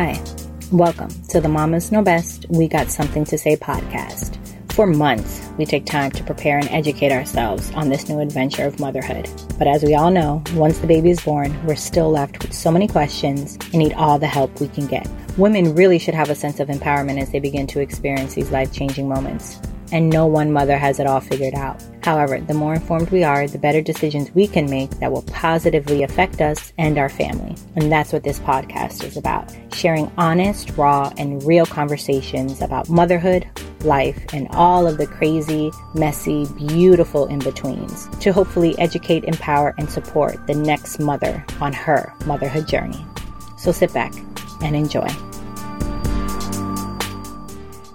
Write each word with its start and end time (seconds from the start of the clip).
Hi, 0.00 0.22
welcome 0.70 1.10
to 1.30 1.40
the 1.40 1.48
Mamas 1.48 1.90
Know 1.90 2.02
Best 2.02 2.46
We 2.48 2.68
Got 2.68 2.88
Something 2.88 3.24
to 3.24 3.36
Say 3.36 3.56
podcast. 3.56 4.38
For 4.72 4.86
months, 4.86 5.50
we 5.58 5.66
take 5.66 5.86
time 5.86 6.12
to 6.12 6.22
prepare 6.22 6.56
and 6.56 6.68
educate 6.68 7.10
ourselves 7.10 7.72
on 7.72 7.88
this 7.88 8.08
new 8.08 8.20
adventure 8.20 8.62
of 8.62 8.78
motherhood. 8.78 9.28
But 9.58 9.66
as 9.66 9.82
we 9.82 9.96
all 9.96 10.12
know, 10.12 10.44
once 10.54 10.78
the 10.78 10.86
baby 10.86 11.10
is 11.10 11.18
born, 11.18 11.66
we're 11.66 11.74
still 11.74 12.12
left 12.12 12.40
with 12.40 12.52
so 12.52 12.70
many 12.70 12.86
questions 12.86 13.58
and 13.72 13.74
need 13.74 13.92
all 13.94 14.20
the 14.20 14.28
help 14.28 14.60
we 14.60 14.68
can 14.68 14.86
get. 14.86 15.10
Women 15.36 15.74
really 15.74 15.98
should 15.98 16.14
have 16.14 16.30
a 16.30 16.36
sense 16.36 16.60
of 16.60 16.68
empowerment 16.68 17.20
as 17.20 17.32
they 17.32 17.40
begin 17.40 17.66
to 17.66 17.80
experience 17.80 18.34
these 18.34 18.52
life 18.52 18.72
changing 18.72 19.08
moments 19.08 19.58
and 19.92 20.10
no 20.10 20.26
one 20.26 20.52
mother 20.52 20.78
has 20.78 21.00
it 21.00 21.06
all 21.06 21.20
figured 21.20 21.54
out. 21.54 21.82
However, 22.02 22.40
the 22.40 22.54
more 22.54 22.74
informed 22.74 23.10
we 23.10 23.24
are, 23.24 23.46
the 23.46 23.58
better 23.58 23.82
decisions 23.82 24.34
we 24.34 24.46
can 24.46 24.70
make 24.70 24.90
that 25.00 25.12
will 25.12 25.22
positively 25.22 26.02
affect 26.02 26.40
us 26.40 26.72
and 26.78 26.98
our 26.98 27.08
family. 27.08 27.54
And 27.76 27.90
that's 27.90 28.12
what 28.12 28.24
this 28.24 28.38
podcast 28.40 29.04
is 29.04 29.16
about 29.16 29.54
sharing 29.72 30.10
honest, 30.18 30.76
raw, 30.76 31.12
and 31.18 31.42
real 31.44 31.66
conversations 31.66 32.60
about 32.62 32.88
motherhood, 32.88 33.46
life, 33.84 34.18
and 34.32 34.48
all 34.50 34.86
of 34.86 34.98
the 34.98 35.06
crazy, 35.06 35.70
messy, 35.94 36.46
beautiful 36.56 37.26
in 37.26 37.38
betweens 37.38 38.08
to 38.18 38.32
hopefully 38.32 38.76
educate, 38.78 39.24
empower, 39.24 39.74
and 39.78 39.88
support 39.88 40.44
the 40.46 40.54
next 40.54 40.98
mother 40.98 41.44
on 41.60 41.72
her 41.72 42.12
motherhood 42.26 42.66
journey. 42.66 43.04
So 43.56 43.72
sit 43.72 43.92
back 43.92 44.12
and 44.62 44.74
enjoy. 44.74 45.27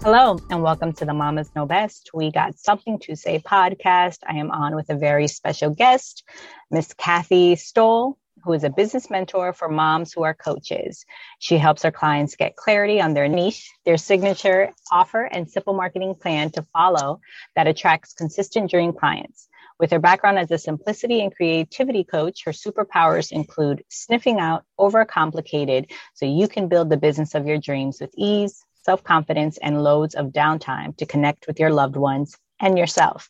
Hello, 0.04 0.38
and 0.50 0.62
welcome 0.62 0.92
to 0.92 1.06
the 1.06 1.14
Mamas 1.14 1.50
Know 1.56 1.66
Best. 1.66 2.10
We 2.14 2.30
got 2.30 2.60
something 2.60 3.00
to 3.04 3.16
say 3.16 3.40
podcast. 3.40 4.18
I 4.28 4.36
am 4.36 4.52
on 4.52 4.76
with 4.76 4.90
a 4.90 4.98
very 4.98 5.30
special 5.30 5.70
guest, 5.70 6.26
Miss 6.70 6.94
Kathy 6.94 7.56
Stoll, 7.56 8.18
who 8.44 8.52
is 8.52 8.66
a 8.66 8.70
business 8.70 9.10
mentor 9.10 9.54
for 9.54 9.70
moms 9.70 10.12
who 10.12 10.24
are 10.24 10.34
coaches. 10.34 11.06
She 11.40 11.58
helps 11.58 11.84
her 11.84 11.92
clients 11.92 12.36
get 12.36 12.58
clarity 12.58 13.00
on 13.00 13.14
their 13.14 13.30
niche, 13.30 13.72
their 13.86 13.96
signature 13.96 14.74
offer, 14.92 15.24
and 15.24 15.50
simple 15.50 15.74
marketing 15.74 16.16
plan 16.22 16.50
to 16.52 16.68
follow 16.74 17.22
that 17.56 17.68
attracts 17.68 18.12
consistent 18.12 18.70
dream 18.70 18.92
clients. 18.92 19.48
With 19.80 19.92
her 19.92 20.00
background 20.00 20.38
as 20.38 20.52
a 20.52 20.58
simplicity 20.58 21.22
and 21.22 21.34
creativity 21.34 22.04
coach, 22.04 22.44
her 22.44 22.52
superpowers 22.52 23.32
include 23.32 23.86
sniffing 23.88 24.42
out 24.42 24.66
overcomplicated 24.78 25.90
so 26.14 26.26
you 26.26 26.50
can 26.50 26.68
build 26.68 26.90
the 26.90 26.98
business 26.98 27.36
of 27.36 27.48
your 27.48 27.58
dreams 27.58 28.02
with 28.02 28.14
ease, 28.18 28.66
self 28.84 29.04
confidence, 29.04 29.58
and 29.62 29.84
loads 29.84 30.16
of 30.16 30.28
downtime 30.28 30.96
to 30.98 31.06
connect 31.06 31.48
with 31.48 31.60
your 31.60 31.72
loved 31.72 31.96
ones 31.96 32.36
and 32.60 32.78
yourself. 32.78 33.30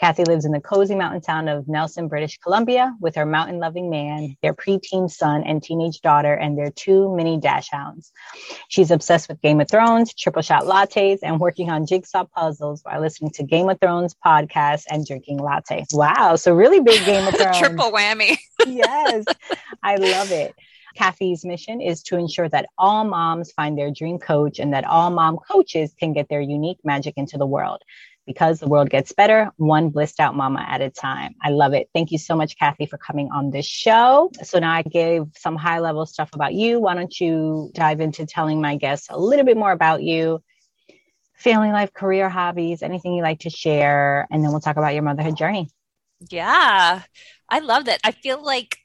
Kathy 0.00 0.24
lives 0.24 0.44
in 0.44 0.50
the 0.50 0.60
cozy 0.60 0.96
mountain 0.96 1.20
town 1.20 1.46
of 1.46 1.68
Nelson, 1.68 2.08
British 2.08 2.36
Columbia, 2.38 2.92
with 3.00 3.14
her 3.14 3.24
mountain 3.24 3.60
loving 3.60 3.88
man, 3.88 4.36
their 4.42 4.52
preteen 4.52 5.08
son 5.08 5.44
and 5.44 5.62
teenage 5.62 6.00
daughter, 6.00 6.34
and 6.34 6.58
their 6.58 6.72
two 6.72 7.14
mini 7.14 7.38
dachshunds. 7.38 8.10
She's 8.66 8.90
obsessed 8.90 9.28
with 9.28 9.40
Game 9.42 9.60
of 9.60 9.70
Thrones, 9.70 10.12
triple 10.12 10.42
shot 10.42 10.64
lattes, 10.64 11.20
and 11.22 11.38
working 11.38 11.70
on 11.70 11.86
jigsaw 11.86 12.24
puzzles 12.24 12.80
while 12.82 13.00
listening 13.00 13.30
to 13.34 13.44
Game 13.44 13.68
of 13.68 13.78
Thrones 13.78 14.16
podcasts 14.26 14.86
and 14.90 15.06
drinking 15.06 15.38
latte. 15.38 15.84
Wow. 15.92 16.34
So, 16.34 16.52
really 16.52 16.80
big 16.80 17.04
Game 17.04 17.28
of 17.28 17.34
Thrones. 17.38 17.58
triple 17.60 17.92
whammy. 17.92 18.36
yes. 18.66 19.24
I 19.84 19.94
love 19.96 20.32
it. 20.32 20.52
Kathy's 20.94 21.44
mission 21.44 21.80
is 21.80 22.02
to 22.04 22.16
ensure 22.16 22.48
that 22.48 22.66
all 22.78 23.04
moms 23.04 23.52
find 23.52 23.76
their 23.76 23.90
dream 23.90 24.18
coach 24.18 24.58
and 24.58 24.72
that 24.72 24.84
all 24.84 25.10
mom 25.10 25.38
coaches 25.38 25.94
can 25.98 26.12
get 26.12 26.28
their 26.28 26.40
unique 26.40 26.78
magic 26.84 27.14
into 27.16 27.38
the 27.38 27.46
world 27.46 27.82
because 28.26 28.60
the 28.60 28.68
world 28.68 28.88
gets 28.88 29.12
better 29.12 29.50
one 29.56 29.88
blissed 29.88 30.20
out 30.20 30.36
mama 30.36 30.64
at 30.68 30.80
a 30.80 30.90
time. 30.90 31.34
I 31.42 31.50
love 31.50 31.72
it. 31.74 31.88
Thank 31.92 32.12
you 32.12 32.18
so 32.18 32.36
much, 32.36 32.56
Kathy, 32.56 32.86
for 32.86 32.98
coming 32.98 33.30
on 33.32 33.50
this 33.50 33.66
show. 33.66 34.30
So 34.42 34.58
now 34.58 34.72
I 34.72 34.82
gave 34.82 35.24
some 35.36 35.56
high 35.56 35.80
level 35.80 36.06
stuff 36.06 36.30
about 36.32 36.54
you. 36.54 36.78
Why 36.80 36.94
don't 36.94 37.18
you 37.20 37.70
dive 37.74 38.00
into 38.00 38.26
telling 38.26 38.60
my 38.60 38.76
guests 38.76 39.08
a 39.10 39.18
little 39.18 39.44
bit 39.44 39.56
more 39.56 39.72
about 39.72 40.02
you? 40.02 40.42
Family 41.34 41.72
life, 41.72 41.92
career, 41.92 42.28
hobbies, 42.28 42.82
anything 42.82 43.14
you 43.14 43.22
like 43.22 43.40
to 43.40 43.50
share, 43.50 44.28
and 44.30 44.44
then 44.44 44.52
we'll 44.52 44.60
talk 44.60 44.76
about 44.76 44.94
your 44.94 45.02
motherhood 45.02 45.36
journey. 45.36 45.68
Yeah, 46.30 47.02
I 47.48 47.58
love 47.58 47.86
that. 47.86 48.00
I 48.04 48.12
feel 48.12 48.42
like 48.42 48.78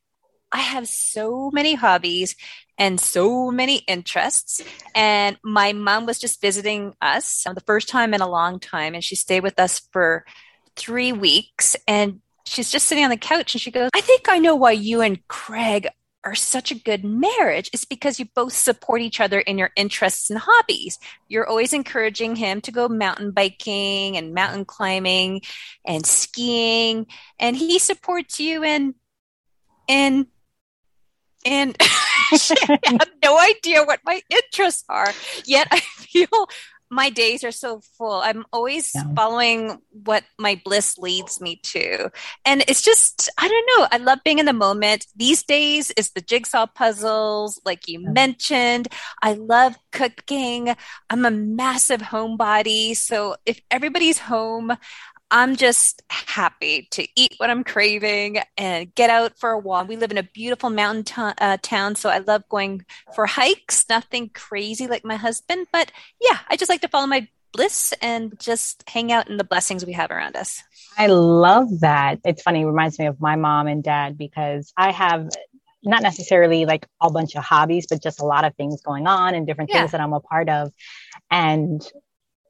I 0.52 0.60
have 0.60 0.88
so 0.88 1.52
many 1.52 1.76
hobbies 1.76 2.36
and 2.78 3.00
so 3.00 3.52
many 3.52 3.78
interests. 3.78 4.62
And 4.96 5.38
my 5.44 5.74
mom 5.74 6.06
was 6.06 6.20
just 6.20 6.42
visiting 6.42 6.94
us 7.02 7.44
the 7.44 7.64
first 7.66 7.90
time 7.90 8.14
in 8.14 8.22
a 8.22 8.30
long 8.30 8.60
time, 8.60 8.94
and 8.94 9.04
she 9.04 9.16
stayed 9.16 9.44
with 9.44 9.60
us 9.60 9.80
for 9.92 10.26
three 10.76 11.12
weeks. 11.12 11.76
And 11.88 12.22
she's 12.46 12.72
just 12.72 12.88
sitting 12.88 13.04
on 13.04 13.10
the 13.10 13.18
couch 13.18 13.54
and 13.54 13.62
she 13.62 13.72
goes, 13.72 13.90
I 13.94 14.02
think 14.02 14.30
I 14.30 14.40
know 14.40 14.56
why 14.56 14.72
you 14.72 15.02
and 15.02 15.28
Craig 15.28 15.88
are 16.24 16.36
such 16.36 16.72
a 16.72 16.76
good 16.76 17.06
marriage 17.06 17.70
is 17.72 17.86
because 17.86 18.20
you 18.20 18.26
both 18.36 18.52
support 18.52 19.02
each 19.02 19.22
other 19.22 19.40
in 19.40 19.58
your 19.58 19.72
interests 19.78 20.30
and 20.30 20.40
hobbies. 20.42 21.00
You're 21.30 21.48
always 21.48 21.72
encouraging 21.72 22.36
him 22.36 22.60
to 22.62 22.72
go 22.72 22.90
mountain 22.90 23.32
biking 23.32 24.18
and 24.18 24.34
mountain 24.34 24.66
climbing 24.66 25.42
and 25.86 26.06
skiing, 26.06 27.08
and 27.40 27.56
he 27.56 27.80
supports 27.80 28.40
you 28.40 28.64
in 28.64 28.96
in 29.88 30.28
and 31.48 31.76
I 31.82 32.80
have 32.86 33.10
no 33.24 33.40
idea 33.40 33.84
what 33.84 34.02
my 34.06 34.22
interests 34.30 34.84
are. 34.90 35.14
Yet 35.46 35.68
I 35.72 35.80
feel 35.80 36.50
my 36.90 37.10
days 37.10 37.44
are 37.44 37.52
so 37.52 37.82
full. 37.98 38.22
I'm 38.22 38.46
always 38.54 38.92
yeah. 38.96 39.04
following 39.16 39.80
what 39.92 40.24
my 40.40 40.62
bliss 40.64 40.98
leads 40.98 41.42
me 41.42 41.58
to. 41.64 42.10
And 42.46 42.64
it's 42.68 42.82
just, 42.82 43.30
I 43.38 43.48
don't 43.48 43.70
know. 43.78 43.88
I 43.92 43.98
love 43.98 44.20
being 44.24 44.40
in 44.40 44.46
the 44.46 44.54
moment. 44.54 45.06
These 45.16 45.44
days 45.44 45.92
is 45.92 46.12
the 46.12 46.22
jigsaw 46.22 46.66
puzzles, 46.66 47.60
like 47.66 47.88
you 47.88 48.02
yeah. 48.02 48.12
mentioned. 48.12 48.88
I 49.22 49.34
love 49.34 49.78
cooking. 49.92 50.76
I'm 51.10 51.26
a 51.26 51.32
massive 51.32 52.02
homebody. 52.02 52.96
So 52.96 53.36
if 53.46 53.60
everybody's 53.70 54.20
home, 54.20 54.72
I'm 55.30 55.56
just 55.56 56.02
happy 56.10 56.88
to 56.92 57.08
eat 57.16 57.36
what 57.38 57.50
I'm 57.50 57.64
craving 57.64 58.40
and 58.58 58.94
get 58.96 59.10
out 59.10 59.38
for 59.38 59.52
a 59.52 59.60
walk. 59.60 59.88
We 59.88 59.98
live 59.98 60.12
in 60.12 60.18
a 60.18 60.24
beautiful 60.24 60.70
mountain 60.70 61.34
uh, 61.38 61.58
town, 61.62 61.96
so 61.96 62.10
I 62.10 62.20
love 62.20 62.48
going 62.50 62.86
for 63.14 63.26
hikes. 63.26 63.86
Nothing 63.90 64.30
crazy 64.34 64.88
like 64.88 65.04
my 65.04 65.16
husband, 65.16 65.68
but 65.72 65.92
yeah, 66.22 66.40
I 66.50 66.56
just 66.56 66.70
like 66.70 66.82
to 66.82 66.88
follow 66.88 67.08
my 67.08 67.28
bliss 67.52 67.94
and 68.02 68.40
just 68.40 68.84
hang 68.88 69.12
out 69.12 69.30
in 69.30 69.38
the 69.38 69.44
blessings 69.44 69.86
we 69.86 69.94
have 69.94 70.12
around 70.12 70.36
us. 70.36 70.62
I 70.98 71.08
love 71.08 71.82
that. 71.82 72.20
It's 72.24 72.42
funny, 72.42 72.62
it 72.62 72.66
reminds 72.66 72.98
me 72.98 73.08
of 73.08 73.20
my 73.20 73.36
mom 73.36 73.68
and 73.68 73.84
dad 73.84 74.18
because 74.18 74.72
I 74.78 74.92
have 74.92 75.30
not 75.84 76.02
necessarily 76.02 76.66
like 76.66 76.86
a 77.02 77.10
bunch 77.10 77.36
of 77.36 77.44
hobbies, 77.44 77.88
but 77.90 78.02
just 78.02 78.22
a 78.22 78.26
lot 78.26 78.46
of 78.46 78.56
things 78.56 78.82
going 78.82 79.08
on 79.08 79.36
and 79.36 79.46
different 79.46 79.70
yeah. 79.72 79.80
things 79.80 79.92
that 79.92 80.02
I'm 80.02 80.14
a 80.14 80.20
part 80.20 80.50
of. 80.50 80.72
And 81.30 81.82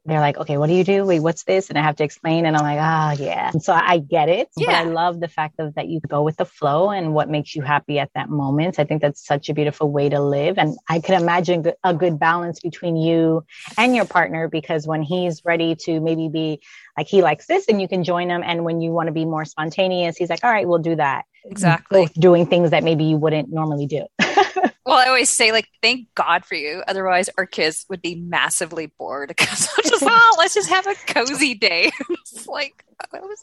they're 0.07 0.22
like, 0.22 0.38
okay, 0.38 0.57
what 0.57 0.68
do 0.68 0.73
you 0.73 0.84
do? 0.84 1.06
Wait, 1.06 1.19
what's 1.19 1.44
this? 1.44 1.69
And 1.69 1.78
I 1.78 1.81
have 1.81 1.97
to 1.97 2.03
explain. 2.03 2.45
And 2.45 2.56
I'm 2.56 2.63
like, 2.63 2.79
ah, 2.79 3.09
oh, 3.12 3.23
yeah. 3.23 3.51
And 3.51 3.62
so 3.62 3.73
I 3.73 4.00
get 4.00 4.29
it. 4.29 4.50
Yeah. 4.56 4.68
But 4.68 4.75
I 4.75 4.84
love 4.84 5.19
the 5.19 5.28
fact 5.28 5.59
of 5.59 5.75
that 5.75 5.88
you 5.90 6.00
go 6.00 6.23
with 6.23 6.38
the 6.38 6.45
flow 6.45 6.90
and 6.90 7.13
what 7.13 7.29
makes 7.29 7.56
you 7.56 7.62
happy 7.62 8.00
at 8.00 8.09
that 8.16 8.29
moment. 8.29 8.79
I 8.79 8.85
think 8.85 9.01
that's 9.01 9.25
such 9.25 9.50
a 9.50 9.53
beautiful 9.53 9.91
way 9.91 10.07
to 10.09 10.22
live. 10.22 10.57
And 10.57 10.78
I 10.88 11.00
can 11.00 11.22
imagine 11.22 11.66
a 11.84 11.94
good 11.94 12.19
balance 12.19 12.59
between 12.62 12.95
you 12.95 13.45
and 13.78 13.95
your 13.95 14.06
partner 14.06 14.47
because 14.47 14.88
when 14.88 15.01
he's 15.01 15.44
ready 15.44 15.75
to 15.81 16.00
maybe 16.00 16.29
be 16.29 16.62
like, 16.97 17.07
he 17.07 17.22
likes 17.22 17.45
this 17.45 17.68
and 17.68 17.81
you 17.81 17.88
can 17.88 18.03
join 18.03 18.29
him. 18.29 18.44
And 18.44 18.63
when 18.63 18.79
you 18.79 18.91
want 18.91 19.07
to 19.07 19.13
be 19.13 19.25
more 19.25 19.44
spontaneous, 19.44 20.16
he's 20.16 20.29
like, 20.29 20.44
all 20.44 20.51
right, 20.51 20.68
we'll 20.68 20.79
do 20.79 20.95
that. 20.95 21.25
Exactly. 21.44 22.01
Both 22.01 22.13
doing 22.13 22.45
things 22.45 22.72
that 22.72 22.84
maybe 22.84 23.03
you 23.03 23.18
wouldn't 23.18 23.51
normally 23.51 23.88
do. 23.88 24.06
Well, 24.88 24.98
I 24.98 25.08
always 25.08 25.30
say, 25.30 25.52
like, 25.52 25.68
thank 25.81 26.08
God 26.16 26.46
for 26.46 26.56
you. 26.56 26.81
Otherwise, 26.88 27.30
our 27.38 27.46
kids 27.46 27.86
would 27.90 28.02
be 28.02 28.16
massively 28.16 28.86
bored 28.98 29.28
because 29.38 29.68
I'm 29.78 29.84
just, 29.84 30.03
oh, 30.08 30.36
let's 30.38 30.53
just 30.53 30.70
have 30.70 30.88
a 30.88 30.96
cozy 31.08 31.56
day. 31.56 31.92
it's 32.09 32.48
like, 32.48 32.86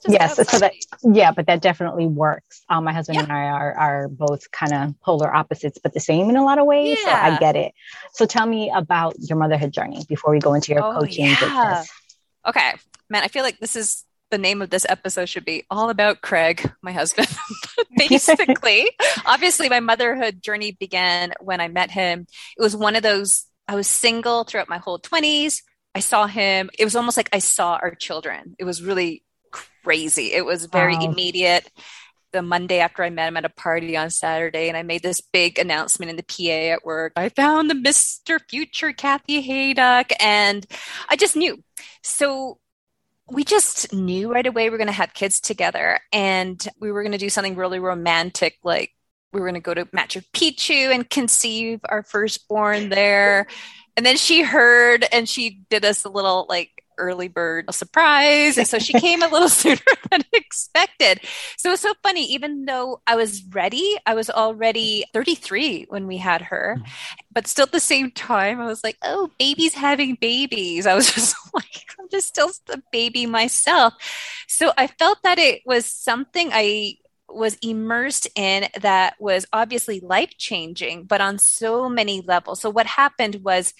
yes, 0.09 0.37
so 0.37 0.59
that, 0.59 0.73
yeah, 1.03 1.33
but 1.33 1.47
that 1.47 1.61
definitely 1.61 2.07
works. 2.07 2.63
Um, 2.71 2.85
my 2.85 2.95
husband 2.95 3.17
yeah. 3.17 3.25
and 3.25 3.33
I 3.33 3.45
are, 3.45 3.75
are 3.75 4.09
both 4.09 4.51
kind 4.53 4.73
of 4.73 4.99
polar 5.03 5.33
opposites, 5.35 5.79
but 5.83 5.93
the 5.93 6.01
same 6.01 6.31
in 6.31 6.37
a 6.37 6.45
lot 6.45 6.59
of 6.59 6.65
ways. 6.65 6.97
Yeah. 7.05 7.29
So 7.29 7.35
I 7.35 7.39
get 7.39 7.57
it. 7.57 7.75
So 8.15 8.25
tell 8.25 8.47
me 8.47 8.73
about 8.75 9.15
your 9.19 9.37
motherhood 9.37 9.71
journey 9.71 10.03
before 10.09 10.33
we 10.33 10.39
go 10.39 10.55
into 10.55 10.73
your 10.73 10.83
oh, 10.83 10.99
coaching 10.99 11.27
yeah. 11.27 11.41
business. 11.41 11.91
Okay, 12.47 12.73
man, 13.11 13.23
I 13.23 13.29
feel 13.29 13.43
like 13.43 13.59
this 13.59 13.77
is 13.77 14.03
the 14.35 14.39
name 14.39 14.63
of 14.63 14.69
this 14.69 14.85
episode 14.89 15.29
should 15.29 15.45
be 15.45 15.63
all 15.71 15.91
about 15.91 16.21
Craig, 16.21 16.69
my 16.83 16.91
husband. 16.91 17.29
Basically, 17.97 18.91
obviously, 19.27 19.69
my 19.69 19.79
motherhood 19.79 20.43
journey 20.43 20.73
began 20.73 21.33
when 21.41 21.61
I 21.61 21.69
met 21.69 21.93
him. 21.93 22.27
It 22.59 22.61
was 22.61 22.75
one 22.75 22.97
of 22.97 23.05
those, 23.05 23.47
I 23.69 23.77
was 23.77 23.87
single 23.87 24.43
throughout 24.43 24.69
my 24.69 24.79
whole 24.79 24.99
20s. 24.99 25.63
I 25.95 26.01
saw 26.01 26.27
him. 26.27 26.69
It 26.77 26.83
was 26.83 26.97
almost 26.97 27.17
like 27.17 27.29
I 27.33 27.39
saw 27.39 27.79
our 27.81 27.95
children. 27.95 28.57
It 28.59 28.65
was 28.65 28.83
really 28.83 29.23
crazy. 29.85 30.33
It 30.33 30.45
was 30.45 30.67
very 30.67 30.97
wow. 30.97 31.05
immediate. 31.05 31.71
The 32.33 32.43
Monday 32.43 32.81
after 32.81 33.05
I 33.05 33.11
met 33.11 33.29
him 33.29 33.37
at 33.37 33.45
a 33.45 33.51
party 33.51 33.97
on 33.97 34.11
Saturday, 34.11 34.67
and 34.67 34.77
I 34.77 34.83
made 34.83 35.05
this 35.05 35.21
big 35.21 35.61
announcement 35.61 36.11
in 36.11 36.17
the 36.17 36.25
PA 36.25 36.73
at 36.75 36.85
work. 36.85 37.13
I 37.15 37.29
found 37.29 37.71
the 37.71 37.75
Mr. 37.75 38.41
Future 38.51 38.93
Kathy 38.93 39.47
Hayduck, 39.47 40.11
and 40.19 40.67
I 41.09 41.15
just 41.15 41.37
knew. 41.37 41.63
So 42.03 42.59
we 43.31 43.45
just 43.45 43.93
knew 43.93 44.33
right 44.33 44.47
away 44.47 44.69
we 44.69 44.75
are 44.75 44.79
going 44.79 44.87
to 44.87 44.93
have 44.93 45.15
kids 45.15 45.41
together 45.41 45.99
and 46.13 46.69
we 46.79 46.93
were 46.93 47.03
going 47.03 47.13
to 47.13 47.19
do 47.19 47.31
something 47.31 47.57
really 47.57 47.79
romantic 47.79 48.59
like 48.63 48.93
we 49.33 49.41
were 49.41 49.47
going 49.47 49.55
to 49.55 49.61
go 49.61 49.75
to 49.75 49.87
Machu 49.87 50.25
Picchu 50.33 50.95
and 50.95 51.09
conceive 51.09 51.81
our 51.89 52.03
firstborn 52.03 52.89
there. 52.89 53.47
And 53.97 54.07
then 54.07 54.17
she 54.17 54.43
heard 54.43 55.05
and 55.13 55.29
she 55.29 55.63
did 55.71 55.85
us 55.85 56.05
a 56.05 56.09
little 56.09 56.47
like 56.49 56.84
early 56.99 57.29
bird 57.29 57.67
a 57.69 57.73
surprise. 57.73 58.59
And 58.59 58.67
so 58.67 58.79
she 58.79 58.93
came 58.93 59.23
a 59.23 59.29
little 59.29 59.49
sooner 59.63 59.81
than 60.11 60.23
expected. 60.33 61.21
So 61.57 61.71
it 61.71 61.73
was 61.73 61.81
so 61.81 61.95
funny. 62.03 62.25
Even 62.33 62.65
though 62.65 63.01
I 63.07 63.17
was 63.17 63.45
ready, 63.51 63.97
I 64.07 64.15
was 64.15 64.31
already 64.31 65.05
33 65.13 65.87
when 65.89 66.07
we 66.07 66.17
had 66.17 66.43
her. 66.43 66.77
Mm-hmm. 66.79 66.89
But 67.33 67.47
still 67.47 67.65
at 67.65 67.73
the 67.73 67.81
same 67.81 68.11
time, 68.11 68.61
I 68.61 68.67
was 68.67 68.85
like, 68.85 68.97
oh, 69.03 69.31
baby's 69.39 69.75
having 69.75 70.17
babies. 70.21 70.87
I 70.87 70.95
was 70.95 71.11
just 71.15 71.37
like, 71.53 71.85
I'm 71.99 72.09
just 72.11 72.29
still 72.29 72.51
a 72.71 72.81
baby 72.93 73.27
myself. 73.27 73.95
So 74.49 74.73
I 74.77 74.87
felt 74.87 75.19
that 75.25 75.39
it 75.39 75.63
was 75.65 75.87
something 75.87 76.51
I 76.53 76.99
was 77.35 77.57
immersed 77.63 78.29
in 78.37 78.69
that 78.81 79.15
was 79.19 79.47
obviously 79.53 80.01
life 80.01 80.37
changing, 80.39 81.05
but 81.05 81.21
on 81.21 81.39
so 81.39 81.89
many 81.89 82.21
levels. 82.21 82.61
So, 82.61 82.71
what 82.71 82.87
happened 82.87 83.41
was 83.43 83.75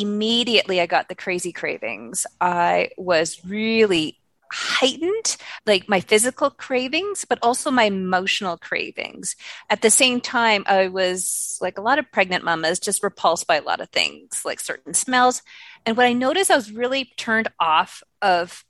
immediately 0.00 0.80
I 0.80 0.86
got 0.86 1.08
the 1.08 1.14
crazy 1.14 1.52
cravings. 1.52 2.26
I 2.40 2.90
was 2.96 3.44
really 3.44 4.18
heightened, 4.52 5.36
like 5.66 5.88
my 5.88 6.00
physical 6.00 6.48
cravings, 6.48 7.24
but 7.24 7.38
also 7.42 7.70
my 7.70 7.84
emotional 7.84 8.56
cravings. 8.56 9.34
At 9.68 9.82
the 9.82 9.90
same 9.90 10.20
time, 10.20 10.64
I 10.66 10.88
was 10.88 11.58
like 11.60 11.76
a 11.76 11.82
lot 11.82 11.98
of 11.98 12.10
pregnant 12.12 12.44
mamas, 12.44 12.78
just 12.78 13.02
repulsed 13.02 13.46
by 13.46 13.56
a 13.56 13.62
lot 13.62 13.80
of 13.80 13.88
things, 13.90 14.42
like 14.44 14.60
certain 14.60 14.94
smells. 14.94 15.42
And 15.84 15.96
what 15.96 16.06
I 16.06 16.12
noticed, 16.12 16.50
I 16.50 16.56
was 16.56 16.70
really 16.70 17.12
turned 17.16 17.48
off 17.58 18.02
of 18.22 18.64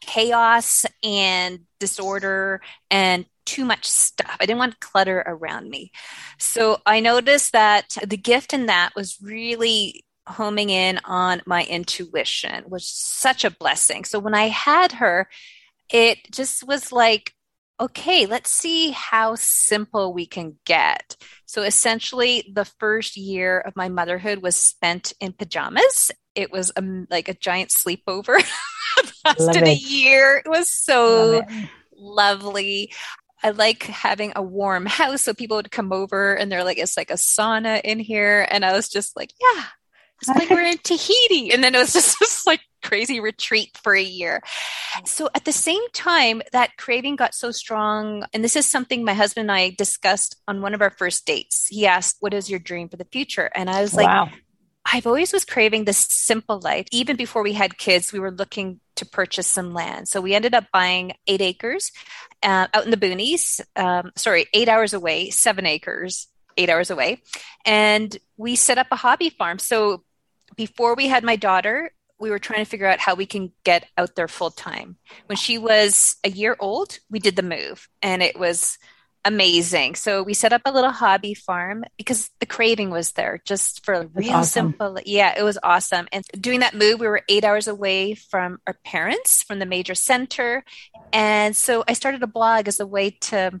chaos 0.00 0.86
and 1.02 1.60
disorder 1.80 2.60
and 2.90 3.26
too 3.44 3.64
much 3.64 3.86
stuff. 3.86 4.36
I 4.40 4.46
didn't 4.46 4.58
want 4.58 4.80
clutter 4.80 5.22
around 5.26 5.68
me. 5.68 5.90
So 6.38 6.80
I 6.86 7.00
noticed 7.00 7.52
that 7.52 7.96
the 8.06 8.16
gift 8.16 8.52
in 8.52 8.66
that 8.66 8.94
was 8.94 9.18
really 9.20 10.04
homing 10.26 10.70
in 10.70 10.98
on 11.04 11.42
my 11.46 11.64
intuition 11.64 12.64
was 12.66 12.88
such 12.88 13.44
a 13.44 13.50
blessing. 13.50 14.04
So 14.04 14.18
when 14.18 14.34
I 14.34 14.48
had 14.48 14.92
her, 14.92 15.28
it 15.90 16.18
just 16.30 16.66
was 16.66 16.92
like, 16.92 17.32
okay, 17.80 18.26
let's 18.26 18.50
see 18.50 18.90
how 18.90 19.34
simple 19.34 20.12
we 20.12 20.26
can 20.26 20.56
get. 20.64 21.16
So 21.46 21.62
essentially, 21.62 22.50
the 22.52 22.64
first 22.64 23.16
year 23.16 23.58
of 23.60 23.76
my 23.76 23.88
motherhood 23.88 24.42
was 24.42 24.56
spent 24.56 25.12
in 25.20 25.32
pajamas. 25.32 26.10
It 26.34 26.52
was 26.52 26.72
a, 26.76 26.82
like 27.10 27.28
a 27.28 27.34
giant 27.34 27.70
sleepover. 27.70 28.42
lasted 29.24 29.64
a 29.64 29.74
year. 29.74 30.42
It 30.44 30.48
was 30.48 30.68
so 30.68 31.42
it. 31.48 31.68
lovely. 31.96 32.92
I 33.42 33.50
like 33.50 33.82
having 33.82 34.32
a 34.34 34.42
warm 34.42 34.86
house 34.86 35.22
so 35.22 35.34
people 35.34 35.56
would 35.58 35.70
come 35.70 35.92
over 35.92 36.34
and 36.34 36.50
they're 36.50 36.64
like, 36.64 36.78
it's 36.78 36.96
like 36.96 37.10
a 37.10 37.14
sauna 37.14 37.80
in 37.82 37.98
here. 37.98 38.46
And 38.50 38.64
I 38.64 38.72
was 38.72 38.88
just 38.88 39.16
like, 39.16 39.30
yeah, 39.40 39.64
it's 40.20 40.28
like 40.28 40.50
we're 40.50 40.64
in 40.64 40.78
Tahiti. 40.78 41.52
And 41.52 41.62
then 41.62 41.74
it 41.74 41.78
was 41.78 41.92
just 41.92 42.18
this 42.18 42.46
like 42.46 42.60
crazy 42.82 43.20
retreat 43.20 43.76
for 43.82 43.94
a 43.94 44.02
year. 44.02 44.42
So 45.04 45.28
at 45.34 45.44
the 45.44 45.52
same 45.52 45.82
time, 45.92 46.42
that 46.52 46.76
craving 46.76 47.16
got 47.16 47.34
so 47.34 47.50
strong. 47.50 48.24
And 48.32 48.44
this 48.44 48.56
is 48.56 48.66
something 48.66 49.04
my 49.04 49.14
husband 49.14 49.50
and 49.50 49.58
I 49.58 49.74
discussed 49.76 50.36
on 50.46 50.60
one 50.60 50.74
of 50.74 50.82
our 50.82 50.90
first 50.90 51.26
dates. 51.26 51.66
He 51.68 51.86
asked, 51.86 52.16
What 52.20 52.34
is 52.34 52.50
your 52.50 52.60
dream 52.60 52.88
for 52.88 52.96
the 52.96 53.06
future? 53.10 53.50
And 53.54 53.68
I 53.68 53.80
was 53.80 53.94
like, 53.94 54.06
wow. 54.06 54.30
I've 54.90 55.06
always 55.06 55.32
was 55.32 55.46
craving 55.46 55.84
this 55.84 55.98
simple 56.10 56.60
life. 56.60 56.86
Even 56.92 57.16
before 57.16 57.42
we 57.42 57.54
had 57.54 57.78
kids, 57.78 58.12
we 58.12 58.20
were 58.20 58.30
looking 58.30 58.80
to 58.96 59.06
purchase 59.06 59.46
some 59.46 59.72
land. 59.72 60.08
So 60.08 60.20
we 60.20 60.34
ended 60.34 60.54
up 60.54 60.64
buying 60.72 61.14
eight 61.26 61.40
acres 61.40 61.90
uh, 62.42 62.68
out 62.72 62.84
in 62.84 62.90
the 62.90 62.98
boonies. 62.98 63.60
Um, 63.76 64.12
sorry, 64.14 64.46
eight 64.52 64.68
hours 64.68 64.92
away, 64.92 65.30
seven 65.30 65.64
acres 65.64 66.28
eight 66.56 66.70
hours 66.70 66.90
away. 66.90 67.22
And 67.64 68.16
we 68.36 68.56
set 68.56 68.78
up 68.78 68.88
a 68.90 68.96
hobby 68.96 69.30
farm. 69.30 69.58
So 69.58 70.04
before 70.56 70.94
we 70.94 71.08
had 71.08 71.24
my 71.24 71.36
daughter, 71.36 71.92
we 72.18 72.30
were 72.30 72.38
trying 72.38 72.64
to 72.64 72.70
figure 72.70 72.86
out 72.86 73.00
how 73.00 73.14
we 73.14 73.26
can 73.26 73.52
get 73.64 73.86
out 73.98 74.14
there 74.14 74.28
full 74.28 74.50
time. 74.50 74.96
When 75.26 75.36
she 75.36 75.58
was 75.58 76.16
a 76.24 76.30
year 76.30 76.56
old, 76.58 76.98
we 77.10 77.18
did 77.18 77.36
the 77.36 77.42
move 77.42 77.88
and 78.02 78.22
it 78.22 78.38
was 78.38 78.78
amazing. 79.24 79.94
So 79.94 80.22
we 80.22 80.34
set 80.34 80.52
up 80.52 80.62
a 80.64 80.72
little 80.72 80.90
hobby 80.90 81.34
farm 81.34 81.84
because 81.96 82.30
the 82.40 82.46
craving 82.46 82.90
was 82.90 83.12
there 83.12 83.40
just 83.44 83.84
for 83.84 84.00
That's 84.00 84.14
real 84.14 84.32
awesome. 84.34 84.70
simple. 84.70 84.98
Yeah, 85.04 85.34
it 85.36 85.42
was 85.42 85.58
awesome. 85.62 86.06
And 86.12 86.24
doing 86.38 86.60
that 86.60 86.74
move, 86.74 87.00
we 87.00 87.08
were 87.08 87.22
eight 87.28 87.44
hours 87.44 87.66
away 87.66 88.14
from 88.14 88.58
our 88.66 88.76
parents, 88.84 89.42
from 89.42 89.58
the 89.58 89.66
major 89.66 89.94
center. 89.94 90.62
And 91.12 91.56
so 91.56 91.84
I 91.88 91.94
started 91.94 92.22
a 92.22 92.26
blog 92.26 92.68
as 92.68 92.80
a 92.80 92.86
way 92.86 93.10
to 93.22 93.60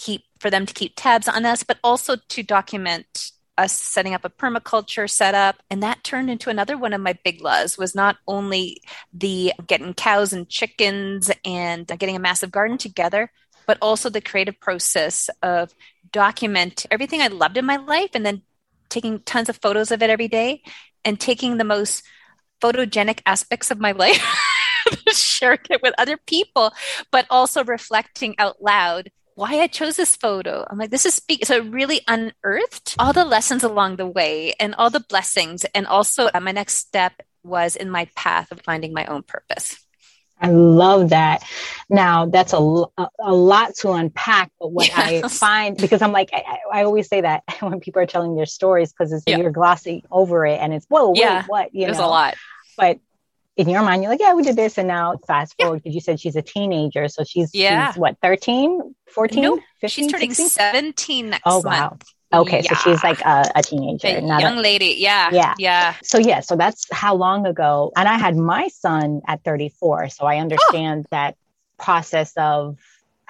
keep 0.00 0.24
for 0.40 0.50
them 0.50 0.64
to 0.64 0.74
keep 0.74 0.94
tabs 0.96 1.28
on 1.28 1.44
us, 1.44 1.62
but 1.62 1.78
also 1.84 2.16
to 2.16 2.42
document 2.42 3.32
us 3.58 3.72
setting 3.72 4.14
up 4.14 4.24
a 4.24 4.30
permaculture 4.30 5.08
setup. 5.08 5.56
And 5.70 5.82
that 5.82 6.02
turned 6.02 6.30
into 6.30 6.48
another 6.48 6.78
one 6.78 6.94
of 6.94 7.00
my 7.02 7.12
big 7.22 7.42
loves 7.42 7.76
was 7.76 7.94
not 7.94 8.16
only 8.26 8.80
the 9.12 9.52
getting 9.66 9.92
cows 9.92 10.32
and 10.32 10.48
chickens 10.48 11.30
and 11.44 11.86
getting 11.86 12.16
a 12.16 12.20
massive 12.20 12.50
garden 12.50 12.78
together, 12.78 13.30
but 13.66 13.76
also 13.82 14.08
the 14.08 14.22
creative 14.22 14.58
process 14.58 15.28
of 15.42 15.74
document 16.12 16.86
everything 16.90 17.20
I 17.20 17.28
loved 17.28 17.56
in 17.56 17.64
my 17.64 17.76
life 17.76 18.10
and 18.14 18.26
then 18.26 18.42
taking 18.88 19.20
tons 19.20 19.48
of 19.48 19.58
photos 19.58 19.92
of 19.92 20.02
it 20.02 20.10
every 20.10 20.26
day 20.26 20.62
and 21.04 21.20
taking 21.20 21.56
the 21.56 21.64
most 21.64 22.02
photogenic 22.60 23.20
aspects 23.26 23.70
of 23.70 23.78
my 23.78 23.92
life 24.04 24.24
sharing 25.12 25.60
it 25.68 25.82
with 25.82 25.94
other 25.98 26.16
people, 26.16 26.72
but 27.10 27.26
also 27.30 27.62
reflecting 27.64 28.34
out 28.38 28.62
loud 28.62 29.10
why 29.40 29.60
I 29.60 29.68
chose 29.68 29.96
this 29.96 30.16
photo. 30.16 30.66
I'm 30.68 30.76
like, 30.76 30.90
this 30.90 31.06
is 31.06 31.14
speak. 31.14 31.46
So 31.46 31.56
it 31.56 31.72
really 31.72 32.02
unearthed 32.06 32.94
all 32.98 33.14
the 33.14 33.24
lessons 33.24 33.64
along 33.64 33.96
the 33.96 34.06
way 34.06 34.52
and 34.60 34.74
all 34.74 34.90
the 34.90 35.00
blessings. 35.00 35.64
And 35.74 35.86
also, 35.86 36.28
uh, 36.32 36.40
my 36.40 36.52
next 36.52 36.76
step 36.76 37.14
was 37.42 37.74
in 37.74 37.88
my 37.88 38.06
path 38.14 38.52
of 38.52 38.60
finding 38.60 38.92
my 38.92 39.06
own 39.06 39.22
purpose. 39.22 39.82
I 40.38 40.50
love 40.50 41.10
that. 41.10 41.42
Now 41.88 42.26
that's 42.26 42.52
a, 42.52 42.58
a 42.58 43.34
lot 43.34 43.74
to 43.76 43.92
unpack, 43.92 44.52
but 44.60 44.72
what 44.72 44.88
yes. 44.88 45.24
I 45.24 45.28
find, 45.28 45.76
because 45.76 46.02
I'm 46.02 46.12
like, 46.12 46.28
I, 46.34 46.58
I, 46.72 46.84
always 46.84 47.08
say 47.08 47.22
that 47.22 47.42
when 47.60 47.80
people 47.80 48.02
are 48.02 48.06
telling 48.06 48.36
their 48.36 48.46
stories, 48.46 48.92
because 48.92 49.10
it's, 49.10 49.24
you're 49.26 49.50
glossy 49.50 50.04
over 50.10 50.44
it 50.44 50.60
and 50.60 50.74
it's, 50.74 50.84
whoa, 50.86 51.10
wait, 51.10 51.18
yeah, 51.18 51.44
what, 51.46 51.74
you 51.74 51.86
know, 51.86 51.92
a 51.92 52.06
lot. 52.06 52.36
But 52.76 53.00
in 53.60 53.68
your 53.68 53.82
mind, 53.82 54.02
you're 54.02 54.10
like, 54.10 54.20
yeah, 54.20 54.34
we 54.34 54.42
did 54.42 54.56
this. 54.56 54.78
And 54.78 54.88
now 54.88 55.18
fast 55.26 55.54
forward, 55.60 55.82
because 55.82 55.94
you 55.94 56.00
said 56.00 56.18
she's 56.18 56.36
a 56.36 56.42
teenager. 56.42 57.08
So 57.08 57.24
she's, 57.24 57.50
yeah. 57.54 57.92
She's, 57.92 57.98
what, 57.98 58.16
13, 58.22 58.94
14? 59.08 59.42
Nope. 59.42 59.60
15, 59.80 59.88
she's 59.88 60.12
turning 60.12 60.34
16? 60.34 60.48
17 60.48 61.30
next 61.30 61.42
oh, 61.44 61.60
wow. 61.60 61.90
month. 61.90 62.04
Okay, 62.32 62.62
yeah. 62.62 62.76
so 62.76 62.90
she's 62.90 63.02
like 63.02 63.20
a, 63.22 63.50
a 63.56 63.62
teenager, 63.62 64.06
a 64.06 64.20
young 64.20 64.58
a, 64.58 64.60
lady. 64.60 64.96
Yeah, 64.98 65.30
yeah, 65.32 65.54
yeah. 65.58 65.96
So 66.04 66.18
yeah, 66.18 66.40
so 66.40 66.54
that's 66.54 66.86
how 66.92 67.16
long 67.16 67.44
ago. 67.44 67.90
And 67.96 68.08
I 68.08 68.18
had 68.18 68.36
my 68.36 68.68
son 68.68 69.20
at 69.26 69.42
34, 69.42 70.10
so 70.10 70.26
I 70.26 70.36
oh. 70.36 70.40
understand 70.40 71.06
oh. 71.06 71.08
that 71.10 71.36
process 71.76 72.32
of 72.36 72.78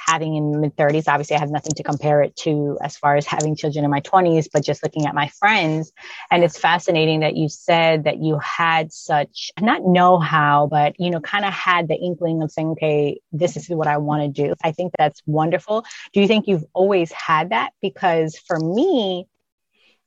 having 0.06 0.36
in 0.36 0.60
mid 0.60 0.76
30s 0.76 1.08
obviously 1.08 1.36
i 1.36 1.38
have 1.38 1.50
nothing 1.50 1.72
to 1.72 1.82
compare 1.82 2.22
it 2.22 2.34
to 2.36 2.78
as 2.82 2.96
far 2.96 3.16
as 3.16 3.26
having 3.26 3.54
children 3.56 3.84
in 3.84 3.90
my 3.90 4.00
20s 4.00 4.48
but 4.52 4.64
just 4.64 4.82
looking 4.82 5.06
at 5.06 5.14
my 5.14 5.28
friends 5.28 5.92
and 6.30 6.42
it's 6.42 6.58
fascinating 6.58 7.20
that 7.20 7.36
you 7.36 7.48
said 7.48 8.04
that 8.04 8.18
you 8.18 8.38
had 8.38 8.92
such 8.92 9.50
not 9.60 9.84
know 9.84 10.18
how 10.18 10.66
but 10.66 10.94
you 10.98 11.10
know 11.10 11.20
kind 11.20 11.44
of 11.44 11.52
had 11.52 11.88
the 11.88 11.96
inkling 11.96 12.42
of 12.42 12.50
saying 12.50 12.68
okay 12.68 13.20
this 13.32 13.56
is 13.56 13.68
what 13.68 13.86
i 13.86 13.96
want 13.96 14.22
to 14.22 14.42
do 14.42 14.54
i 14.64 14.72
think 14.72 14.92
that's 14.98 15.22
wonderful 15.26 15.84
do 16.12 16.20
you 16.20 16.26
think 16.26 16.46
you've 16.46 16.64
always 16.72 17.12
had 17.12 17.50
that 17.50 17.72
because 17.80 18.36
for 18.36 18.58
me 18.58 19.26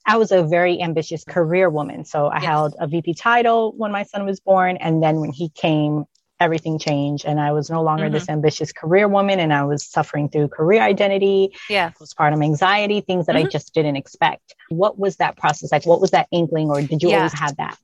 I 0.06 0.18
was 0.18 0.32
a 0.32 0.44
very 0.44 0.82
ambitious 0.82 1.24
career 1.24 1.70
woman. 1.70 2.04
So 2.06 2.28
I 2.28 2.36
yes. 2.38 2.46
held 2.46 2.76
a 2.80 2.88
VP 2.88 3.14
title 3.14 3.74
when 3.78 3.92
my 3.92 4.04
son 4.04 4.26
was 4.26 4.40
born. 4.40 4.78
And 4.78 5.02
then 5.02 5.20
when 5.22 5.32
he 5.32 5.50
came, 5.50 6.06
everything 6.44 6.78
changed 6.78 7.26
and 7.26 7.40
I 7.40 7.52
was 7.52 7.70
no 7.70 7.82
longer 7.82 8.06
mm-hmm. 8.06 8.14
this 8.14 8.30
ambitious 8.30 8.72
career 8.72 9.08
woman 9.08 9.40
and 9.40 9.54
I 9.54 9.64
was 9.64 9.86
suffering 9.86 10.30
through 10.30 10.50
career 10.50 10.82
identity, 10.82 11.56
yeah. 11.70 11.92
postpartum 11.92 12.44
anxiety, 12.44 13.02
things 13.02 13.26
that 13.26 13.36
mm-hmm. 13.36 13.48
I 13.48 13.50
just 13.50 13.74
didn't 13.74 13.96
expect. 13.96 14.54
What 14.70 15.00
was 15.00 15.18
that 15.18 15.38
process 15.38 15.72
like? 15.72 15.86
What 15.86 16.02
was 16.02 16.12
that 16.12 16.28
inkling 16.32 16.70
or 16.70 16.82
did 16.82 17.02
you 17.02 17.10
yeah. 17.10 17.18
always 17.18 17.34
have 17.34 17.58
that? 17.58 17.78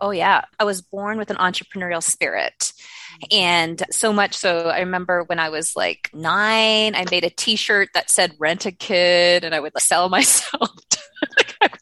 Oh 0.00 0.10
yeah, 0.10 0.44
I 0.58 0.64
was 0.64 0.82
born 0.82 1.18
with 1.18 1.30
an 1.30 1.36
entrepreneurial 1.36 2.02
spirit. 2.02 2.72
And 3.30 3.80
so 3.90 4.12
much 4.12 4.34
so, 4.34 4.68
I 4.68 4.80
remember 4.80 5.22
when 5.22 5.38
I 5.38 5.50
was 5.50 5.76
like 5.76 6.10
nine, 6.12 6.96
I 6.96 7.04
made 7.10 7.24
a 7.24 7.30
t 7.30 7.54
shirt 7.56 7.90
that 7.94 8.10
said 8.10 8.34
rent 8.38 8.66
a 8.66 8.72
kid 8.72 9.44
and 9.44 9.54
I 9.54 9.60
would 9.60 9.72
sell 9.78 10.08
myself. 10.10 10.70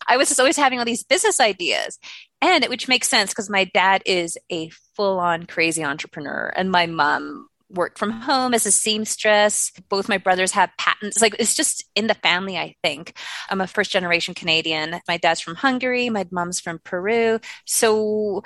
I 0.07 0.17
was 0.17 0.29
just 0.29 0.41
always 0.41 0.57
having 0.57 0.79
all 0.79 0.85
these 0.85 1.05
business 1.05 1.41
ideas 1.41 1.99
and 2.41 2.65
it, 2.65 2.71
which 2.71 2.89
makes 2.89 3.09
sense 3.09 3.31
because 3.31 3.51
my 3.51 3.65
dad 3.65 4.03
is 4.07 4.37
a 4.51 4.71
full 4.97 5.19
on 5.19 5.45
crazy 5.45 5.85
entrepreneur 5.85 6.53
and 6.57 6.71
my 6.71 6.87
mom 6.87 7.49
worked 7.73 7.99
from 7.99 8.11
home 8.11 8.55
as 8.55 8.67
a 8.67 8.71
seamstress. 8.71 9.73
Both 9.89 10.09
my 10.09 10.19
brothers 10.19 10.53
have 10.53 10.71
patents. 10.79 11.23
Like 11.23 11.37
it's 11.39 11.55
just 11.55 11.85
in 11.95 12.07
the 12.07 12.15
family, 12.15 12.59
I 12.59 12.75
think. 12.83 13.17
I'm 13.49 13.61
a 13.61 13.67
first 13.67 13.91
generation 13.91 14.35
Canadian. 14.35 15.01
My 15.09 15.17
dad's 15.17 15.41
from 15.41 15.55
Hungary, 15.55 16.11
my 16.11 16.27
mom's 16.31 16.61
from 16.61 16.81
Peru. 16.85 17.41
So 17.65 18.43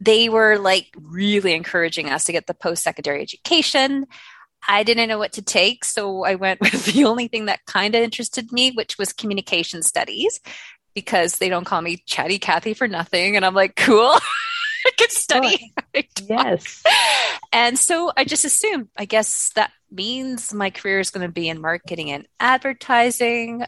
they 0.00 0.28
were 0.28 0.58
like 0.58 0.88
really 1.00 1.54
encouraging 1.54 2.10
us 2.10 2.24
to 2.24 2.32
get 2.32 2.46
the 2.46 2.54
post 2.54 2.82
secondary 2.82 3.22
education. 3.22 4.06
I 4.66 4.82
didn't 4.82 5.08
know 5.08 5.18
what 5.18 5.32
to 5.34 5.42
take. 5.42 5.84
So 5.84 6.24
I 6.24 6.34
went 6.34 6.60
with 6.62 6.86
the 6.86 7.04
only 7.04 7.28
thing 7.28 7.46
that 7.46 7.66
kind 7.66 7.94
of 7.94 8.02
interested 8.02 8.52
me, 8.52 8.70
which 8.72 8.98
was 8.98 9.12
communication 9.12 9.82
studies, 9.82 10.40
because 10.94 11.38
they 11.38 11.48
don't 11.48 11.64
call 11.64 11.82
me 11.82 12.02
Chatty 12.06 12.38
Cathy 12.38 12.74
for 12.74 12.88
nothing. 12.88 13.36
And 13.36 13.44
I'm 13.44 13.54
like, 13.54 13.76
cool. 13.76 14.14
I 14.86 14.90
can 14.96 15.10
study. 15.10 15.72
Oh, 15.96 16.02
yes. 16.28 16.82
And 17.52 17.78
so 17.78 18.10
I 18.16 18.24
just 18.24 18.44
assumed, 18.44 18.88
I 18.96 19.04
guess 19.04 19.52
that 19.54 19.70
means 19.88 20.52
my 20.52 20.70
career 20.70 20.98
is 20.98 21.10
going 21.10 21.24
to 21.24 21.32
be 21.32 21.48
in 21.48 21.60
marketing 21.60 22.10
and 22.10 22.26
advertising 22.40 23.64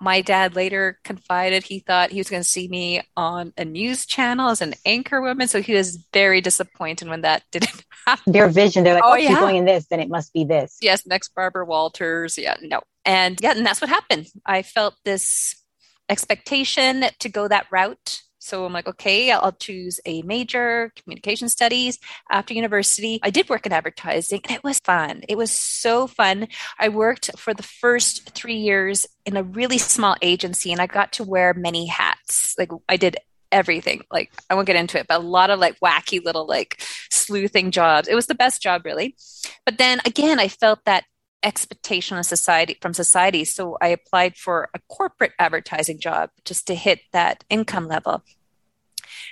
my 0.00 0.20
dad 0.20 0.54
later 0.54 0.98
confided 1.04 1.62
he 1.62 1.80
thought 1.80 2.10
he 2.10 2.18
was 2.18 2.28
going 2.28 2.42
to 2.42 2.48
see 2.48 2.68
me 2.68 3.02
on 3.16 3.52
a 3.56 3.64
news 3.64 4.06
channel 4.06 4.50
as 4.50 4.60
an 4.60 4.74
anchor 4.84 5.20
woman. 5.20 5.48
So 5.48 5.62
he 5.62 5.74
was 5.74 5.96
very 6.12 6.40
disappointed 6.40 7.08
when 7.08 7.22
that 7.22 7.42
didn't 7.50 7.84
happen. 8.06 8.32
Their 8.32 8.48
vision, 8.48 8.84
they're 8.84 8.94
like, 8.94 9.04
oh, 9.04 9.12
oh 9.12 9.16
yeah. 9.16 9.28
she's 9.28 9.38
going 9.38 9.56
in 9.56 9.64
this, 9.64 9.86
then 9.86 10.00
it 10.00 10.08
must 10.08 10.32
be 10.32 10.44
this. 10.44 10.78
Yes, 10.80 11.06
next 11.06 11.34
Barbara 11.34 11.64
Walters. 11.64 12.38
Yeah, 12.38 12.56
no. 12.62 12.80
And 13.04 13.38
yeah, 13.40 13.52
and 13.56 13.64
that's 13.64 13.80
what 13.80 13.90
happened. 13.90 14.26
I 14.44 14.62
felt 14.62 14.94
this 15.04 15.62
expectation 16.08 17.04
to 17.18 17.28
go 17.28 17.48
that 17.48 17.66
route 17.70 18.22
so 18.46 18.64
I'm 18.64 18.72
like, 18.72 18.86
okay, 18.86 19.32
I'll 19.32 19.50
choose 19.50 19.98
a 20.06 20.22
major, 20.22 20.92
communication 20.94 21.48
studies 21.48 21.98
after 22.30 22.54
university. 22.54 23.18
I 23.24 23.30
did 23.30 23.48
work 23.48 23.66
in 23.66 23.72
advertising 23.72 24.42
it 24.48 24.62
was 24.62 24.78
fun. 24.78 25.22
It 25.28 25.36
was 25.36 25.50
so 25.50 26.06
fun. 26.06 26.46
I 26.78 26.90
worked 26.90 27.36
for 27.36 27.54
the 27.54 27.64
first 27.64 28.30
three 28.30 28.58
years 28.58 29.04
in 29.24 29.36
a 29.36 29.42
really 29.42 29.78
small 29.78 30.14
agency 30.22 30.70
and 30.70 30.80
I 30.80 30.86
got 30.86 31.14
to 31.14 31.24
wear 31.24 31.54
many 31.54 31.86
hats. 31.86 32.54
Like 32.56 32.70
I 32.88 32.96
did 32.96 33.16
everything. 33.50 34.02
Like 34.12 34.30
I 34.48 34.54
won't 34.54 34.68
get 34.68 34.76
into 34.76 35.00
it, 35.00 35.08
but 35.08 35.18
a 35.20 35.24
lot 35.24 35.50
of 35.50 35.58
like 35.58 35.80
wacky 35.80 36.24
little 36.24 36.46
like 36.46 36.80
sleuthing 37.10 37.72
jobs. 37.72 38.06
It 38.06 38.14
was 38.14 38.28
the 38.28 38.36
best 38.36 38.62
job 38.62 38.82
really. 38.84 39.16
But 39.64 39.78
then 39.78 39.98
again, 40.06 40.38
I 40.38 40.46
felt 40.46 40.84
that 40.84 41.02
expectation 41.46 42.18
of 42.18 42.26
society 42.26 42.76
from 42.82 42.92
society. 42.92 43.44
So 43.44 43.78
I 43.80 43.88
applied 43.88 44.36
for 44.36 44.68
a 44.74 44.80
corporate 44.88 45.32
advertising 45.38 46.00
job 46.00 46.30
just 46.44 46.66
to 46.66 46.74
hit 46.74 47.00
that 47.12 47.44
income 47.48 47.86
level. 47.86 48.22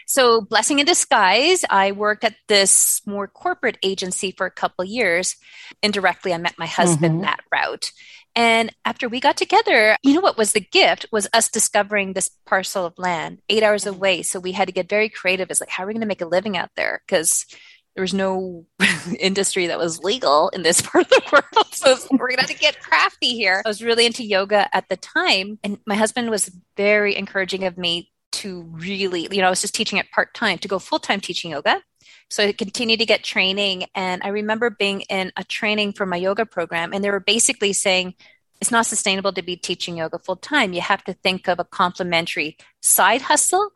So, 0.06 0.42
blessing 0.42 0.78
in 0.78 0.86
disguise, 0.86 1.64
I 1.68 1.92
worked 1.92 2.24
at 2.24 2.36
this 2.46 3.02
more 3.06 3.26
corporate 3.26 3.78
agency 3.82 4.32
for 4.32 4.46
a 4.46 4.50
couple 4.50 4.84
years. 4.84 5.36
Indirectly, 5.82 6.32
I 6.32 6.38
met 6.38 6.58
my 6.58 6.66
husband 6.66 7.16
mm-hmm. 7.16 7.24
that 7.24 7.40
route. 7.52 7.90
And 8.36 8.74
after 8.84 9.08
we 9.08 9.20
got 9.20 9.36
together, 9.36 9.96
you 10.02 10.14
know 10.14 10.20
what 10.20 10.36
was 10.36 10.52
the 10.52 10.60
gift 10.60 11.06
was 11.12 11.28
us 11.32 11.48
discovering 11.48 12.12
this 12.12 12.30
parcel 12.46 12.84
of 12.84 12.98
land 12.98 13.40
eight 13.48 13.62
hours 13.62 13.86
away. 13.86 14.22
So 14.22 14.40
we 14.40 14.52
had 14.52 14.66
to 14.66 14.72
get 14.72 14.88
very 14.88 15.08
creative. 15.08 15.50
It's 15.50 15.60
like, 15.60 15.70
how 15.70 15.84
are 15.84 15.86
we 15.86 15.94
going 15.94 16.00
to 16.00 16.06
make 16.06 16.20
a 16.20 16.26
living 16.26 16.56
out 16.56 16.70
there? 16.76 17.02
Because 17.06 17.46
there 17.94 18.02
was 18.02 18.14
no 18.14 18.66
industry 19.18 19.68
that 19.68 19.78
was 19.78 20.00
legal 20.00 20.48
in 20.50 20.62
this 20.62 20.80
part 20.82 21.04
of 21.04 21.10
the 21.10 21.22
world. 21.32 21.66
So 21.72 21.96
we're 22.10 22.34
going 22.34 22.46
to 22.46 22.54
get 22.54 22.80
crafty 22.80 23.30
here. 23.30 23.62
I 23.64 23.68
was 23.68 23.82
really 23.82 24.06
into 24.06 24.24
yoga 24.24 24.74
at 24.74 24.88
the 24.88 24.96
time. 24.96 25.58
And 25.62 25.78
my 25.86 25.94
husband 25.94 26.30
was 26.30 26.50
very 26.76 27.16
encouraging 27.16 27.64
of 27.64 27.78
me 27.78 28.10
to 28.32 28.62
really, 28.62 29.28
you 29.30 29.40
know, 29.40 29.46
I 29.46 29.50
was 29.50 29.60
just 29.60 29.74
teaching 29.74 29.98
it 29.98 30.10
part 30.10 30.34
time 30.34 30.58
to 30.58 30.68
go 30.68 30.78
full 30.78 30.98
time 30.98 31.20
teaching 31.20 31.52
yoga. 31.52 31.82
So 32.30 32.44
I 32.44 32.52
continued 32.52 33.00
to 33.00 33.06
get 33.06 33.22
training. 33.22 33.84
And 33.94 34.22
I 34.24 34.28
remember 34.28 34.70
being 34.70 35.02
in 35.02 35.32
a 35.36 35.44
training 35.44 35.92
for 35.92 36.06
my 36.06 36.16
yoga 36.16 36.46
program, 36.46 36.92
and 36.92 37.04
they 37.04 37.10
were 37.10 37.20
basically 37.20 37.72
saying, 37.72 38.14
it's 38.60 38.70
not 38.70 38.86
sustainable 38.86 39.32
to 39.32 39.42
be 39.42 39.56
teaching 39.56 39.98
yoga 39.98 40.18
full 40.18 40.36
time. 40.36 40.72
You 40.72 40.80
have 40.80 41.04
to 41.04 41.12
think 41.12 41.48
of 41.48 41.58
a 41.58 41.64
complementary 41.64 42.56
side 42.80 43.22
hustle. 43.22 43.70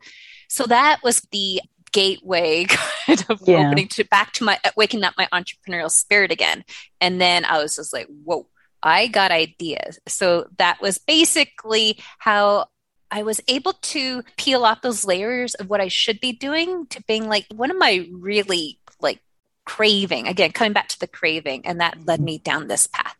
So 0.47 0.65
that 0.65 1.03
was 1.03 1.21
the 1.31 1.61
gateway 1.91 2.65
kind 3.05 3.25
of 3.29 3.41
yeah. 3.45 3.67
opening 3.67 3.87
to 3.89 4.03
back 4.05 4.33
to 4.33 4.43
my 4.43 4.59
uh, 4.63 4.71
waking 4.75 5.03
up 5.03 5.13
my 5.17 5.27
entrepreneurial 5.33 5.91
spirit 5.91 6.31
again. 6.31 6.63
And 7.01 7.19
then 7.19 7.45
I 7.45 7.61
was 7.61 7.75
just 7.75 7.93
like, 7.93 8.07
whoa, 8.07 8.47
I 8.81 9.07
got 9.07 9.31
ideas. 9.31 9.99
So 10.07 10.47
that 10.57 10.81
was 10.81 10.97
basically 10.97 11.99
how 12.17 12.67
I 13.11 13.23
was 13.23 13.41
able 13.47 13.73
to 13.73 14.23
peel 14.37 14.65
off 14.65 14.81
those 14.81 15.05
layers 15.05 15.55
of 15.55 15.69
what 15.69 15.81
I 15.81 15.87
should 15.87 16.19
be 16.19 16.31
doing 16.31 16.85
to 16.87 17.03
being 17.03 17.27
like, 17.27 17.45
what 17.53 17.69
am 17.69 17.81
I 17.81 18.07
really 18.11 18.79
like 19.01 19.19
craving? 19.65 20.27
Again, 20.27 20.51
coming 20.51 20.73
back 20.73 20.89
to 20.89 20.99
the 20.99 21.07
craving. 21.07 21.65
And 21.65 21.81
that 21.81 22.05
led 22.05 22.17
mm-hmm. 22.17 22.25
me 22.25 22.37
down 22.39 22.67
this 22.67 22.87
path. 22.87 23.15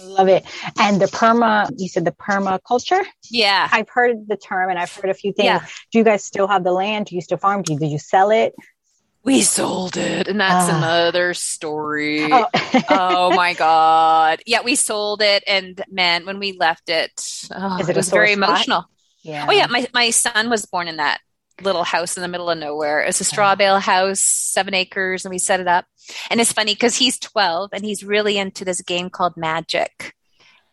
Love 0.00 0.28
it. 0.28 0.44
And 0.78 1.00
the 1.00 1.06
perma, 1.06 1.70
you 1.76 1.88
said 1.88 2.04
the 2.04 2.12
permaculture? 2.12 3.04
Yeah. 3.30 3.68
I've 3.70 3.88
heard 3.88 4.28
the 4.28 4.36
term 4.36 4.70
and 4.70 4.78
I've 4.78 4.92
heard 4.94 5.10
a 5.10 5.14
few 5.14 5.32
things. 5.32 5.46
Yeah. 5.46 5.66
Do 5.92 5.98
you 5.98 6.04
guys 6.04 6.24
still 6.24 6.48
have 6.48 6.64
the 6.64 6.72
land? 6.72 7.06
Do 7.06 7.14
you 7.14 7.20
still 7.20 7.38
farm? 7.38 7.62
Do 7.62 7.72
you, 7.74 7.78
did 7.78 7.90
you 7.90 7.98
sell 7.98 8.30
it? 8.30 8.54
We 9.24 9.40
sold 9.40 9.96
it, 9.96 10.28
and 10.28 10.38
that's 10.38 10.70
uh, 10.70 10.76
another 10.76 11.32
story. 11.32 12.30
Oh. 12.30 12.46
oh. 12.90 13.30
my 13.34 13.54
god! 13.54 14.42
Yeah, 14.44 14.60
we 14.62 14.74
sold 14.74 15.22
it, 15.22 15.42
and 15.46 15.82
man, 15.90 16.26
when 16.26 16.38
we 16.38 16.52
left 16.52 16.90
it, 16.90 17.10
oh, 17.50 17.78
it, 17.80 17.88
it 17.88 17.96
was 17.96 18.10
very 18.10 18.34
spot? 18.34 18.50
emotional. 18.50 18.84
Yeah. 19.22 19.46
Oh 19.48 19.52
yeah, 19.52 19.66
my 19.66 19.88
my 19.94 20.10
son 20.10 20.50
was 20.50 20.66
born 20.66 20.88
in 20.88 20.98
that 20.98 21.22
little 21.62 21.84
house 21.84 22.16
in 22.16 22.22
the 22.22 22.28
middle 22.28 22.50
of 22.50 22.58
nowhere. 22.58 23.00
It's 23.00 23.20
a 23.20 23.24
straw 23.24 23.54
bale 23.54 23.78
house, 23.78 24.20
seven 24.20 24.74
acres, 24.74 25.24
and 25.24 25.30
we 25.30 25.38
set 25.38 25.60
it 25.60 25.68
up. 25.68 25.86
And 26.30 26.40
it's 26.40 26.52
funny 26.52 26.74
because 26.74 26.96
he's 26.96 27.18
12 27.18 27.70
and 27.72 27.84
he's 27.84 28.04
really 28.04 28.38
into 28.38 28.64
this 28.64 28.82
game 28.82 29.10
called 29.10 29.36
Magic. 29.36 30.14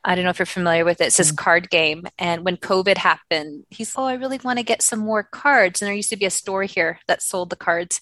I 0.04 0.16
don't 0.16 0.24
know 0.24 0.32
if 0.32 0.40
you're 0.40 0.46
familiar 0.46 0.84
with 0.84 1.00
it. 1.00 1.08
It's 1.08 1.18
this 1.18 1.32
mm. 1.32 1.38
card 1.38 1.70
game. 1.70 2.08
And 2.18 2.44
when 2.44 2.58
COVID 2.58 2.98
happened, 2.98 3.66
he's, 3.70 3.94
oh, 3.96 4.06
I 4.06 4.16
really 4.16 4.40
want 4.44 4.58
to 4.58 4.64
get 4.64 4.82
some 4.82 5.00
more 5.00 5.24
cards. 5.24 5.82
And 5.82 5.88
there 5.88 5.96
used 5.96 6.10
to 6.10 6.18
be 6.18 6.26
a 6.26 6.32
store 6.32 6.64
here 6.64 7.00
that 7.08 7.22
sold 7.22 7.50
the 7.50 7.56
cards. 7.56 8.02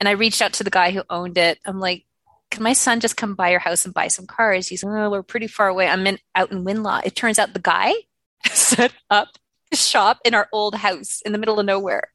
And 0.00 0.08
I 0.08 0.12
reached 0.12 0.40
out 0.40 0.54
to 0.54 0.64
the 0.64 0.70
guy 0.70 0.90
who 0.90 1.02
owned 1.10 1.36
it. 1.36 1.58
I'm 1.66 1.80
like, 1.80 2.06
can 2.50 2.62
my 2.62 2.72
son 2.72 3.00
just 3.00 3.16
come 3.16 3.34
by 3.34 3.50
your 3.50 3.60
house 3.60 3.84
and 3.84 3.92
buy 3.92 4.08
some 4.08 4.26
cards? 4.26 4.68
He's, 4.68 4.84
oh, 4.84 5.10
we're 5.10 5.22
pretty 5.22 5.46
far 5.46 5.68
away. 5.68 5.86
I'm 5.86 6.06
in 6.06 6.18
out 6.34 6.50
in 6.50 6.64
Winlaw. 6.64 7.00
It 7.04 7.14
turns 7.14 7.38
out 7.38 7.52
the 7.52 7.60
guy 7.60 7.92
set 8.52 8.92
up 9.10 9.28
his 9.70 9.86
shop 9.86 10.20
in 10.24 10.34
our 10.34 10.48
old 10.52 10.74
house 10.74 11.20
in 11.26 11.32
the 11.32 11.38
middle 11.38 11.60
of 11.60 11.66
nowhere. 11.66 12.13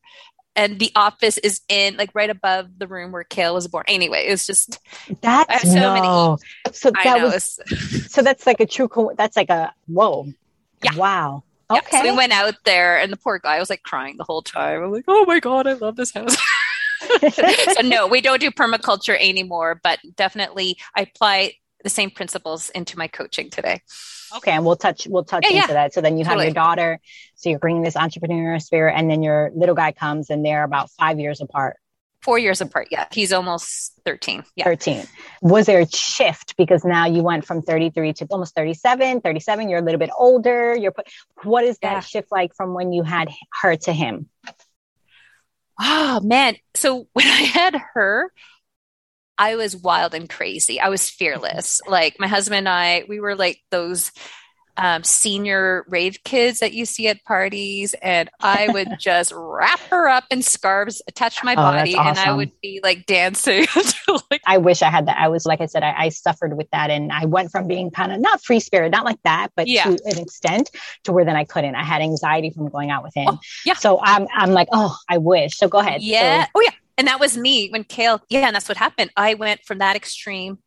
And 0.56 0.80
the 0.80 0.92
office 0.96 1.38
is 1.38 1.62
in 1.70 1.96
like 1.96 2.10
right 2.14 2.30
above 2.30 2.68
the 2.78 2.88
room 2.88 3.12
where 3.12 3.24
Kale 3.24 3.54
was 3.54 3.68
born. 3.68 3.86
Anyway, 3.88 4.26
it's 4.28 4.46
just 4.46 4.80
that's 5.22 5.62
so 5.72 5.80
no. 5.80 5.94
many. 5.94 6.74
So 6.76 6.92
that 6.92 7.22
was 7.22 7.60
so 8.12 8.22
that's 8.22 8.46
like 8.46 8.60
a 8.60 8.66
true. 8.66 8.88
Co- 8.88 9.14
that's 9.18 9.38
like 9.38 9.50
a 9.50 9.74
whoa. 9.88 10.28
Yeah. 10.84 10.96
Wow. 10.96 11.44
Okay. 11.72 11.88
Yeah, 11.94 12.02
so 12.02 12.12
we 12.12 12.18
went 12.18 12.34
out 12.34 12.56
there, 12.66 13.00
and 13.00 13.12
the 13.12 13.18
poor 13.18 13.38
guy 13.38 13.60
was 13.60 13.70
like 13.70 13.84
crying 13.84 14.18
the 14.18 14.24
whole 14.24 14.42
time. 14.42 14.84
I'm 14.84 14.92
like, 14.92 15.06
oh 15.08 15.26
my 15.26 15.40
god, 15.40 15.68
I 15.68 15.74
love 15.74 15.96
this 15.96 16.12
house. 16.12 16.36
so 17.32 17.82
no, 17.84 18.08
we 18.08 18.22
don't 18.22 18.42
do 18.42 18.52
permaculture 18.52 19.18
anymore, 19.20 19.80
but 19.84 20.00
definitely 20.16 20.78
I 20.96 21.02
apply 21.02 21.54
the 21.84 21.90
same 21.90 22.12
principles 22.12 22.70
into 22.70 22.98
my 22.98 23.08
coaching 23.08 23.50
today. 23.50 23.82
Okay, 24.38 24.52
and 24.52 24.66
we'll 24.66 24.76
touch 24.76 25.08
we'll 25.08 25.24
touch 25.24 25.46
yeah, 25.50 25.62
into 25.62 25.70
yeah. 25.70 25.74
that. 25.74 25.94
So 25.94 26.02
then 26.02 26.18
you 26.18 26.24
totally. 26.24 26.46
have 26.46 26.56
your 26.56 26.64
daughter, 26.64 27.00
so 27.36 27.50
you're 27.50 27.60
bringing 27.60 27.82
this 27.82 27.96
entrepreneurial 27.96 28.62
spirit, 28.62 28.94
and 28.96 29.10
then 29.10 29.24
your 29.24 29.52
little 29.56 29.76
guy 29.76 29.92
comes, 29.92 30.30
and 30.30 30.46
they're 30.46 30.64
about 30.64 30.90
five 30.92 31.20
years 31.20 31.42
apart. 31.42 31.78
Four 32.22 32.38
years 32.38 32.60
apart, 32.60 32.90
yeah. 32.92 33.08
He's 33.12 33.32
almost 33.32 33.94
13. 34.04 34.44
Yeah. 34.56 34.66
13. 34.66 35.04
Was 35.42 35.68
there 35.68 35.80
a 35.80 35.88
shift 35.90 36.58
because 36.58 36.84
now 36.84 37.06
you 37.06 37.24
went 37.24 37.46
from 37.46 37.62
33 37.62 38.12
to 38.14 38.28
almost 38.30 38.56
37, 38.56 39.22
37, 39.22 39.70
you're 39.70 39.80
a 39.80 39.82
little 39.82 40.00
bit 40.00 40.10
older. 40.18 40.76
You're 40.76 40.92
put, 40.92 41.08
what 41.44 41.64
is 41.64 41.78
that 41.82 41.92
yeah. 41.92 42.00
shift 42.02 42.28
like 42.30 42.54
from 42.56 42.74
when 42.74 42.92
you 42.92 43.04
had 43.04 43.30
her 43.62 43.78
to 43.78 43.94
him? 43.94 44.28
Oh 45.80 46.20
man. 46.22 46.58
So 46.76 47.08
when 47.14 47.26
I 47.26 47.42
had 47.42 47.76
her, 47.94 48.34
I 49.40 49.56
was 49.56 49.76
wild 49.76 50.14
and 50.14 50.30
crazy. 50.30 50.82
I 50.82 50.90
was 50.90 51.10
fearless. 51.10 51.80
Like 51.88 52.20
my 52.20 52.28
husband 52.28 52.58
and 52.60 52.70
I, 52.70 53.06
we 53.08 53.22
were 53.22 53.36
like 53.36 53.60
those 53.72 54.12
um, 54.78 55.04
senior 55.04 55.86
rave 55.88 56.20
kids 56.24 56.60
that 56.60 56.74
you 56.74 56.86
see 56.86 57.08
at 57.08 57.24
parties, 57.24 57.96
and 58.02 58.30
I 58.40 58.70
would 58.70 58.88
just 59.00 59.34
wrap 59.36 59.80
her 59.90 60.08
up 60.08 60.26
in 60.32 60.42
scarves 60.42 61.02
attach 61.08 61.44
my 61.44 61.54
oh, 61.54 61.56
body, 61.56 61.96
awesome. 61.96 62.08
and 62.08 62.20
I 62.20 62.34
would 62.34 62.52
be 62.62 62.80
like 62.84 63.06
dancing. 63.06 63.66
like- 64.32 64.42
I 64.46 64.58
wish 64.58 64.82
I 64.82 64.90
had 64.90 65.08
that. 65.08 65.18
I 65.18 65.28
was 65.28 65.46
like 65.46 65.62
I 65.62 65.66
said, 65.66 65.84
I, 65.84 65.94
I 65.98 66.10
suffered 66.10 66.56
with 66.58 66.70
that, 66.72 66.90
and 66.90 67.12
I 67.12 67.26
went 67.26 67.52
from 67.52 67.68
being 67.68 67.92
kind 67.92 68.12
of 68.12 68.20
not 68.20 68.44
free 68.44 68.60
spirit, 68.60 68.92
not 68.92 69.06
like 69.06 69.22
that, 69.24 69.50
but 69.56 69.68
yeah. 69.68 69.84
to 69.84 69.92
an 70.06 70.18
extent 70.18 70.72
to 71.04 71.12
where 71.12 71.26
then 71.26 71.36
I 71.36 71.44
couldn't. 71.44 71.76
I 71.76 71.84
had 71.84 72.02
anxiety 72.02 72.50
from 72.50 72.70
going 72.70 72.92
out 72.92 73.04
with 73.04 73.16
him. 73.16 73.28
Oh, 73.30 73.40
yeah. 73.66 73.74
So 73.74 74.00
I'm 74.02 74.28
I'm 74.34 74.52
like, 74.52 74.68
oh, 74.72 74.96
I 75.10 75.18
wish. 75.18 75.58
So 75.58 75.68
go 75.68 75.80
ahead. 75.80 76.02
Yeah. 76.02 76.46
So, 76.46 76.52
oh 76.56 76.62
yeah 76.62 76.72
and 77.00 77.08
that 77.08 77.22
was 77.22 77.38
me 77.38 77.70
when 77.70 77.86
Kale, 77.86 78.22
yeah, 78.28 78.48
and 78.48 78.56
that's 78.56 78.68
what 78.68 78.78
happened. 78.78 79.10
I 79.16 79.36
went 79.36 79.64
from 79.66 79.78
that 79.78 79.96
extreme. 79.96 80.60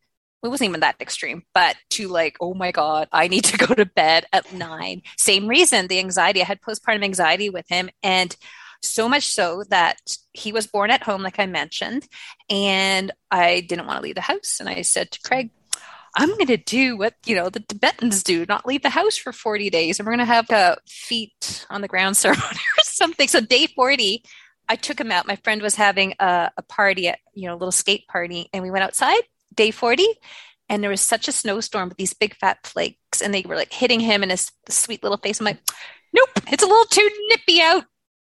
It 0.42 0.48
wasn't 0.48 0.70
even 0.70 0.80
that 0.80 1.00
extreme, 1.00 1.44
but 1.54 1.76
to 1.90 2.08
like, 2.08 2.36
oh 2.40 2.54
my 2.54 2.72
God, 2.72 3.08
I 3.12 3.28
need 3.28 3.44
to 3.44 3.56
go 3.66 3.74
to 3.74 3.86
bed 3.86 4.26
at 4.32 4.52
nine. 4.52 5.02
Same 5.16 5.46
reason, 5.46 5.86
the 5.86 5.98
anxiety. 5.98 6.42
I 6.42 6.46
had 6.46 6.60
postpartum 6.60 7.04
anxiety 7.04 7.48
with 7.48 7.68
him. 7.68 7.90
And 8.02 8.34
so 8.82 9.08
much 9.08 9.26
so 9.26 9.64
that 9.70 9.98
he 10.32 10.52
was 10.52 10.66
born 10.66 10.90
at 10.90 11.04
home, 11.04 11.22
like 11.22 11.38
I 11.38 11.46
mentioned, 11.46 12.06
and 12.50 13.12
I 13.30 13.60
didn't 13.60 13.86
want 13.86 13.98
to 13.98 14.02
leave 14.02 14.16
the 14.16 14.20
house. 14.20 14.58
And 14.58 14.68
I 14.68 14.82
said 14.82 15.12
to 15.12 15.20
Craig, 15.22 15.50
I'm 16.14 16.30
going 16.30 16.46
to 16.48 16.56
do 16.56 16.96
what, 16.96 17.14
you 17.24 17.34
know, 17.34 17.48
the 17.48 17.60
Tibetans 17.60 18.22
do, 18.22 18.44
not 18.46 18.66
leave 18.66 18.82
the 18.82 18.90
house 18.90 19.16
for 19.16 19.32
40 19.32 19.70
days. 19.70 19.98
And 19.98 20.06
we're 20.06 20.16
going 20.16 20.26
to 20.26 20.34
have 20.34 20.50
a 20.50 20.76
feet 20.86 21.64
on 21.70 21.80
the 21.80 21.88
ground 21.88 22.16
ceremony 22.18 22.44
or 22.48 22.82
something. 22.82 23.28
So 23.28 23.40
day 23.40 23.66
40, 23.66 24.22
I 24.68 24.76
took 24.76 25.00
him 25.00 25.12
out. 25.12 25.26
My 25.26 25.36
friend 25.36 25.62
was 25.62 25.74
having 25.74 26.14
a, 26.18 26.50
a 26.56 26.62
party 26.62 27.08
at, 27.08 27.20
you 27.34 27.46
know, 27.46 27.54
a 27.54 27.58
little 27.58 27.72
skate 27.72 28.06
party, 28.08 28.48
and 28.52 28.62
we 28.62 28.70
went 28.70 28.84
outside 28.84 29.22
day 29.54 29.70
40 29.70 30.06
and 30.68 30.82
there 30.82 30.90
was 30.90 31.00
such 31.00 31.28
a 31.28 31.32
snowstorm 31.32 31.90
with 31.90 31.98
these 31.98 32.14
big 32.14 32.34
fat 32.36 32.58
flakes, 32.64 33.20
and 33.20 33.34
they 33.34 33.42
were 33.42 33.56
like 33.56 33.72
hitting 33.72 34.00
him 34.00 34.22
in 34.22 34.30
his 34.30 34.50
sweet 34.70 35.02
little 35.02 35.18
face. 35.18 35.38
I'm 35.38 35.44
like, 35.44 35.60
nope, 36.14 36.30
it's 36.50 36.62
a 36.62 36.66
little 36.66 36.86
too 36.86 37.08
nippy 37.28 37.60
out. 37.60 37.84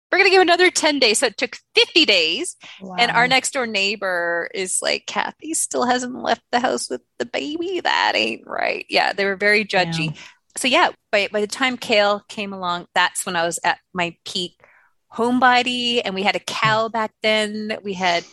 We're 0.09 0.19
gonna 0.19 0.29
give 0.29 0.41
another 0.41 0.71
10 0.71 0.99
days. 0.99 1.19
So 1.19 1.25
it 1.25 1.37
took 1.37 1.57
50 1.75 2.05
days. 2.05 2.55
Wow. 2.79 2.95
And 2.97 3.11
our 3.11 3.27
next 3.27 3.51
door 3.51 3.67
neighbor 3.67 4.49
is 4.53 4.79
like, 4.81 5.05
Kathy 5.05 5.53
still 5.53 5.85
hasn't 5.85 6.15
left 6.15 6.43
the 6.51 6.61
house 6.61 6.89
with 6.89 7.01
the 7.19 7.25
baby. 7.25 7.81
That 7.81 8.13
ain't 8.15 8.47
right. 8.47 8.85
Yeah, 8.89 9.11
they 9.11 9.25
were 9.25 9.35
very 9.35 9.65
judgy. 9.65 10.11
Yeah. 10.11 10.21
So 10.55 10.69
yeah, 10.69 10.91
by 11.11 11.27
by 11.29 11.41
the 11.41 11.47
time 11.47 11.75
Kale 11.75 12.23
came 12.29 12.53
along, 12.53 12.87
that's 12.95 13.25
when 13.25 13.35
I 13.35 13.45
was 13.45 13.59
at 13.65 13.79
my 13.93 14.15
peak 14.23 14.53
homebody 15.11 16.01
and 16.03 16.15
we 16.15 16.23
had 16.23 16.37
a 16.37 16.39
cow 16.39 16.87
back 16.87 17.11
then. 17.21 17.77
We 17.83 17.93
had 17.93 18.23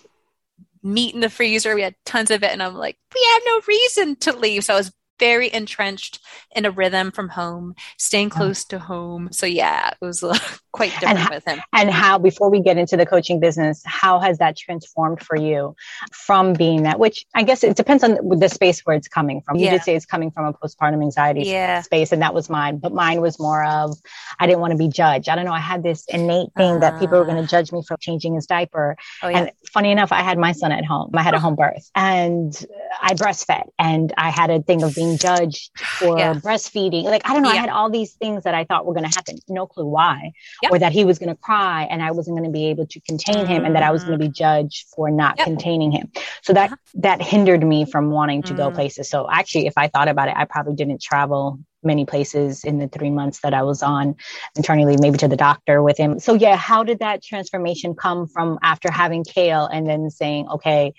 meat 0.84 1.14
in 1.14 1.20
the 1.20 1.30
freezer. 1.30 1.74
We 1.74 1.82
had 1.82 1.96
tons 2.04 2.30
of 2.30 2.42
it. 2.44 2.52
And 2.52 2.62
I'm 2.62 2.74
like, 2.74 2.96
we 3.14 3.26
have 3.32 3.42
no 3.46 3.60
reason 3.66 4.16
to 4.16 4.36
leave. 4.36 4.64
So 4.64 4.74
I 4.74 4.76
was 4.76 4.92
very 5.18 5.52
entrenched 5.52 6.20
in 6.54 6.64
a 6.66 6.70
rhythm 6.70 7.10
from 7.10 7.30
home, 7.30 7.74
staying 7.98 8.30
close 8.30 8.64
to 8.66 8.78
home. 8.78 9.30
So 9.32 9.46
yeah, 9.46 9.90
it 9.90 9.98
was 10.00 10.22
uh, 10.22 10.38
quite 10.74 10.90
different 10.98 11.20
and, 11.20 11.30
with 11.30 11.44
him. 11.46 11.62
And 11.72 11.88
how, 11.88 12.18
before 12.18 12.50
we 12.50 12.60
get 12.60 12.76
into 12.76 12.96
the 12.96 13.06
coaching 13.06 13.38
business, 13.38 13.80
how 13.84 14.18
has 14.18 14.38
that 14.38 14.56
transformed 14.56 15.22
for 15.22 15.36
you 15.36 15.76
from 16.12 16.52
being 16.52 16.82
that? 16.82 16.98
Which 16.98 17.24
I 17.32 17.44
guess 17.44 17.62
it 17.62 17.76
depends 17.76 18.02
on 18.02 18.18
the 18.28 18.48
space 18.48 18.80
where 18.80 18.96
it's 18.96 19.06
coming 19.06 19.40
from. 19.40 19.56
You 19.56 19.66
yeah. 19.66 19.70
did 19.70 19.82
say 19.82 19.94
it's 19.94 20.04
coming 20.04 20.32
from 20.32 20.46
a 20.46 20.52
postpartum 20.52 21.00
anxiety 21.00 21.42
yeah. 21.44 21.80
space, 21.82 22.10
and 22.10 22.20
that 22.22 22.34
was 22.34 22.50
mine. 22.50 22.78
But 22.78 22.92
mine 22.92 23.20
was 23.20 23.38
more 23.38 23.64
of 23.64 23.96
I 24.40 24.46
didn't 24.46 24.60
want 24.60 24.72
to 24.72 24.76
be 24.76 24.88
judged. 24.88 25.28
I 25.28 25.36
don't 25.36 25.44
know. 25.44 25.52
I 25.52 25.60
had 25.60 25.84
this 25.84 26.04
innate 26.08 26.48
thing 26.56 26.76
uh, 26.76 26.78
that 26.80 26.98
people 26.98 27.18
were 27.18 27.24
going 27.24 27.36
to 27.36 27.44
ah. 27.44 27.46
judge 27.46 27.70
me 27.70 27.80
for 27.86 27.96
changing 27.96 28.34
his 28.34 28.46
diaper. 28.46 28.96
Oh, 29.22 29.28
yeah. 29.28 29.38
And 29.38 29.50
funny 29.72 29.92
enough, 29.92 30.10
I 30.10 30.22
had 30.22 30.38
my 30.38 30.50
son 30.50 30.72
at 30.72 30.84
home. 30.84 31.10
I 31.14 31.22
had 31.22 31.34
a 31.34 31.38
home 31.38 31.54
birth, 31.54 31.88
and 31.94 32.52
I 33.00 33.14
breastfed, 33.14 33.68
and 33.78 34.12
I 34.18 34.30
had 34.30 34.50
a 34.50 34.60
thing 34.60 34.82
of 34.82 34.92
being 34.96 35.18
judged 35.18 35.70
for 35.98 36.18
yeah. 36.18 36.34
breastfeeding. 36.34 37.04
Like, 37.04 37.22
I 37.30 37.32
don't 37.32 37.44
know. 37.44 37.50
I 37.50 37.56
had 37.56 37.70
all 37.70 37.90
these 37.90 38.14
things 38.14 38.42
that 38.42 38.54
I 38.54 38.64
thought 38.64 38.86
were 38.86 38.94
going 38.94 39.08
to 39.08 39.14
happen. 39.14 39.38
No 39.48 39.66
clue 39.68 39.86
why. 39.86 40.32
Yep. 40.64 40.72
Or 40.72 40.78
that 40.78 40.92
he 40.92 41.04
was 41.04 41.18
going 41.18 41.28
to 41.28 41.34
cry 41.34 41.82
and 41.90 42.02
I 42.02 42.10
wasn't 42.12 42.38
going 42.38 42.48
to 42.48 42.52
be 42.52 42.66
able 42.68 42.86
to 42.86 43.00
contain 43.00 43.44
him 43.44 43.66
and 43.66 43.76
that 43.76 43.82
I 43.82 43.90
was 43.90 44.02
going 44.02 44.18
to 44.18 44.24
be 44.24 44.30
mm. 44.30 44.34
judged 44.34 44.86
for 44.96 45.10
not 45.10 45.36
yep. 45.36 45.46
containing 45.46 45.92
him. 45.92 46.10
So 46.40 46.54
that, 46.54 46.72
uh-huh. 46.72 46.76
that 46.94 47.20
hindered 47.20 47.62
me 47.62 47.84
from 47.84 48.10
wanting 48.10 48.42
to 48.44 48.54
mm. 48.54 48.56
go 48.56 48.70
places. 48.70 49.10
So 49.10 49.28
actually, 49.30 49.66
if 49.66 49.74
I 49.76 49.88
thought 49.88 50.08
about 50.08 50.28
it, 50.28 50.34
I 50.38 50.46
probably 50.46 50.74
didn't 50.74 51.02
travel 51.02 51.58
many 51.82 52.06
places 52.06 52.64
in 52.64 52.78
the 52.78 52.88
three 52.88 53.10
months 53.10 53.40
that 53.40 53.52
I 53.52 53.62
was 53.62 53.82
on 53.82 54.16
maternity 54.56 54.86
leave, 54.86 55.00
maybe 55.00 55.18
to 55.18 55.28
the 55.28 55.36
doctor 55.36 55.82
with 55.82 55.98
him. 55.98 56.18
So 56.18 56.32
yeah, 56.32 56.56
how 56.56 56.82
did 56.82 57.00
that 57.00 57.22
transformation 57.22 57.94
come 57.94 58.26
from 58.26 58.58
after 58.62 58.90
having 58.90 59.22
Kale 59.22 59.66
and 59.66 59.86
then 59.86 60.08
saying, 60.08 60.48
okay, 60.48 60.94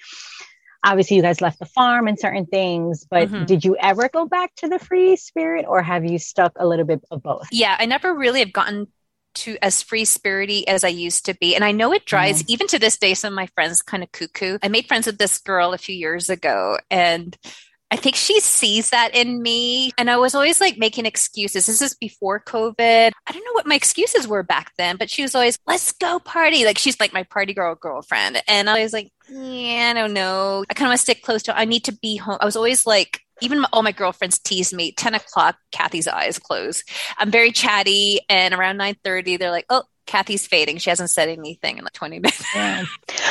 obviously 0.83 1.17
you 1.17 1.23
guys 1.23 1.41
left 1.41 1.59
the 1.59 1.65
farm 1.65 2.07
and 2.07 2.19
certain 2.19 2.45
things, 2.45 3.05
but 3.09 3.27
mm-hmm. 3.29 3.45
did 3.45 3.65
you 3.65 3.75
ever 3.79 4.07
go 4.07 4.27
back 4.27 4.53
to 4.57 4.69
the 4.69 4.77
free 4.77 5.15
spirit 5.15 5.65
or 5.67 5.81
have 5.81 6.05
you 6.05 6.19
stuck 6.19 6.53
a 6.57 6.67
little 6.67 6.85
bit 6.85 7.01
of 7.09 7.23
both? 7.23 7.47
Yeah, 7.51 7.75
I 7.77 7.87
never 7.87 8.13
really 8.13 8.39
have 8.41 8.53
gotten 8.53 8.87
to 9.35 9.57
as 9.61 9.81
free 9.81 10.03
spirity 10.03 10.63
as 10.67 10.83
I 10.83 10.89
used 10.89 11.25
to 11.25 11.33
be. 11.35 11.55
And 11.55 11.63
I 11.63 11.71
know 11.71 11.93
it 11.93 12.05
drives 12.05 12.43
mm-hmm. 12.43 12.51
even 12.51 12.67
to 12.67 12.79
this 12.79 12.97
day 12.97 13.13
some 13.13 13.33
of 13.33 13.35
my 13.35 13.47
friends 13.47 13.81
kind 13.81 14.03
of 14.03 14.11
cuckoo. 14.11 14.57
I 14.61 14.67
made 14.67 14.87
friends 14.87 15.05
with 15.05 15.17
this 15.17 15.37
girl 15.39 15.73
a 15.73 15.77
few 15.77 15.95
years 15.95 16.29
ago 16.29 16.77
and 16.89 17.37
I 17.95 17.97
think 17.97 18.17
she 18.17 18.41
sees 18.41 18.89
that 18.89 19.15
in 19.15 19.41
me. 19.41 19.93
And 19.97 20.11
I 20.11 20.17
was 20.17 20.35
always 20.35 20.59
like 20.59 20.77
making 20.77 21.05
excuses. 21.05 21.65
This 21.65 21.81
is 21.81 21.95
before 21.95 22.41
COVID. 22.41 22.77
I 23.25 23.31
don't 23.31 23.45
know 23.45 23.53
what 23.53 23.67
my 23.67 23.75
excuses 23.75 24.27
were 24.27 24.43
back 24.43 24.73
then, 24.77 24.97
but 24.97 25.09
she 25.09 25.21
was 25.21 25.33
always, 25.33 25.57
let's 25.65 25.93
go 25.93 26.19
party. 26.19 26.65
Like 26.65 26.77
she's 26.77 26.99
like 26.99 27.13
my 27.13 27.23
party 27.23 27.53
girl 27.53 27.73
girlfriend. 27.73 28.43
And 28.49 28.69
I 28.69 28.83
was 28.83 28.91
like, 28.91 29.13
yeah, 29.29 29.91
I 29.91 29.93
don't 29.93 30.11
know. 30.11 30.65
I 30.69 30.73
kind 30.73 30.87
of 30.87 30.89
want 30.89 30.99
to 30.99 31.03
stick 31.03 31.23
close 31.23 31.43
to, 31.43 31.57
I 31.57 31.63
need 31.63 31.85
to 31.85 31.93
be 31.93 32.17
home. 32.17 32.37
I 32.41 32.45
was 32.45 32.57
always 32.57 32.85
like, 32.85 33.21
even 33.41 33.61
my, 33.61 33.69
all 33.71 33.81
my 33.81 33.93
girlfriends 33.93 34.39
tease 34.39 34.73
me 34.73 34.93
10 34.93 35.13
o'clock 35.13 35.57
kathy's 35.73 36.07
eyes 36.07 36.39
close 36.39 36.85
i'm 37.17 37.29
very 37.29 37.51
chatty 37.51 38.21
and 38.29 38.53
around 38.53 38.77
9.30 38.77 39.37
they're 39.37 39.51
like 39.51 39.65
oh 39.69 39.83
Kathy's 40.05 40.45
fading. 40.45 40.77
She 40.77 40.89
hasn't 40.89 41.09
said 41.09 41.29
anything 41.29 41.77
in 41.77 41.83
like 41.83 41.93
20 41.93 42.19
minutes. 42.19 42.43
yeah. 42.55 42.85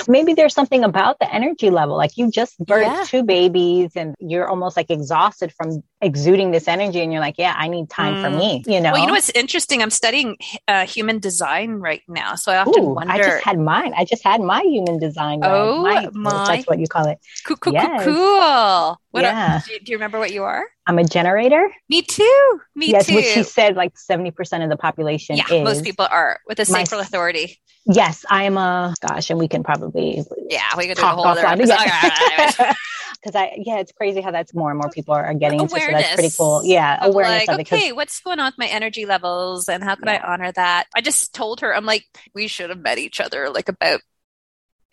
Maybe 0.09 0.35
there's 0.35 0.55
something 0.55 0.85
about 0.85 1.19
the 1.19 1.33
energy 1.33 1.71
level. 1.71 1.97
Like 1.97 2.17
you 2.17 2.31
just 2.31 2.59
birthed 2.59 2.83
yeah. 2.83 3.05
two 3.07 3.23
babies 3.23 3.93
and 3.97 4.15
you're 4.19 4.49
almost 4.49 4.77
like 4.77 4.91
exhausted 4.91 5.53
from 5.53 5.83
exuding 6.01 6.51
this 6.51 6.69
energy. 6.69 7.01
And 7.01 7.13
you're 7.13 7.21
like, 7.21 7.37
yeah, 7.39 7.55
I 7.57 7.69
need 7.69 7.89
time 7.89 8.15
mm. 8.15 8.23
for 8.23 8.31
me, 8.31 8.63
you 8.67 8.81
know? 8.81 8.93
Well, 8.93 9.01
you 9.01 9.07
know 9.07 9.13
what's 9.13 9.31
interesting? 9.31 9.83
I'm 9.83 9.91
studying 9.91 10.37
uh, 10.69 10.87
human 10.87 11.19
design 11.19 11.75
right 11.75 12.03
now. 12.09 12.35
So 12.35 12.53
I 12.53 12.59
often 12.59 12.83
Ooh, 12.83 12.95
wonder. 12.95 13.13
I 13.13 13.19
just 13.19 13.45
had 13.45 13.59
mine. 13.59 13.93
I 13.97 14.05
just 14.05 14.25
had 14.25 14.41
my 14.41 14.63
human 14.63 14.99
design. 14.99 15.41
Oh, 15.43 15.83
my, 15.83 16.09
my. 16.13 16.57
That's 16.57 16.67
what 16.67 16.79
you 16.79 16.89
call 16.89 17.07
it. 17.07 17.19
Cool, 17.45 17.57
cool, 17.57 17.73
yes. 17.73 18.05
cool. 18.05 19.01
What 19.11 19.23
yeah. 19.23 19.59
Are, 19.59 19.63
do, 19.67 19.73
you, 19.73 19.81
do 19.81 19.93
you 19.93 19.97
remember 19.97 20.19
what 20.19 20.33
you 20.33 20.43
are? 20.43 20.67
I'm 20.87 20.99
a 20.99 21.05
generator. 21.05 21.71
Me 21.89 22.03
too. 22.03 22.61
Me 22.75 22.91
yes, 22.91 23.07
too. 23.07 23.15
which 23.15 23.27
she 23.27 23.43
said 23.43 23.77
like 23.77 23.95
70% 23.95 24.63
of 24.63 24.69
the 24.69 24.77
population 24.77 25.37
yeah, 25.37 25.63
most 25.63 25.85
people 25.85 26.07
are 26.11 26.41
with 26.47 26.59
a 26.59 26.65
sacral 26.65 27.01
my, 27.01 27.07
authority. 27.07 27.61
Yes, 27.87 28.25
I 28.31 28.45
am 28.45 28.57
a 28.57 28.95
gosh, 29.07 29.31
and 29.31 29.39
we 29.39 29.49
can 29.49 29.63
probably 29.63 30.23
yeah, 30.49 30.77
we 30.77 30.87
can 30.87 30.97
do 30.97 31.03
a 31.03 31.07
whole 31.07 31.27
other 31.27 31.43
because 31.43 31.71
I 33.35 33.53
yeah, 33.57 33.79
it's 33.79 33.93
crazy 33.93 34.21
how 34.21 34.31
that's 34.31 34.55
more 34.55 34.71
and 34.71 34.79
more 34.79 34.91
people 34.91 35.15
are 35.15 35.33
getting 35.35 35.61
into. 35.61 35.79
So 35.79 35.91
that's 35.91 36.15
pretty 36.15 36.35
cool. 36.37 36.63
Yeah, 36.65 36.99
awareness 37.03 37.49
like, 37.49 37.61
okay, 37.61 37.93
what's 37.93 38.21
going 38.21 38.41
on 38.41 38.47
with 38.47 38.59
my 38.59 38.67
energy 38.67 39.07
levels, 39.07 39.69
and 39.69 39.83
how 39.83 39.97
can 39.97 40.07
yeah. 40.07 40.21
I 40.23 40.33
honor 40.33 40.53
that? 40.53 40.87
I 40.95 41.01
just 41.01 41.35
told 41.35 41.61
her, 41.61 41.75
I'm 41.75 41.87
like, 41.87 42.05
we 42.35 42.47
should 42.49 42.71
have 42.71 42.81
met 42.81 42.99
each 42.99 43.21
other 43.21 43.51
like 43.51 43.69
about 43.69 44.01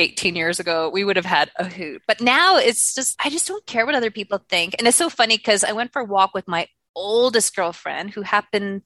18 0.01 0.35
years 0.35 0.59
ago, 0.59 0.89
we 0.89 1.03
would 1.03 1.15
have 1.15 1.25
had 1.25 1.51
a 1.55 1.65
hoot. 1.65 2.01
But 2.07 2.21
now 2.21 2.57
it's 2.57 2.93
just, 2.93 3.15
I 3.23 3.29
just 3.29 3.47
don't 3.47 3.65
care 3.65 3.85
what 3.85 3.95
other 3.95 4.11
people 4.11 4.43
think. 4.49 4.75
And 4.77 4.87
it's 4.87 4.97
so 4.97 5.09
funny 5.09 5.37
because 5.37 5.63
I 5.63 5.71
went 5.71 5.93
for 5.93 6.01
a 6.01 6.05
walk 6.05 6.33
with 6.33 6.47
my 6.47 6.67
oldest 6.95 7.55
girlfriend 7.55 8.11
who 8.11 8.21
happened 8.21 8.81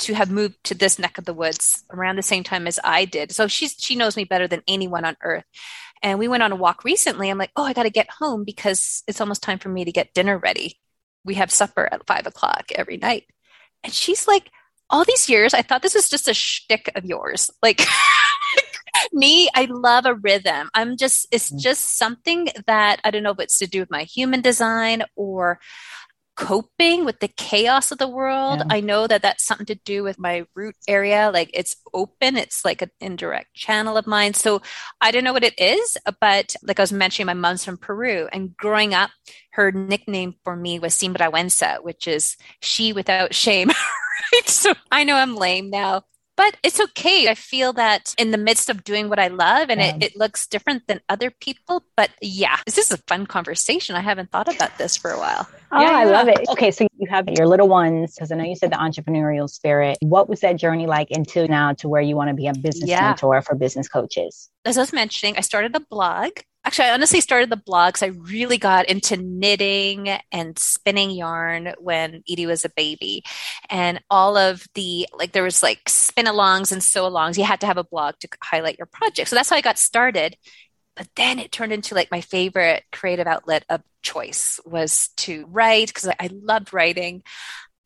to 0.00 0.14
have 0.14 0.30
moved 0.30 0.56
to 0.64 0.74
this 0.74 0.98
neck 0.98 1.18
of 1.18 1.24
the 1.24 1.34
woods 1.34 1.84
around 1.90 2.16
the 2.16 2.22
same 2.22 2.44
time 2.44 2.66
as 2.66 2.78
I 2.84 3.04
did. 3.04 3.32
So 3.32 3.48
she's 3.48 3.74
she 3.78 3.96
knows 3.96 4.16
me 4.16 4.24
better 4.24 4.46
than 4.46 4.62
anyone 4.68 5.04
on 5.04 5.16
earth. 5.22 5.44
And 6.02 6.18
we 6.18 6.28
went 6.28 6.44
on 6.44 6.52
a 6.52 6.56
walk 6.56 6.84
recently. 6.84 7.28
I'm 7.28 7.38
like, 7.38 7.50
oh, 7.56 7.64
I 7.64 7.72
got 7.72 7.82
to 7.82 7.90
get 7.90 8.08
home 8.10 8.44
because 8.44 9.02
it's 9.08 9.20
almost 9.20 9.42
time 9.42 9.58
for 9.58 9.68
me 9.68 9.84
to 9.84 9.92
get 9.92 10.14
dinner 10.14 10.38
ready. 10.38 10.78
We 11.24 11.34
have 11.34 11.50
supper 11.50 11.88
at 11.90 12.06
five 12.06 12.26
o'clock 12.26 12.70
every 12.74 12.96
night. 12.96 13.24
And 13.82 13.92
she's 13.92 14.28
like, 14.28 14.50
all 14.90 15.04
these 15.04 15.28
years, 15.28 15.54
I 15.54 15.62
thought 15.62 15.82
this 15.82 15.94
was 15.94 16.08
just 16.08 16.28
a 16.28 16.34
shtick 16.34 16.90
of 16.94 17.04
yours. 17.04 17.50
Like 17.62 17.80
me, 19.12 19.48
I 19.54 19.66
love 19.70 20.06
a 20.06 20.14
rhythm. 20.14 20.70
I'm 20.74 20.96
just, 20.96 21.26
it's 21.30 21.50
mm. 21.50 21.58
just 21.58 21.96
something 21.98 22.48
that 22.66 23.00
I 23.04 23.10
don't 23.10 23.22
know 23.22 23.32
if 23.32 23.40
it's 23.40 23.58
to 23.58 23.66
do 23.66 23.80
with 23.80 23.90
my 23.90 24.04
human 24.04 24.40
design 24.40 25.04
or 25.16 25.58
coping 26.38 27.04
with 27.04 27.18
the 27.18 27.26
chaos 27.26 27.90
of 27.90 27.98
the 27.98 28.06
world. 28.06 28.60
Yeah. 28.60 28.76
I 28.76 28.80
know 28.80 29.08
that 29.08 29.22
that's 29.22 29.44
something 29.44 29.66
to 29.66 29.74
do 29.74 30.04
with 30.04 30.20
my 30.20 30.46
root 30.54 30.76
area. 30.86 31.32
Like 31.32 31.50
it's 31.52 31.76
open, 31.92 32.36
it's 32.36 32.64
like 32.64 32.80
an 32.80 32.90
indirect 33.00 33.54
channel 33.54 33.96
of 33.96 34.06
mine. 34.06 34.34
So 34.34 34.62
I 35.00 35.10
don't 35.10 35.24
know 35.24 35.32
what 35.32 35.42
it 35.42 35.58
is, 35.58 35.98
but 36.20 36.54
like 36.62 36.78
I 36.78 36.82
was 36.84 36.92
mentioning, 36.92 37.26
my 37.26 37.34
mom's 37.34 37.64
from 37.64 37.76
Peru 37.76 38.28
and 38.32 38.56
growing 38.56 38.94
up, 38.94 39.10
her 39.50 39.72
nickname 39.72 40.36
for 40.44 40.54
me 40.54 40.78
was 40.78 40.94
Sinvergüenza, 40.94 41.82
which 41.82 42.06
is 42.06 42.36
she 42.62 42.92
without 42.92 43.34
shame. 43.34 43.68
right? 44.32 44.48
So 44.48 44.74
I 44.92 45.02
know 45.02 45.16
I'm 45.16 45.34
lame 45.34 45.70
now, 45.70 46.02
but 46.38 46.56
it's 46.62 46.78
okay. 46.78 47.26
I 47.26 47.34
feel 47.34 47.72
that 47.72 48.14
in 48.16 48.30
the 48.30 48.38
midst 48.38 48.70
of 48.70 48.84
doing 48.84 49.08
what 49.08 49.18
I 49.18 49.26
love 49.26 49.70
and 49.70 49.80
yeah. 49.80 49.96
it, 49.96 50.02
it 50.04 50.16
looks 50.16 50.46
different 50.46 50.86
than 50.86 51.00
other 51.08 51.32
people. 51.32 51.82
But 51.96 52.10
yeah, 52.22 52.58
this 52.64 52.78
is 52.78 52.92
a 52.92 52.96
fun 53.08 53.26
conversation. 53.26 53.96
I 53.96 54.00
haven't 54.00 54.30
thought 54.30 54.46
about 54.54 54.78
this 54.78 54.96
for 54.96 55.10
a 55.10 55.18
while. 55.18 55.48
Oh, 55.72 55.80
yeah, 55.80 55.96
I 55.96 56.04
love 56.04 56.28
it. 56.28 56.38
Okay, 56.50 56.70
so 56.70 56.86
you 56.96 57.08
have 57.10 57.28
your 57.28 57.48
little 57.48 57.68
ones, 57.68 58.14
because 58.14 58.30
I 58.30 58.36
know 58.36 58.44
you 58.44 58.54
said 58.54 58.70
the 58.70 58.76
entrepreneurial 58.76 59.50
spirit. 59.50 59.98
What 60.00 60.28
was 60.28 60.38
that 60.40 60.54
journey 60.56 60.86
like 60.86 61.08
until 61.10 61.48
now 61.48 61.72
to 61.72 61.88
where 61.88 62.00
you 62.00 62.14
want 62.14 62.28
to 62.28 62.34
be 62.34 62.46
a 62.46 62.54
business 62.54 62.88
yeah. 62.88 63.00
mentor 63.00 63.42
for 63.42 63.56
business 63.56 63.88
coaches? 63.88 64.48
As 64.64 64.78
I 64.78 64.82
was 64.82 64.92
mentioning, 64.92 65.36
I 65.36 65.40
started 65.40 65.74
a 65.74 65.80
blog 65.80 66.30
actually, 66.68 66.84
I 66.84 66.92
honestly 66.92 67.22
started 67.22 67.48
the 67.48 67.56
blog 67.56 67.94
because 67.94 68.02
I 68.02 68.08
really 68.30 68.58
got 68.58 68.90
into 68.90 69.16
knitting 69.16 70.10
and 70.30 70.58
spinning 70.58 71.10
yarn 71.10 71.72
when 71.78 72.22
Edie 72.30 72.44
was 72.44 72.66
a 72.66 72.68
baby. 72.68 73.24
And 73.70 74.02
all 74.10 74.36
of 74.36 74.66
the, 74.74 75.08
like, 75.14 75.32
there 75.32 75.42
was 75.42 75.62
like 75.62 75.88
spin 75.88 76.26
alongs 76.26 76.70
and 76.70 76.82
sew 76.82 77.10
alongs. 77.10 77.38
You 77.38 77.44
had 77.44 77.62
to 77.62 77.66
have 77.66 77.78
a 77.78 77.84
blog 77.84 78.16
to 78.20 78.28
highlight 78.44 78.76
your 78.76 78.84
project. 78.84 79.30
So 79.30 79.36
that's 79.36 79.48
how 79.48 79.56
I 79.56 79.62
got 79.62 79.78
started. 79.78 80.36
But 80.94 81.08
then 81.16 81.38
it 81.38 81.52
turned 81.52 81.72
into 81.72 81.94
like 81.94 82.10
my 82.10 82.20
favorite 82.20 82.84
creative 82.92 83.26
outlet 83.26 83.64
of 83.70 83.80
choice 84.02 84.60
was 84.66 85.08
to 85.16 85.46
write 85.48 85.86
because 85.86 86.08
I, 86.08 86.16
I 86.20 86.28
loved 86.30 86.74
writing. 86.74 87.22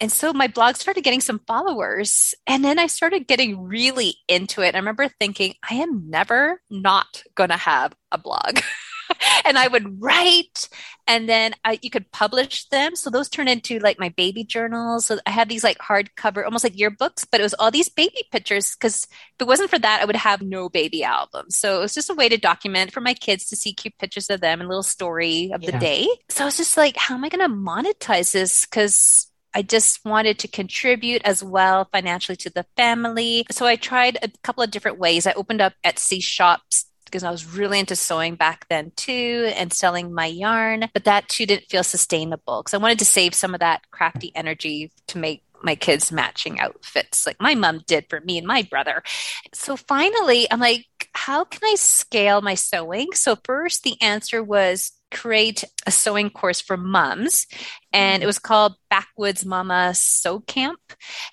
And 0.03 0.11
so 0.11 0.33
my 0.33 0.49
blog 0.49 0.75
started 0.75 1.05
getting 1.05 1.21
some 1.21 1.39
followers. 1.47 2.35
And 2.49 2.65
then 2.65 2.77
I 2.81 2.89
started 2.89 3.29
getting 3.29 3.63
really 3.63 4.17
into 4.27 4.61
it. 4.61 4.75
I 4.75 4.79
remember 4.79 5.07
thinking, 5.07 5.55
I 5.71 5.77
am 5.77 6.11
never 6.11 6.61
not 6.69 7.23
going 7.37 7.51
to 7.51 7.57
have 7.57 7.95
a 8.11 8.19
blog. 8.19 8.59
and 9.45 9.57
I 9.57 9.69
would 9.69 10.03
write 10.03 10.69
and 11.07 11.29
then 11.29 11.55
I, 11.65 11.79
you 11.83 11.91
could 11.91 12.11
publish 12.11 12.69
them. 12.69 12.97
So 12.97 13.11
those 13.11 13.29
turned 13.29 13.49
into 13.49 13.79
like 13.79 14.01
my 14.01 14.09
baby 14.09 14.43
journals. 14.43 15.07
So 15.07 15.21
I 15.25 15.31
had 15.31 15.49
these 15.49 15.63
like 15.63 15.79
hardcover, 15.79 16.45
almost 16.45 16.65
like 16.65 16.75
yearbooks, 16.75 17.25
but 17.31 17.39
it 17.39 17.45
was 17.45 17.55
all 17.55 17.71
these 17.71 17.89
baby 17.89 18.25
pictures 18.33 18.75
because 18.75 19.05
if 19.05 19.43
it 19.43 19.47
wasn't 19.47 19.71
for 19.71 19.79
that, 19.79 20.01
I 20.03 20.05
would 20.05 20.17
have 20.17 20.43
no 20.43 20.69
baby 20.69 21.05
album. 21.05 21.49
So 21.51 21.77
it 21.77 21.81
was 21.81 21.95
just 21.95 22.11
a 22.11 22.15
way 22.15 22.29
to 22.29 22.39
document 22.39 22.93
for 22.93 23.01
my 23.01 23.15
kids 23.15 23.47
to 23.51 23.57
see 23.57 23.73
cute 23.73 23.99
pictures 23.99 24.31
of 24.31 24.41
them 24.41 24.61
and 24.61 24.67
a 24.67 24.69
little 24.69 24.83
story 24.83 25.53
of 25.55 25.61
the 25.61 25.73
day. 25.79 26.09
So 26.29 26.43
I 26.43 26.47
was 26.47 26.57
just 26.57 26.77
like, 26.77 26.97
how 26.97 27.15
am 27.15 27.25
I 27.25 27.29
going 27.29 27.49
to 27.49 27.55
monetize 27.55 28.33
this? 28.33 28.67
Because 28.67 29.29
I 29.55 29.63
just 29.63 30.05
wanted 30.05 30.39
to 30.41 30.49
contribute 30.49 31.23
as 31.25 31.43
well 31.43 31.89
financially 31.93 32.37
to 32.37 32.51
the 32.51 32.67
family. 32.77 33.45
So 33.51 33.67
I 33.67 33.77
tried 33.77 34.19
a 34.23 34.31
couple 34.43 34.63
of 34.63 34.71
different 34.71 34.99
ways. 34.99 35.27
I 35.27 35.33
opened 35.33 35.61
up 35.61 35.75
Etsy 35.85 36.23
shops 36.23 36.87
because 37.05 37.23
I 37.25 37.31
was 37.31 37.55
really 37.55 37.79
into 37.79 37.95
sewing 37.95 38.37
back 38.37 38.67
then 38.71 38.93
too 38.97 39.53
and 39.55 39.71
selling 39.73 40.15
my 40.15 40.27
yarn, 40.27 40.89
but 40.95 41.05
that 41.05 41.29
too 41.29 41.45
didn't 41.45 41.69
feel 41.69 41.85
sustainable 41.85 42.63
because 42.63 42.73
I 42.73 42.79
wanted 42.79 42.99
to 43.01 43.05
save 43.05 43.35
some 43.35 43.53
of 43.53 43.61
that 43.61 43.83
crafty 43.91 44.33
energy 44.35 44.91
to 45.09 45.19
make 45.19 45.45
my 45.63 45.75
kids 45.75 46.11
matching 46.11 46.59
outfits 46.59 47.25
like 47.25 47.41
my 47.41 47.55
mom 47.55 47.83
did 47.87 48.07
for 48.09 48.21
me 48.21 48.39
and 48.39 48.47
my 48.47 48.63
brother. 48.63 49.03
So 49.53 49.77
finally, 49.77 50.51
I'm 50.51 50.59
like, 50.59 50.87
how 51.15 51.45
can 51.45 51.61
I 51.65 51.77
scale 51.77 52.41
my 52.41 52.55
sewing? 52.55 53.09
So 53.13 53.37
first 53.45 53.85
the 53.85 54.01
answer 54.01 54.43
was 54.43 54.93
create 55.13 55.65
a 55.87 55.91
sewing 55.91 56.31
course 56.31 56.61
for 56.61 56.77
moms 56.77 57.47
and 57.93 58.23
it 58.23 58.27
was 58.27 58.39
called 58.39 58.75
backwoods 58.91 59.45
mama 59.45 59.93
sew 59.95 60.41
camp. 60.41 60.81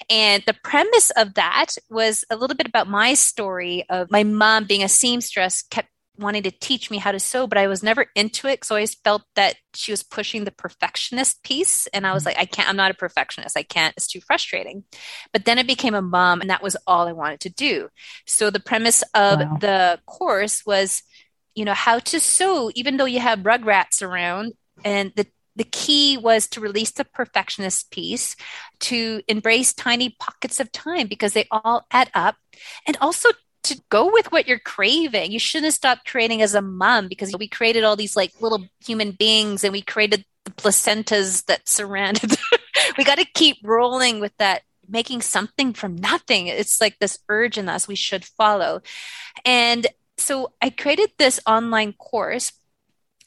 And 0.09 0.43
the 0.45 0.55
premise 0.63 1.11
of 1.11 1.35
that 1.35 1.75
was 1.89 2.25
a 2.29 2.35
little 2.35 2.55
bit 2.55 2.67
about 2.67 2.87
my 2.87 3.13
story 3.13 3.85
of 3.89 4.11
my 4.11 4.23
mom 4.23 4.65
being 4.65 4.83
a 4.83 4.89
seamstress 4.89 5.63
kept 5.63 5.89
wanting 6.17 6.43
to 6.43 6.51
teach 6.51 6.91
me 6.91 6.97
how 6.97 7.13
to 7.13 7.19
sew 7.19 7.47
but 7.47 7.57
i 7.57 7.67
was 7.67 7.81
never 7.81 8.07
into 8.13 8.47
it. 8.47 8.65
So 8.65 8.75
i 8.75 8.79
always 8.79 8.95
felt 8.95 9.23
that 9.35 9.55
she 9.73 9.91
was 9.91 10.03
pushing 10.03 10.43
the 10.43 10.51
perfectionist 10.51 11.41
piece 11.43 11.87
and 11.87 12.05
i 12.05 12.13
was 12.13 12.23
mm-hmm. 12.23 12.37
like 12.37 12.39
i 12.39 12.45
can't 12.45 12.67
i'm 12.67 12.75
not 12.75 12.91
a 12.91 12.95
perfectionist. 12.95 13.57
I 13.57 13.63
can't 13.63 13.93
it's 13.95 14.07
too 14.07 14.19
frustrating. 14.21 14.83
But 15.31 15.45
then 15.45 15.57
i 15.59 15.63
became 15.63 15.95
a 15.95 16.01
mom 16.01 16.41
and 16.41 16.49
that 16.49 16.63
was 16.63 16.75
all 16.85 17.07
i 17.07 17.13
wanted 17.13 17.39
to 17.41 17.49
do. 17.49 17.87
So 18.27 18.49
the 18.49 18.59
premise 18.59 19.01
of 19.13 19.39
wow. 19.39 19.57
the 19.61 19.99
course 20.05 20.65
was 20.65 21.03
you 21.60 21.65
know 21.65 21.74
how 21.74 22.00
to 22.00 22.22
sew 22.22 22.72
even 22.74 22.95
though 22.95 23.06
you 23.06 23.19
have 23.19 23.39
rugrats 23.39 24.02
around 24.02 24.54
and 24.86 25.12
the 25.17 25.28
the 25.58 25.65
key 25.65 26.17
was 26.17 26.48
to 26.48 26.62
release 26.62 26.91
the 26.91 27.04
perfectionist 27.04 27.91
piece 27.91 28.38
to 28.80 29.22
embrace 29.28 29.74
tiny 29.74 30.15
pockets 30.17 30.62
of 30.62 30.72
time 30.72 31.08
because 31.08 31.34
they 31.34 31.45
all 31.52 31.86
add 31.91 32.10
up 32.13 32.38
and 32.88 32.95
also 33.02 33.28
to 33.63 33.82
go 33.89 34.10
with 34.10 34.32
what 34.32 34.48
you're 34.48 34.58
craving. 34.58 35.34
You 35.34 35.39
shouldn't 35.39 35.74
stop 35.74 36.06
creating 36.06 36.41
as 36.41 36.56
a 36.56 36.62
mom 36.62 37.10
because 37.10 37.36
we 37.38 37.50
created 37.50 37.84
all 37.84 37.98
these 37.98 38.15
like 38.15 38.32
little 38.41 38.65
human 38.86 39.12
beings 39.12 39.65
and 39.65 39.74
we 39.74 39.82
created 39.82 40.24
the 40.45 40.52
placentas 40.52 41.43
that 41.48 41.67
surrounded. 41.67 42.38
we 42.98 43.04
got 43.04 43.17
to 43.17 43.26
keep 43.34 43.58
rolling 43.62 44.22
with 44.22 44.32
that 44.38 44.62
making 44.88 45.22
something 45.22 45.74
from 45.74 45.98
nothing. 45.98 46.48
It's 46.48 46.80
like 46.80 46.98
this 47.00 47.19
urge 47.28 47.58
in 47.58 47.67
us 47.67 47.86
we 47.86 47.95
should 47.95 48.24
follow. 48.24 48.82
And 49.45 49.86
so 50.19 50.53
I 50.62 50.69
created 50.69 51.12
this 51.17 51.39
online 51.45 51.93
course 51.93 52.51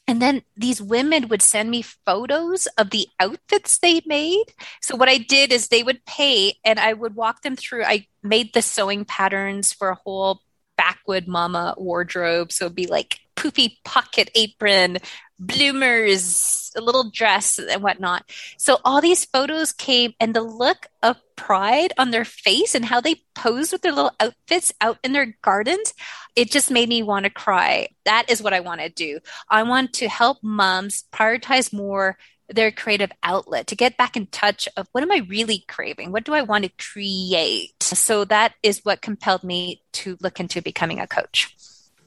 and 0.07 0.21
then 0.21 0.43
these 0.57 0.81
women 0.81 1.29
would 1.29 1.41
send 1.41 1.69
me 1.69 1.81
photos 1.81 2.67
of 2.77 2.89
the 2.89 3.07
outfits 3.19 3.77
they 3.77 4.01
made. 4.05 4.45
So 4.81 4.95
what 4.95 5.07
I 5.07 5.17
did 5.17 5.51
is 5.51 5.67
they 5.67 5.83
would 5.83 6.05
pay 6.05 6.55
and 6.65 6.79
I 6.79 6.93
would 6.93 7.15
walk 7.15 7.41
them 7.41 7.55
through. 7.55 7.85
I 7.85 8.07
made 8.21 8.53
the 8.53 8.61
sewing 8.61 9.05
patterns 9.05 9.71
for 9.71 9.89
a 9.89 9.95
whole 9.95 10.41
backwood 10.77 11.27
mama 11.27 11.75
wardrobe. 11.77 12.51
So 12.51 12.65
it'd 12.65 12.75
be 12.75 12.87
like 12.87 13.19
poofy 13.43 13.77
pocket 13.83 14.29
apron, 14.35 14.97
bloomers, 15.39 16.71
a 16.75 16.81
little 16.81 17.09
dress 17.09 17.59
and 17.59 17.83
whatnot. 17.83 18.29
So 18.57 18.77
all 18.85 19.01
these 19.01 19.25
photos 19.25 19.73
came 19.73 20.13
and 20.19 20.33
the 20.33 20.41
look 20.41 20.87
of 21.01 21.17
pride 21.35 21.93
on 21.97 22.11
their 22.11 22.25
face 22.25 22.75
and 22.75 22.85
how 22.85 23.01
they 23.01 23.21
posed 23.35 23.71
with 23.71 23.81
their 23.81 23.91
little 23.91 24.11
outfits 24.19 24.71
out 24.79 24.97
in 25.03 25.11
their 25.11 25.35
gardens, 25.41 25.93
it 26.35 26.51
just 26.51 26.71
made 26.71 26.89
me 26.89 27.03
want 27.03 27.25
to 27.25 27.29
cry. 27.29 27.89
That 28.05 28.29
is 28.29 28.41
what 28.41 28.53
I 28.53 28.61
want 28.61 28.81
to 28.81 28.89
do. 28.89 29.19
I 29.49 29.63
want 29.63 29.93
to 29.93 30.07
help 30.07 30.37
moms 30.41 31.03
prioritize 31.11 31.73
more 31.73 32.17
their 32.49 32.71
creative 32.71 33.11
outlet 33.23 33.67
to 33.67 33.75
get 33.75 33.97
back 33.97 34.15
in 34.15 34.27
touch 34.27 34.67
of 34.77 34.87
what 34.91 35.01
am 35.01 35.11
I 35.11 35.25
really 35.27 35.63
craving? 35.67 36.11
What 36.11 36.23
do 36.23 36.33
I 36.33 36.41
want 36.41 36.65
to 36.65 36.71
create? 36.77 37.81
So 37.81 38.25
that 38.25 38.53
is 38.61 38.81
what 38.83 39.01
compelled 39.01 39.43
me 39.43 39.81
to 39.93 40.17
look 40.21 40.39
into 40.39 40.61
becoming 40.61 40.99
a 40.99 41.07
coach. 41.07 41.55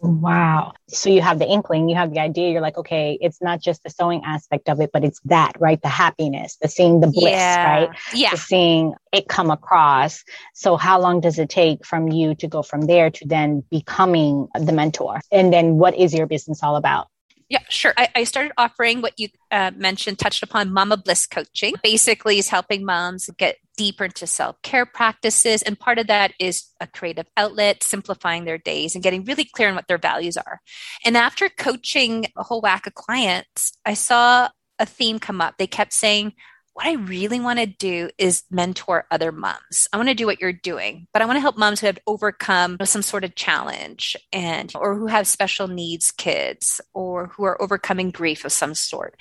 Wow. 0.06 0.72
So 0.88 1.10
you 1.10 1.20
have 1.20 1.38
the 1.38 1.46
inkling, 1.46 1.88
you 1.88 1.96
have 1.96 2.12
the 2.12 2.20
idea, 2.20 2.50
you're 2.50 2.60
like, 2.60 2.78
okay, 2.78 3.18
it's 3.20 3.42
not 3.42 3.60
just 3.60 3.82
the 3.82 3.90
sewing 3.90 4.22
aspect 4.24 4.68
of 4.68 4.80
it, 4.80 4.90
but 4.92 5.04
it's 5.04 5.20
that, 5.24 5.52
right? 5.58 5.80
The 5.82 5.88
happiness, 5.88 6.56
the 6.62 6.68
seeing 6.68 7.00
the 7.00 7.08
bliss, 7.08 7.32
yeah. 7.32 7.64
right? 7.64 7.90
Yeah. 8.14 8.30
The 8.30 8.36
seeing 8.36 8.94
it 9.12 9.28
come 9.28 9.50
across. 9.50 10.22
So 10.54 10.76
how 10.76 11.00
long 11.00 11.20
does 11.20 11.38
it 11.38 11.50
take 11.50 11.84
from 11.84 12.08
you 12.08 12.34
to 12.36 12.46
go 12.46 12.62
from 12.62 12.82
there 12.82 13.10
to 13.10 13.26
then 13.26 13.64
becoming 13.70 14.48
the 14.54 14.72
mentor? 14.72 15.20
And 15.32 15.52
then 15.52 15.76
what 15.76 15.96
is 15.96 16.14
your 16.14 16.26
business 16.26 16.62
all 16.62 16.76
about? 16.76 17.08
Yeah, 17.48 17.60
sure. 17.68 17.94
I, 17.96 18.08
I 18.16 18.24
started 18.24 18.52
offering 18.58 19.02
what 19.02 19.18
you 19.18 19.28
uh, 19.52 19.70
mentioned, 19.76 20.18
touched 20.18 20.42
upon 20.42 20.72
Mama 20.72 20.96
Bliss 20.96 21.28
coaching. 21.28 21.74
Basically, 21.80 22.38
is 22.38 22.48
helping 22.48 22.84
moms 22.84 23.30
get 23.38 23.58
deeper 23.76 24.06
into 24.06 24.26
self 24.26 24.60
care 24.62 24.84
practices. 24.84 25.62
And 25.62 25.78
part 25.78 25.98
of 25.98 26.08
that 26.08 26.32
is 26.40 26.64
a 26.80 26.88
creative 26.88 27.26
outlet, 27.36 27.84
simplifying 27.84 28.44
their 28.46 28.58
days 28.58 28.94
and 28.94 29.04
getting 29.04 29.24
really 29.24 29.44
clear 29.44 29.68
on 29.68 29.76
what 29.76 29.86
their 29.86 29.98
values 29.98 30.36
are. 30.36 30.60
And 31.04 31.16
after 31.16 31.48
coaching 31.48 32.26
a 32.36 32.42
whole 32.42 32.60
whack 32.60 32.86
of 32.86 32.94
clients, 32.94 33.72
I 33.84 33.94
saw 33.94 34.48
a 34.80 34.86
theme 34.86 35.20
come 35.20 35.40
up. 35.40 35.54
They 35.56 35.68
kept 35.68 35.92
saying, 35.92 36.32
what 36.76 36.86
I 36.86 36.92
really 36.92 37.40
want 37.40 37.58
to 37.58 37.64
do 37.64 38.10
is 38.18 38.42
mentor 38.50 39.06
other 39.10 39.32
moms. 39.32 39.88
I 39.94 39.96
want 39.96 40.10
to 40.10 40.14
do 40.14 40.26
what 40.26 40.42
you're 40.42 40.52
doing, 40.52 41.06
but 41.10 41.22
I 41.22 41.24
want 41.24 41.36
to 41.36 41.40
help 41.40 41.56
moms 41.56 41.80
who 41.80 41.86
have 41.86 41.98
overcome 42.06 42.76
some 42.84 43.00
sort 43.00 43.24
of 43.24 43.34
challenge 43.34 44.14
and 44.30 44.70
or 44.74 44.94
who 44.94 45.06
have 45.06 45.26
special 45.26 45.68
needs 45.68 46.12
kids 46.12 46.82
or 46.92 47.28
who 47.28 47.44
are 47.44 47.60
overcoming 47.62 48.10
grief 48.10 48.44
of 48.44 48.52
some 48.52 48.74
sort. 48.74 49.18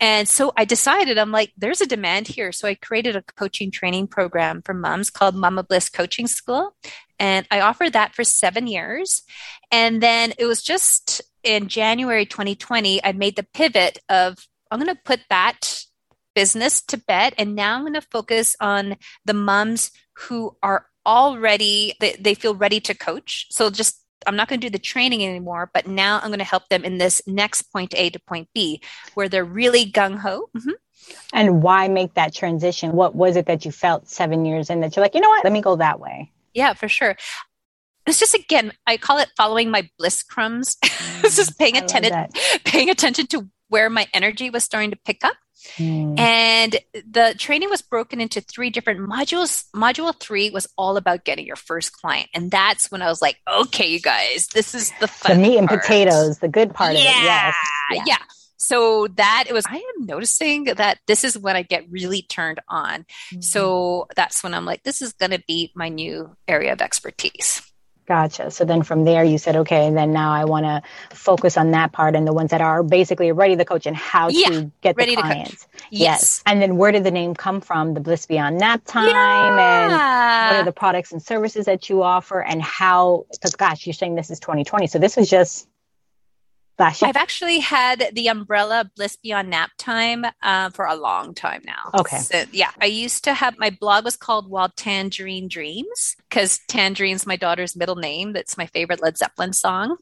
And 0.00 0.26
so 0.26 0.54
I 0.56 0.64
decided 0.64 1.18
I'm 1.18 1.30
like 1.30 1.52
there's 1.58 1.82
a 1.82 1.86
demand 1.86 2.26
here, 2.26 2.52
so 2.52 2.66
I 2.66 2.74
created 2.74 3.16
a 3.16 3.22
coaching 3.22 3.70
training 3.70 4.06
program 4.06 4.62
for 4.62 4.72
moms 4.72 5.10
called 5.10 5.34
Mama 5.34 5.62
Bliss 5.62 5.90
Coaching 5.90 6.26
School. 6.26 6.74
And 7.18 7.46
I 7.50 7.60
offered 7.60 7.92
that 7.92 8.14
for 8.14 8.24
7 8.24 8.66
years. 8.66 9.24
And 9.70 10.02
then 10.02 10.32
it 10.38 10.46
was 10.46 10.62
just 10.62 11.20
in 11.42 11.68
January 11.68 12.24
2020 12.24 13.04
I 13.04 13.12
made 13.12 13.36
the 13.36 13.42
pivot 13.42 13.98
of 14.08 14.38
I'm 14.70 14.80
going 14.80 14.96
to 14.96 15.02
put 15.04 15.20
that 15.28 15.84
business 16.34 16.82
to 16.82 16.96
bed. 16.96 17.34
And 17.38 17.54
now 17.54 17.76
I'm 17.76 17.82
going 17.82 17.94
to 17.94 18.00
focus 18.00 18.56
on 18.60 18.96
the 19.24 19.34
moms 19.34 19.90
who 20.14 20.56
are 20.62 20.86
already, 21.06 21.94
they, 22.00 22.12
they 22.18 22.34
feel 22.34 22.54
ready 22.54 22.80
to 22.80 22.94
coach. 22.94 23.46
So 23.50 23.70
just 23.70 24.00
I'm 24.26 24.36
not 24.36 24.48
going 24.48 24.60
to 24.60 24.66
do 24.66 24.72
the 24.72 24.78
training 24.78 25.24
anymore, 25.24 25.70
but 25.72 25.86
now 25.86 26.16
I'm 26.16 26.28
going 26.28 26.38
to 26.38 26.44
help 26.44 26.68
them 26.68 26.84
in 26.84 26.98
this 26.98 27.22
next 27.26 27.62
point 27.72 27.94
A 27.96 28.10
to 28.10 28.18
point 28.20 28.48
B 28.54 28.80
where 29.14 29.28
they're 29.28 29.44
really 29.44 29.90
gung 29.90 30.18
ho. 30.18 30.48
Mm-hmm. 30.56 30.70
And 31.32 31.62
why 31.62 31.88
make 31.88 32.14
that 32.14 32.34
transition? 32.34 32.92
What 32.92 33.14
was 33.14 33.36
it 33.36 33.46
that 33.46 33.64
you 33.64 33.72
felt 33.72 34.08
seven 34.08 34.44
years 34.44 34.70
in 34.70 34.80
that 34.80 34.96
you're 34.96 35.04
like, 35.04 35.14
you 35.14 35.20
know 35.20 35.28
what, 35.28 35.44
let 35.44 35.52
me 35.52 35.60
go 35.60 35.76
that 35.76 36.00
way? 36.00 36.32
Yeah, 36.54 36.72
for 36.72 36.88
sure. 36.88 37.16
It's 38.06 38.20
just 38.20 38.34
again, 38.34 38.72
I 38.86 38.96
call 38.96 39.18
it 39.18 39.30
following 39.36 39.70
my 39.70 39.88
bliss 39.98 40.22
crumbs. 40.22 40.76
Mm, 41.04 41.24
it's 41.24 41.36
just 41.36 41.58
paying 41.58 41.76
attention, 41.76 42.28
paying 42.64 42.88
attention 42.88 43.26
to 43.26 43.50
where 43.68 43.90
my 43.90 44.06
energy 44.14 44.48
was 44.48 44.64
starting 44.64 44.90
to 44.90 44.96
pick 45.04 45.24
up 45.24 45.34
Mm. 45.78 46.18
And 46.18 46.76
the 46.92 47.34
training 47.38 47.70
was 47.70 47.82
broken 47.82 48.20
into 48.20 48.40
three 48.40 48.70
different 48.70 49.00
modules. 49.00 49.64
Module 49.74 50.18
three 50.18 50.50
was 50.50 50.68
all 50.76 50.96
about 50.96 51.24
getting 51.24 51.46
your 51.46 51.56
first 51.56 51.92
client. 51.92 52.28
And 52.34 52.50
that's 52.50 52.90
when 52.90 53.02
I 53.02 53.08
was 53.08 53.22
like, 53.22 53.36
okay, 53.52 53.88
you 53.88 54.00
guys, 54.00 54.48
this 54.48 54.74
is 54.74 54.92
the 55.00 55.08
fun. 55.08 55.36
The 55.36 55.42
meat 55.42 55.58
part. 55.58 55.70
and 55.72 55.80
potatoes, 55.80 56.38
the 56.38 56.48
good 56.48 56.74
part 56.74 56.94
yeah, 56.94 56.98
of 56.98 57.06
it. 57.06 57.24
Yes. 57.24 57.54
Yeah. 57.92 58.02
yeah. 58.06 58.18
So 58.56 59.08
that 59.16 59.44
it 59.48 59.52
was, 59.52 59.64
I 59.68 59.76
am 59.76 60.06
noticing 60.06 60.64
that 60.64 60.98
this 61.06 61.24
is 61.24 61.36
when 61.36 61.56
I 61.56 61.62
get 61.62 61.90
really 61.90 62.22
turned 62.22 62.60
on. 62.68 63.00
Mm-hmm. 63.00 63.40
So 63.40 64.06
that's 64.16 64.42
when 64.42 64.54
I'm 64.54 64.64
like, 64.64 64.82
this 64.84 65.02
is 65.02 65.12
going 65.12 65.32
to 65.32 65.42
be 65.46 65.72
my 65.74 65.88
new 65.88 66.34
area 66.48 66.72
of 66.72 66.80
expertise. 66.80 67.60
Gotcha. 68.06 68.50
So 68.50 68.66
then 68.66 68.82
from 68.82 69.04
there, 69.04 69.24
you 69.24 69.38
said, 69.38 69.56
okay, 69.56 69.86
and 69.86 69.96
then 69.96 70.12
now 70.12 70.30
I 70.30 70.44
want 70.44 70.66
to 70.66 70.82
focus 71.16 71.56
on 71.56 71.70
that 71.70 71.92
part 71.92 72.14
and 72.14 72.26
the 72.26 72.34
ones 72.34 72.50
that 72.50 72.60
are 72.60 72.82
basically 72.82 73.32
ready 73.32 73.56
to 73.56 73.64
coach 73.64 73.86
and 73.86 73.96
how 73.96 74.28
yeah, 74.28 74.48
to 74.48 74.70
get 74.82 74.96
ready 74.96 75.14
the 75.14 75.22
clients. 75.22 75.66
Yes. 75.90 75.90
yes. 75.90 76.42
And 76.44 76.60
then 76.60 76.76
where 76.76 76.92
did 76.92 77.04
the 77.04 77.10
name 77.10 77.34
come 77.34 77.62
from? 77.62 77.94
The 77.94 78.00
Bliss 78.00 78.26
Beyond 78.26 78.58
Nap 78.58 78.82
Time 78.84 79.08
yeah. 79.08 79.84
and 79.86 79.92
what 80.56 80.60
are 80.60 80.64
the 80.64 80.72
products 80.72 81.12
and 81.12 81.22
services 81.22 81.64
that 81.64 81.88
you 81.88 82.02
offer 82.02 82.42
and 82.42 82.62
how, 82.62 83.24
because 83.32 83.56
gosh, 83.56 83.86
you're 83.86 83.94
saying 83.94 84.16
this 84.16 84.30
is 84.30 84.38
2020. 84.38 84.86
So 84.86 84.98
this 84.98 85.16
was 85.16 85.30
just 85.30 85.66
I've 87.08 87.16
actually 87.16 87.60
had 87.60 88.10
the 88.14 88.28
umbrella 88.28 88.90
Bliss 88.96 89.16
Beyond 89.16 89.50
Nap 89.50 89.70
Time 89.78 90.24
uh, 90.42 90.70
for 90.70 90.86
a 90.86 90.94
long 90.94 91.34
time 91.34 91.62
now. 91.64 91.90
Okay. 92.00 92.18
So, 92.18 92.44
yeah, 92.52 92.70
I 92.80 92.86
used 92.86 93.24
to 93.24 93.34
have 93.34 93.58
my 93.58 93.70
blog 93.70 94.04
was 94.04 94.16
called 94.16 94.50
Wild 94.50 94.76
Tangerine 94.76 95.48
Dreams 95.48 96.16
because 96.28 96.60
Tangerine's 96.68 97.26
my 97.26 97.36
daughter's 97.36 97.76
middle 97.76 97.96
name. 97.96 98.32
That's 98.32 98.58
my 98.58 98.66
favorite 98.66 99.02
Led 99.02 99.16
Zeppelin 99.16 99.52
song. 99.52 99.96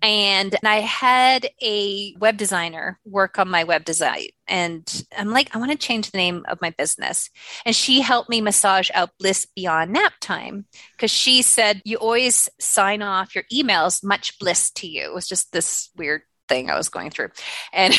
And 0.00 0.54
I 0.64 0.80
had 0.80 1.48
a 1.60 2.14
web 2.18 2.36
designer 2.36 3.00
work 3.04 3.38
on 3.38 3.48
my 3.48 3.64
web 3.64 3.84
design. 3.84 4.26
And 4.46 5.06
I'm 5.16 5.30
like, 5.30 5.54
I 5.54 5.58
want 5.58 5.72
to 5.72 5.78
change 5.78 6.10
the 6.10 6.18
name 6.18 6.44
of 6.48 6.60
my 6.60 6.70
business. 6.70 7.30
And 7.66 7.74
she 7.74 8.00
helped 8.00 8.30
me 8.30 8.40
massage 8.40 8.90
out 8.94 9.10
Bliss 9.18 9.46
Beyond 9.56 9.92
Nap 9.92 10.14
Time 10.20 10.66
because 10.96 11.10
she 11.10 11.42
said, 11.42 11.82
You 11.84 11.96
always 11.96 12.48
sign 12.60 13.02
off 13.02 13.34
your 13.34 13.44
emails, 13.52 14.04
much 14.04 14.38
bliss 14.38 14.70
to 14.72 14.86
you. 14.86 15.04
It 15.04 15.14
was 15.14 15.28
just 15.28 15.52
this 15.52 15.90
weird 15.96 16.22
thing 16.48 16.70
I 16.70 16.76
was 16.76 16.88
going 16.88 17.10
through. 17.10 17.30
And 17.72 17.94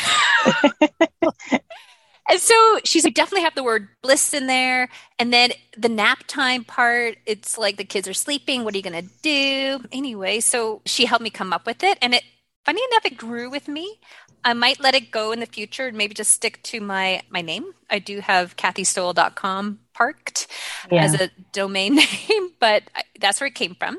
And 2.30 2.40
so 2.40 2.78
she's 2.84 3.02
like, 3.02 3.14
definitely 3.14 3.42
have 3.42 3.56
the 3.56 3.64
word 3.64 3.88
bliss 4.02 4.32
in 4.32 4.46
there. 4.46 4.88
And 5.18 5.32
then 5.32 5.50
the 5.76 5.88
nap 5.88 6.22
time 6.28 6.62
part, 6.62 7.18
it's 7.26 7.58
like 7.58 7.76
the 7.76 7.84
kids 7.84 8.06
are 8.06 8.14
sleeping. 8.14 8.62
What 8.62 8.72
are 8.72 8.76
you 8.76 8.84
going 8.84 9.04
to 9.04 9.10
do? 9.22 9.84
Anyway, 9.90 10.38
so 10.38 10.80
she 10.86 11.06
helped 11.06 11.24
me 11.24 11.30
come 11.30 11.52
up 11.52 11.66
with 11.66 11.82
it. 11.82 11.98
And 12.00 12.14
it, 12.14 12.22
funny 12.64 12.82
enough, 12.92 13.04
it 13.04 13.16
grew 13.16 13.50
with 13.50 13.66
me. 13.66 13.98
I 14.44 14.52
might 14.52 14.80
let 14.80 14.94
it 14.94 15.10
go 15.10 15.32
in 15.32 15.40
the 15.40 15.46
future 15.46 15.88
and 15.88 15.98
maybe 15.98 16.14
just 16.14 16.30
stick 16.30 16.62
to 16.64 16.80
my, 16.80 17.20
my 17.30 17.42
name. 17.42 17.72
I 17.90 17.98
do 17.98 18.20
have 18.20 18.56
kathystowell.com 18.56 19.80
parked 19.92 20.46
yeah. 20.90 21.02
as 21.02 21.20
a 21.20 21.30
domain 21.52 21.94
name, 22.28 22.50
but 22.60 22.84
that's 23.18 23.40
where 23.40 23.48
it 23.48 23.56
came 23.56 23.74
from. 23.74 23.98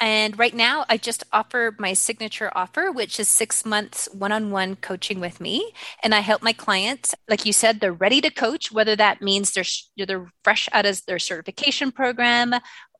And 0.00 0.38
right 0.38 0.54
now, 0.54 0.84
I 0.88 0.96
just 0.96 1.24
offer 1.32 1.74
my 1.78 1.92
signature 1.92 2.50
offer, 2.54 2.90
which 2.90 3.18
is 3.20 3.28
six 3.28 3.64
months 3.64 4.08
one 4.12 4.32
on 4.32 4.50
one 4.50 4.76
coaching 4.76 5.20
with 5.20 5.40
me. 5.40 5.72
And 6.02 6.14
I 6.14 6.20
help 6.20 6.42
my 6.42 6.52
clients, 6.52 7.14
like 7.28 7.46
you 7.46 7.52
said, 7.52 7.80
they're 7.80 7.92
ready 7.92 8.20
to 8.20 8.30
coach, 8.30 8.72
whether 8.72 8.96
that 8.96 9.22
means 9.22 9.52
they're, 9.52 9.64
they're 9.96 10.30
fresh 10.42 10.68
out 10.72 10.84
of 10.84 11.00
their 11.06 11.18
certification 11.18 11.92
program 11.92 12.54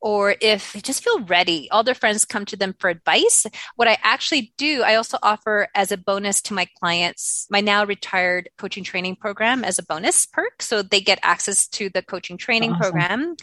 or 0.05 0.37
if 0.43 0.75
they 0.75 0.81
just 0.81 1.03
feel 1.03 1.21
ready, 1.21 1.71
all 1.71 1.83
their 1.83 1.95
friends 1.95 2.27
come 2.27 2.45
to 2.45 2.57
them 2.57 2.75
for 2.79 2.91
advice. 2.91 3.47
What 3.77 3.89
I 3.89 3.97
actually 4.03 4.53
do, 4.59 4.83
I 4.83 4.97
also 4.97 5.17
offer 5.23 5.69
as 5.75 5.91
a 5.91 5.97
bonus 5.97 6.43
to 6.43 6.55
my 6.55 6.67
clients 6.79 7.47
my 7.51 7.63
now 7.63 7.87
retired 7.87 8.51
coaching 8.59 8.85
training 8.85 9.17
program 9.17 9.65
as 9.65 9.79
a 9.79 9.83
bonus 9.83 10.27
perk. 10.27 10.61
So 10.61 10.83
they 10.83 11.01
get 11.01 11.21
access 11.23 11.67
to 11.69 11.89
the 11.89 12.03
coaching 12.03 12.37
training 12.37 12.73
awesome. 12.73 12.81
program. 12.83 13.37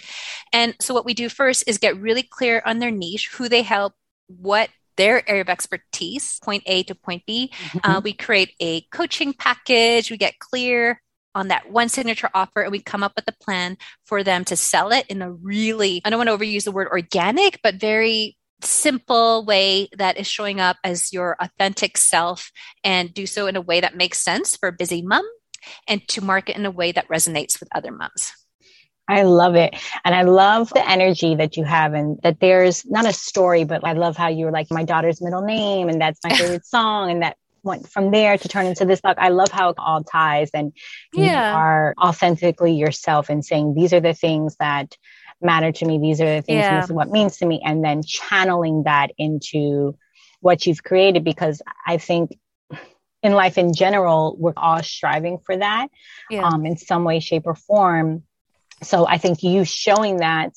And 0.53 0.75
so 0.79 0.93
what 0.93 1.03
we 1.03 1.15
do 1.15 1.29
first 1.29 1.63
is 1.65 1.79
get 1.79 1.99
really 1.99 2.23
clear 2.23 2.61
on 2.63 2.77
their 2.77 2.91
niche, 2.91 3.31
who 3.33 3.49
they 3.49 3.63
help, 3.63 3.93
what 4.27 4.69
their 4.97 5.27
area 5.27 5.41
of 5.41 5.49
expertise, 5.49 6.39
point 6.43 6.61
A 6.67 6.83
to 6.83 6.93
point 6.93 7.23
B. 7.25 7.51
Mm-hmm. 7.51 7.91
Uh, 7.91 8.01
we 8.01 8.13
create 8.13 8.53
a 8.59 8.81
coaching 8.91 9.33
package. 9.33 10.11
We 10.11 10.17
get 10.17 10.37
clear 10.37 11.01
on 11.35 11.49
that 11.49 11.71
one 11.71 11.89
signature 11.89 12.29
offer 12.33 12.61
and 12.61 12.71
we 12.71 12.81
come 12.81 13.03
up 13.03 13.13
with 13.15 13.27
a 13.27 13.43
plan 13.43 13.77
for 14.05 14.23
them 14.23 14.43
to 14.45 14.55
sell 14.55 14.91
it 14.91 15.05
in 15.07 15.21
a 15.21 15.31
really, 15.31 16.01
I 16.03 16.09
don't 16.09 16.19
want 16.19 16.29
to 16.29 16.37
overuse 16.37 16.63
the 16.63 16.71
word 16.71 16.87
organic, 16.89 17.59
but 17.63 17.75
very 17.75 18.37
simple 18.63 19.43
way 19.45 19.89
that 19.97 20.17
is 20.17 20.27
showing 20.27 20.59
up 20.59 20.77
as 20.83 21.11
your 21.11 21.35
authentic 21.39 21.97
self 21.97 22.51
and 22.83 23.13
do 23.13 23.25
so 23.25 23.47
in 23.47 23.55
a 23.55 23.61
way 23.61 23.81
that 23.81 23.95
makes 23.95 24.19
sense 24.19 24.55
for 24.55 24.69
a 24.69 24.73
busy 24.73 25.01
mom 25.01 25.27
and 25.87 26.07
to 26.09 26.23
market 26.23 26.55
in 26.55 26.65
a 26.65 26.71
way 26.71 26.91
that 26.91 27.07
resonates 27.07 27.59
with 27.59 27.69
other 27.73 27.91
moms. 27.91 28.33
I 29.07 29.23
love 29.23 29.55
it. 29.55 29.75
And 30.05 30.15
I 30.15 30.21
love 30.21 30.69
the 30.69 30.87
energy 30.87 31.35
that 31.35 31.57
you 31.57 31.65
have 31.65 31.93
and 31.93 32.17
that 32.23 32.39
there's 32.39 32.85
not 32.85 33.05
a 33.05 33.11
story, 33.11 33.65
but 33.65 33.83
I 33.83 33.93
love 33.93 34.15
how 34.15 34.29
you're 34.29 34.51
like 34.51 34.67
my 34.71 34.85
daughter's 34.85 35.21
middle 35.21 35.41
name 35.41 35.89
and 35.89 35.99
that's 35.99 36.19
my 36.23 36.29
favorite 36.35 36.65
song 36.65 37.11
and 37.11 37.21
that 37.23 37.35
went 37.63 37.89
from 37.89 38.11
there 38.11 38.37
to 38.37 38.47
turn 38.47 38.65
into 38.65 38.85
this 38.85 39.01
book. 39.01 39.17
I 39.19 39.29
love 39.29 39.49
how 39.51 39.69
it 39.69 39.75
all 39.77 40.03
ties 40.03 40.49
and 40.53 40.73
yeah. 41.13 41.51
you 41.51 41.57
are 41.57 41.95
authentically 42.01 42.73
yourself 42.73 43.29
and 43.29 43.45
saying, 43.45 43.73
these 43.75 43.93
are 43.93 43.99
the 43.99 44.13
things 44.13 44.55
that 44.59 44.95
matter 45.41 45.71
to 45.71 45.85
me. 45.85 45.99
These 45.99 46.21
are 46.21 46.35
the 46.37 46.41
things, 46.41 46.59
yeah. 46.59 46.77
this 46.77 46.85
is 46.85 46.93
what 46.93 47.09
means 47.09 47.37
to 47.37 47.45
me. 47.45 47.61
And 47.63 47.83
then 47.83 48.03
channeling 48.03 48.83
that 48.83 49.11
into 49.17 49.97
what 50.39 50.65
you've 50.65 50.83
created 50.83 51.23
because 51.23 51.61
I 51.85 51.97
think 51.97 52.37
in 53.23 53.33
life 53.33 53.57
in 53.57 53.73
general, 53.73 54.35
we're 54.39 54.53
all 54.57 54.81
striving 54.81 55.37
for 55.45 55.55
that 55.55 55.87
yeah. 56.29 56.43
um, 56.43 56.65
in 56.65 56.77
some 56.77 57.03
way, 57.03 57.19
shape, 57.19 57.43
or 57.45 57.55
form. 57.55 58.23
So 58.81 59.07
I 59.07 59.19
think 59.19 59.43
you 59.43 59.63
showing 59.63 60.17
that 60.17 60.53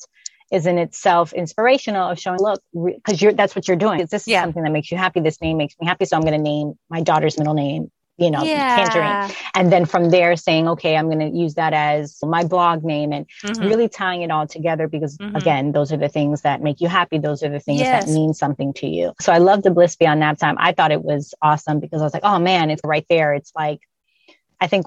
is 0.55 0.65
in 0.65 0.77
itself 0.77 1.33
inspirational 1.33 2.09
of 2.09 2.17
showing, 2.17 2.39
look, 2.39 2.61
because 2.73 3.21
you're 3.21 3.33
that's 3.33 3.55
what 3.55 3.67
you're 3.67 3.77
doing. 3.77 3.99
This 3.99 4.13
is 4.13 4.27
yeah. 4.27 4.41
something 4.41 4.63
that 4.63 4.71
makes 4.71 4.89
you 4.89 4.97
happy. 4.97 5.19
This 5.19 5.41
name 5.41 5.57
makes 5.57 5.75
me 5.79 5.85
happy. 5.85 6.05
So 6.05 6.15
I'm 6.15 6.23
going 6.23 6.33
to 6.33 6.41
name 6.41 6.79
my 6.89 7.01
daughter's 7.01 7.37
middle 7.37 7.53
name, 7.53 7.91
you 8.17 8.31
know, 8.31 8.43
yeah. 8.43 9.29
And 9.53 9.71
then 9.71 9.85
from 9.85 10.09
there 10.09 10.37
saying, 10.37 10.69
okay, 10.69 10.95
I'm 10.95 11.09
going 11.09 11.19
to 11.19 11.37
use 11.37 11.55
that 11.55 11.73
as 11.73 12.17
my 12.23 12.45
blog 12.45 12.85
name 12.85 13.11
and 13.11 13.25
mm-hmm. 13.43 13.67
really 13.67 13.89
tying 13.89 14.21
it 14.21 14.31
all 14.31 14.47
together 14.47 14.87
because 14.87 15.17
mm-hmm. 15.17 15.35
again, 15.35 15.73
those 15.73 15.91
are 15.91 15.97
the 15.97 16.09
things 16.09 16.41
that 16.41 16.61
make 16.61 16.79
you 16.79 16.87
happy. 16.87 17.17
Those 17.17 17.43
are 17.43 17.49
the 17.49 17.59
things 17.59 17.81
yes. 17.81 18.05
that 18.05 18.11
mean 18.11 18.33
something 18.33 18.73
to 18.75 18.87
you. 18.87 19.13
So 19.19 19.33
I 19.33 19.39
love 19.39 19.63
the 19.63 19.71
bliss 19.71 19.97
beyond 19.97 20.21
nap 20.21 20.37
time. 20.37 20.55
I 20.57 20.71
thought 20.71 20.91
it 20.91 21.03
was 21.03 21.33
awesome 21.41 21.81
because 21.81 22.01
I 22.01 22.05
was 22.05 22.13
like, 22.13 22.23
oh 22.23 22.39
man, 22.39 22.69
it's 22.69 22.81
right 22.85 23.05
there. 23.09 23.33
It's 23.33 23.51
like, 23.55 23.81
I 24.61 24.67
think 24.67 24.85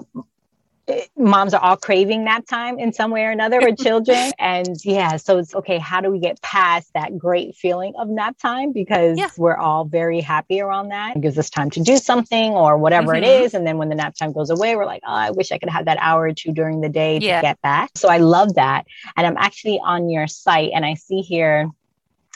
moms 1.17 1.53
are 1.53 1.61
all 1.61 1.77
craving 1.77 2.23
nap 2.23 2.45
time 2.47 2.79
in 2.79 2.93
some 2.93 3.11
way 3.11 3.23
or 3.23 3.31
another 3.31 3.59
with 3.59 3.77
children. 3.77 4.31
and 4.39 4.77
yeah, 4.83 5.17
so 5.17 5.37
it's 5.37 5.53
okay. 5.55 5.77
How 5.77 6.01
do 6.01 6.11
we 6.11 6.19
get 6.19 6.41
past 6.41 6.91
that 6.93 7.17
great 7.17 7.55
feeling 7.55 7.93
of 7.97 8.07
nap 8.07 8.37
time? 8.37 8.71
Because 8.71 9.17
yeah. 9.17 9.29
we're 9.37 9.57
all 9.57 9.85
very 9.85 10.21
happy 10.21 10.61
around 10.61 10.89
that. 10.89 11.15
It 11.15 11.21
gives 11.21 11.37
us 11.37 11.49
time 11.49 11.69
to 11.71 11.81
do 11.81 11.97
something 11.97 12.53
or 12.53 12.77
whatever 12.77 13.13
mm-hmm. 13.13 13.23
it 13.23 13.43
is. 13.43 13.53
And 13.53 13.65
then 13.65 13.77
when 13.77 13.89
the 13.89 13.95
nap 13.95 14.15
time 14.15 14.31
goes 14.31 14.49
away, 14.49 14.75
we're 14.75 14.85
like, 14.85 15.01
oh, 15.05 15.13
I 15.13 15.31
wish 15.31 15.51
I 15.51 15.57
could 15.57 15.69
have 15.69 15.85
that 15.85 15.97
hour 15.99 16.23
or 16.23 16.33
two 16.33 16.51
during 16.51 16.81
the 16.81 16.89
day 16.89 17.19
yeah. 17.19 17.41
to 17.41 17.47
get 17.47 17.61
back. 17.61 17.91
So 17.95 18.09
I 18.09 18.17
love 18.17 18.55
that. 18.55 18.85
And 19.15 19.25
I'm 19.25 19.37
actually 19.37 19.79
on 19.83 20.09
your 20.09 20.27
site 20.27 20.71
and 20.73 20.85
I 20.85 20.95
see 20.95 21.21
here 21.21 21.69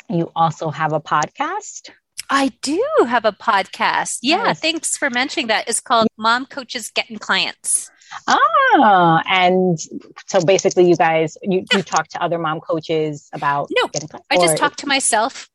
you 0.09 0.31
also 0.35 0.69
have 0.69 0.93
a 0.93 0.99
podcast. 0.99 1.89
I 2.29 2.51
do 2.61 2.83
have 3.07 3.25
a 3.25 3.31
podcast. 3.31 4.19
Yeah, 4.21 4.45
yes. 4.45 4.59
thanks 4.59 4.97
for 4.97 5.09
mentioning 5.09 5.47
that. 5.47 5.67
It's 5.67 5.81
called 5.81 6.07
Mom 6.17 6.45
Coaches 6.45 6.89
Getting 6.89 7.17
Clients. 7.17 7.91
Ah, 8.27 9.23
and 9.29 9.79
so 10.27 10.43
basically, 10.43 10.87
you 10.89 10.95
guys 10.95 11.37
you, 11.41 11.65
you 11.71 11.81
talk 11.81 12.07
to 12.09 12.21
other 12.21 12.37
mom 12.37 12.59
coaches 12.59 13.29
about 13.33 13.69
no, 13.71 13.87
getting, 13.87 14.09
I 14.31 14.37
just 14.37 14.57
talk 14.57 14.75
to 14.77 14.87
myself. 14.87 15.49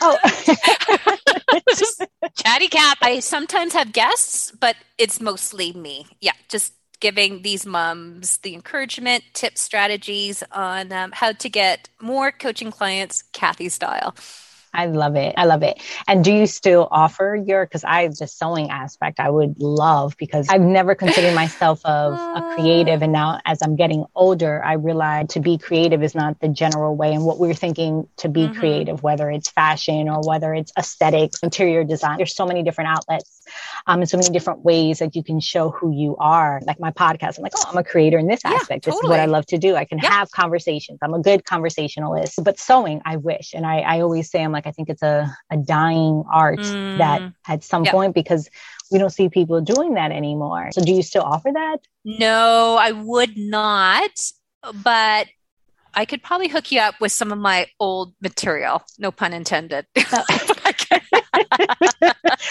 Oh, 0.00 0.18
just 1.76 2.04
chatty 2.36 2.68
cat. 2.68 2.98
I 3.00 3.20
sometimes 3.20 3.72
have 3.74 3.92
guests, 3.92 4.52
but 4.52 4.76
it's 4.98 5.20
mostly 5.20 5.72
me. 5.72 6.06
Yeah, 6.20 6.32
just 6.48 6.72
giving 7.00 7.42
these 7.42 7.66
moms 7.66 8.38
the 8.38 8.54
encouragement, 8.54 9.24
tips, 9.34 9.60
strategies 9.60 10.42
on 10.52 10.92
um, 10.92 11.12
how 11.12 11.32
to 11.32 11.48
get 11.48 11.88
more 12.00 12.32
coaching 12.32 12.70
clients, 12.70 13.22
Kathy 13.32 13.68
style. 13.68 14.14
I 14.74 14.86
love 14.86 15.16
it. 15.16 15.34
I 15.36 15.44
love 15.44 15.62
it. 15.62 15.80
And 16.06 16.24
do 16.24 16.32
you 16.32 16.46
still 16.46 16.88
offer 16.90 17.34
your, 17.34 17.64
because 17.64 17.84
I, 17.84 18.08
the 18.08 18.26
sewing 18.26 18.70
aspect, 18.70 19.20
I 19.20 19.30
would 19.30 19.60
love 19.60 20.16
because 20.18 20.48
I've 20.48 20.60
never 20.60 20.94
considered 20.94 21.34
myself 21.34 21.80
of 21.84 22.14
a 22.14 22.54
creative. 22.54 23.02
And 23.02 23.12
now 23.12 23.40
as 23.44 23.60
I'm 23.62 23.76
getting 23.76 24.04
older, 24.14 24.62
I 24.64 24.74
realize 24.74 25.28
to 25.28 25.40
be 25.40 25.58
creative 25.58 26.02
is 26.02 26.14
not 26.14 26.40
the 26.40 26.48
general 26.48 26.96
way 26.96 27.12
and 27.14 27.24
what 27.24 27.38
we're 27.38 27.54
thinking 27.54 28.08
to 28.18 28.28
be 28.28 28.42
mm-hmm. 28.42 28.58
creative, 28.58 29.02
whether 29.02 29.30
it's 29.30 29.48
fashion 29.48 30.08
or 30.08 30.20
whether 30.26 30.52
it's 30.52 30.72
aesthetics, 30.76 31.42
interior 31.42 31.84
design. 31.84 32.16
There's 32.16 32.34
so 32.34 32.46
many 32.46 32.62
different 32.62 32.90
outlets 32.90 33.43
um, 33.86 34.00
and 34.00 34.08
so 34.08 34.16
many 34.16 34.30
different 34.30 34.64
ways 34.64 34.98
that 34.98 35.14
you 35.14 35.22
can 35.22 35.40
show 35.40 35.70
who 35.70 35.92
you 35.92 36.16
are. 36.18 36.60
Like 36.66 36.80
my 36.80 36.90
podcast, 36.90 37.38
I'm 37.38 37.42
like, 37.42 37.52
oh, 37.56 37.64
I'm 37.68 37.76
a 37.76 37.84
creator 37.84 38.18
in 38.18 38.26
this 38.26 38.40
yeah, 38.44 38.52
aspect. 38.52 38.84
This 38.84 38.94
is 38.94 39.02
what 39.04 39.20
I 39.20 39.26
love 39.26 39.46
to 39.46 39.58
do. 39.58 39.76
I 39.76 39.84
can 39.84 39.98
yeah. 39.98 40.10
have 40.10 40.30
conversations. 40.30 40.98
I'm 41.02 41.14
a 41.14 41.20
good 41.20 41.44
conversationalist. 41.44 42.42
But 42.42 42.58
sewing, 42.58 43.02
I 43.04 43.16
wish. 43.16 43.52
And 43.54 43.66
I, 43.66 43.80
I 43.80 44.00
always 44.00 44.30
say, 44.30 44.42
I'm 44.42 44.52
like, 44.52 44.66
I 44.66 44.70
think 44.70 44.88
it's 44.88 45.02
a, 45.02 45.34
a 45.50 45.56
dying 45.56 46.24
art 46.32 46.58
mm. 46.58 46.98
that 46.98 47.22
at 47.46 47.64
some 47.64 47.84
yep. 47.84 47.92
point 47.92 48.14
because 48.14 48.48
we 48.90 48.98
don't 48.98 49.10
see 49.10 49.28
people 49.28 49.60
doing 49.60 49.94
that 49.94 50.12
anymore. 50.12 50.70
So 50.72 50.82
do 50.82 50.92
you 50.92 51.02
still 51.02 51.22
offer 51.22 51.50
that? 51.52 51.78
No, 52.04 52.76
I 52.78 52.92
would 52.92 53.36
not. 53.36 54.10
But 54.82 55.26
I 55.94 56.04
could 56.04 56.22
probably 56.22 56.48
hook 56.48 56.72
you 56.72 56.80
up 56.80 57.00
with 57.00 57.12
some 57.12 57.32
of 57.32 57.38
my 57.38 57.66
old 57.78 58.14
material. 58.20 58.82
No 58.98 59.10
pun 59.10 59.32
intended. 59.32 59.86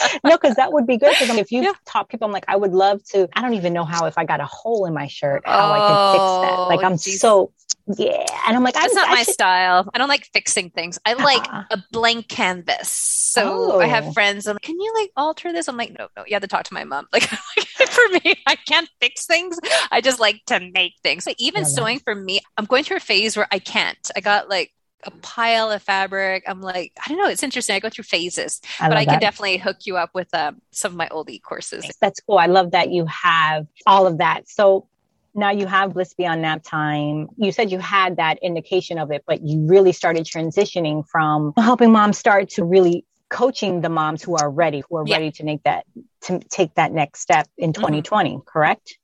no, 0.23 0.37
because 0.37 0.55
that 0.55 0.71
would 0.73 0.87
be 0.87 0.97
good. 0.97 1.13
Because 1.19 1.37
if 1.37 1.51
you 1.51 1.63
yeah. 1.63 1.73
taught 1.85 2.09
people, 2.09 2.25
I'm 2.25 2.31
like, 2.31 2.45
I 2.47 2.55
would 2.55 2.73
love 2.73 3.03
to. 3.09 3.27
I 3.33 3.41
don't 3.41 3.53
even 3.53 3.73
know 3.73 3.85
how 3.85 4.05
if 4.05 4.17
I 4.17 4.25
got 4.25 4.39
a 4.39 4.45
hole 4.45 4.85
in 4.85 4.93
my 4.93 5.07
shirt, 5.07 5.43
how 5.45 5.69
oh, 5.69 5.73
I 5.73 5.79
could 5.87 6.13
fix 6.13 6.49
that. 6.49 6.61
Like 6.75 6.83
I'm 6.83 6.97
geez. 6.97 7.19
so 7.19 7.51
yeah, 7.97 8.25
and 8.47 8.55
I'm 8.55 8.63
like, 8.63 8.75
that's 8.75 8.95
I, 8.95 9.01
not 9.01 9.09
I 9.09 9.11
my 9.11 9.23
should... 9.23 9.33
style. 9.33 9.89
I 9.93 9.97
don't 9.97 10.07
like 10.07 10.25
fixing 10.33 10.69
things. 10.69 10.99
I 11.05 11.13
like 11.13 11.45
uh 11.51 11.63
a 11.71 11.83
blank 11.91 12.29
canvas. 12.29 12.89
So 12.89 13.73
oh. 13.73 13.79
I 13.79 13.87
have 13.87 14.07
oh. 14.07 14.11
friends. 14.13 14.47
I'm 14.47 14.55
like, 14.55 14.61
can 14.61 14.79
you 14.79 14.93
like 14.95 15.11
alter 15.17 15.51
this? 15.51 15.67
I'm 15.67 15.75
like, 15.75 15.97
no, 15.97 16.07
no. 16.15 16.23
You 16.25 16.33
have 16.33 16.41
to 16.43 16.47
talk 16.47 16.63
to 16.65 16.73
my 16.73 16.83
mom. 16.83 17.07
Like 17.13 17.23
for 17.89 18.09
me, 18.09 18.35
I 18.47 18.55
can't 18.55 18.89
fix 18.99 19.25
things. 19.25 19.59
I 19.91 20.01
just 20.01 20.19
like 20.19 20.41
to 20.47 20.59
make 20.59 20.93
things. 21.03 21.27
Like 21.27 21.35
even 21.39 21.65
sewing 21.65 21.99
for 21.99 22.15
me, 22.15 22.39
I'm 22.57 22.65
going 22.65 22.83
through 22.83 22.97
a 22.97 23.01
phase 23.01 23.37
where 23.37 23.47
I 23.51 23.59
can't. 23.59 24.11
I 24.15 24.21
got 24.21 24.49
like 24.49 24.71
a 25.05 25.11
pile 25.11 25.71
of 25.71 25.81
fabric. 25.81 26.43
I'm 26.47 26.61
like, 26.61 26.93
I 27.03 27.09
don't 27.09 27.17
know. 27.17 27.27
It's 27.27 27.43
interesting. 27.43 27.75
I 27.75 27.79
go 27.79 27.89
through 27.89 28.05
phases, 28.05 28.61
I 28.79 28.89
but 28.89 28.97
I 28.97 29.05
can 29.05 29.15
that. 29.15 29.21
definitely 29.21 29.57
hook 29.57 29.77
you 29.85 29.97
up 29.97 30.11
with 30.13 30.33
um, 30.33 30.61
some 30.71 30.93
of 30.93 30.97
my 30.97 31.07
old 31.09 31.29
e 31.29 31.39
courses. 31.39 31.89
That's 32.01 32.19
cool. 32.21 32.37
I 32.37 32.47
love 32.47 32.71
that 32.71 32.91
you 32.91 33.05
have 33.05 33.67
all 33.85 34.07
of 34.07 34.19
that. 34.19 34.49
So 34.49 34.87
now 35.35 35.51
you 35.51 35.65
have 35.65 35.93
Bliss 35.93 36.13
Beyond 36.13 36.41
Nap 36.41 36.63
Time. 36.63 37.27
You 37.37 37.51
said 37.51 37.71
you 37.71 37.79
had 37.79 38.17
that 38.17 38.39
indication 38.41 38.99
of 38.99 39.11
it, 39.11 39.23
but 39.25 39.41
you 39.41 39.65
really 39.67 39.91
started 39.91 40.25
transitioning 40.25 41.07
from 41.07 41.53
helping 41.57 41.91
moms 41.91 42.17
start 42.17 42.49
to 42.51 42.63
really 42.63 43.05
coaching 43.29 43.81
the 43.81 43.89
moms 43.89 44.21
who 44.21 44.35
are 44.35 44.49
ready, 44.49 44.83
who 44.87 44.97
are 44.97 45.03
yeah. 45.07 45.15
ready 45.15 45.31
to 45.31 45.43
make 45.43 45.63
that 45.63 45.85
to 46.21 46.39
take 46.39 46.75
that 46.75 46.91
next 46.91 47.21
step 47.21 47.47
in 47.57 47.73
2020, 47.73 48.29
mm-hmm. 48.29 48.39
correct? 48.45 48.97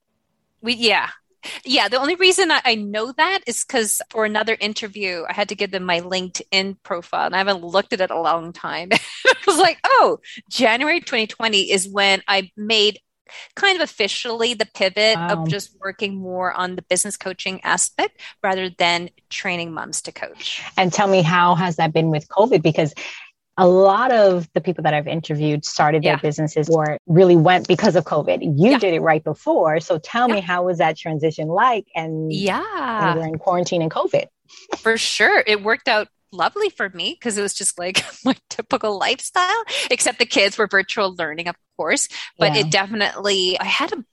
We 0.62 0.76
yeah. 0.76 1.10
Yeah, 1.66 1.88
the 1.88 2.00
only 2.00 2.16
reason 2.16 2.52
I, 2.52 2.62
I 2.66 2.76
know 2.76 3.12
that 3.14 3.40
is 3.48 3.64
because 3.64 4.02
for 4.10 4.26
another 4.26 4.58
interview, 4.60 5.24
I 5.30 5.34
had 5.34 5.50
to 5.50 5.56
give 5.56 5.72
them 5.72 5.84
my 5.84 6.02
LinkedIn 6.02 6.78
profile, 6.84 7.26
and 7.26 7.36
I 7.36 7.40
haven't 7.40 7.64
looked 7.64 7.94
at 7.94 8.02
it 8.02 8.12
a 8.12 8.20
long 8.20 8.54
time. 8.54 8.90
I 8.94 9.34
was 9.48 9.58
like, 9.58 9.80
oh, 9.86 10.20
January 10.50 11.00
2020 11.00 11.72
is 11.72 11.88
when 11.88 12.22
I 12.28 12.52
made 12.58 13.00
kind 13.56 13.76
of 13.76 13.82
officially 13.82 14.54
the 14.54 14.68
pivot 14.74 15.16
wow. 15.16 15.30
of 15.30 15.48
just 15.48 15.76
working 15.80 16.16
more 16.16 16.52
on 16.54 16.76
the 16.76 16.82
business 16.84 17.18
coaching 17.18 17.62
aspect 17.64 18.20
rather 18.44 18.70
than 18.70 19.10
training 19.30 19.72
moms 19.72 20.02
to 20.04 20.12
coach. 20.12 20.64
And 20.78 20.92
tell 20.92 21.08
me, 21.08 21.22
how 21.22 21.56
has 21.56 21.76
that 21.78 21.94
been 21.94 22.10
with 22.10 22.28
COVID? 22.30 22.62
Because 22.62 22.94
a 23.60 23.68
lot 23.68 24.12
of 24.14 24.48
the 24.54 24.62
people 24.62 24.84
that 24.84 24.94
I've 24.94 25.08
interviewed 25.08 25.66
started 25.66 26.02
their 26.02 26.14
yeah. 26.14 26.20
businesses 26.20 26.70
or 26.70 26.98
really 27.08 27.36
went 27.36 27.68
because 27.68 27.98
of 27.98 28.06
COVID. 28.06 28.42
You 28.42 28.72
yeah. 28.72 28.80
did 28.80 28.94
it 28.94 29.02
right 29.02 29.24
before. 29.24 29.82
So 29.82 30.00
tell 30.00 30.30
yeah. 30.30 30.36
me, 30.36 30.42
how 30.42 30.64
was 30.64 30.78
that 30.78 30.98
transition 30.98 31.50
like? 31.50 31.86
And 31.94 32.32
yeah, 32.32 33.16
we're 33.16 33.28
in 33.28 33.38
quarantine 33.38 33.82
and 33.82 33.92
COVID. 33.92 34.28
For 34.78 34.98
sure. 34.98 35.44
It 35.46 35.62
worked 35.62 35.90
out 35.90 36.08
lovely 36.32 36.70
for 36.70 36.90
me 36.90 37.18
because 37.20 37.38
it 37.38 37.42
was 37.42 37.54
just 37.54 37.78
like 37.78 38.02
my 38.26 38.36
typical 38.50 38.98
lifestyle, 38.98 39.64
except 39.92 40.20
the 40.20 40.26
kids 40.26 40.58
were 40.58 40.68
virtual 40.68 41.14
learning, 41.16 41.50
of 41.50 41.56
course. 41.76 42.08
But 42.38 42.56
it 42.56 42.72
definitely, 42.72 43.60
I 43.60 43.66
had 43.66 43.92
a 43.92 44.06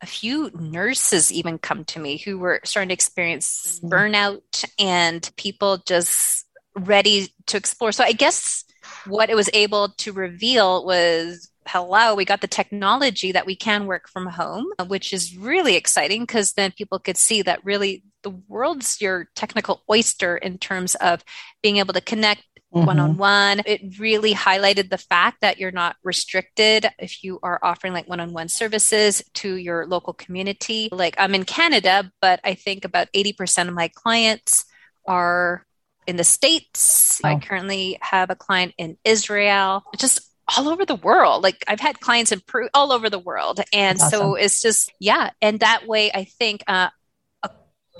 a 0.00 0.06
few 0.06 0.48
nurses 0.54 1.32
even 1.32 1.58
come 1.58 1.84
to 1.84 1.98
me 1.98 2.18
who 2.18 2.38
were 2.38 2.60
starting 2.62 2.90
to 2.90 2.94
experience 2.94 3.80
mm-hmm. 3.82 3.92
burnout 3.92 4.64
and 4.78 5.28
people 5.36 5.78
just 5.86 6.46
ready 6.76 7.32
to 7.46 7.56
explore. 7.56 7.90
So 7.90 8.04
I 8.04 8.12
guess 8.12 8.64
what 9.08 9.30
it 9.30 9.34
was 9.34 9.50
able 9.52 9.90
to 9.98 10.12
reveal 10.12 10.84
was 10.84 11.50
hello, 11.66 12.14
we 12.14 12.24
got 12.24 12.40
the 12.40 12.46
technology 12.46 13.32
that 13.32 13.44
we 13.44 13.54
can 13.54 13.86
work 13.86 14.08
from 14.08 14.26
home, 14.26 14.66
which 14.86 15.12
is 15.12 15.36
really 15.36 15.76
exciting 15.76 16.22
because 16.22 16.52
then 16.54 16.72
people 16.72 16.98
could 16.98 17.16
see 17.16 17.42
that 17.42 17.62
really 17.64 18.02
the 18.22 18.30
world's 18.48 19.00
your 19.00 19.28
technical 19.34 19.82
oyster 19.90 20.36
in 20.36 20.56
terms 20.56 20.94
of 20.96 21.22
being 21.62 21.76
able 21.76 21.92
to 21.92 22.00
connect 22.00 22.42
one 22.70 22.98
on 22.98 23.16
one. 23.16 23.62
It 23.64 23.98
really 23.98 24.34
highlighted 24.34 24.90
the 24.90 24.98
fact 24.98 25.38
that 25.40 25.58
you're 25.58 25.70
not 25.70 25.96
restricted 26.02 26.86
if 26.98 27.22
you 27.24 27.38
are 27.42 27.58
offering 27.62 27.92
like 27.92 28.08
one 28.08 28.20
on 28.20 28.32
one 28.32 28.48
services 28.48 29.22
to 29.34 29.54
your 29.56 29.86
local 29.86 30.12
community. 30.12 30.88
Like 30.92 31.16
I'm 31.18 31.34
in 31.34 31.44
Canada, 31.44 32.10
but 32.20 32.40
I 32.44 32.54
think 32.54 32.84
about 32.84 33.08
80% 33.14 33.68
of 33.68 33.74
my 33.74 33.88
clients 33.88 34.64
are 35.06 35.66
in 36.08 36.16
the 36.16 36.24
States. 36.24 37.20
Oh. 37.22 37.28
I 37.28 37.38
currently 37.38 37.98
have 38.00 38.30
a 38.30 38.34
client 38.34 38.74
in 38.78 38.96
Israel, 39.04 39.84
just 39.96 40.20
all 40.56 40.68
over 40.68 40.86
the 40.86 40.96
world. 40.96 41.42
Like 41.42 41.62
I've 41.68 41.80
had 41.80 42.00
clients 42.00 42.32
in 42.32 42.40
Peru, 42.40 42.68
all 42.72 42.90
over 42.90 43.10
the 43.10 43.18
world. 43.18 43.60
And 43.72 44.00
awesome. 44.00 44.10
so 44.10 44.34
it's 44.34 44.62
just, 44.62 44.90
yeah. 44.98 45.30
And 45.42 45.60
that 45.60 45.86
way, 45.86 46.10
I 46.10 46.24
think 46.24 46.64
uh, 46.66 46.88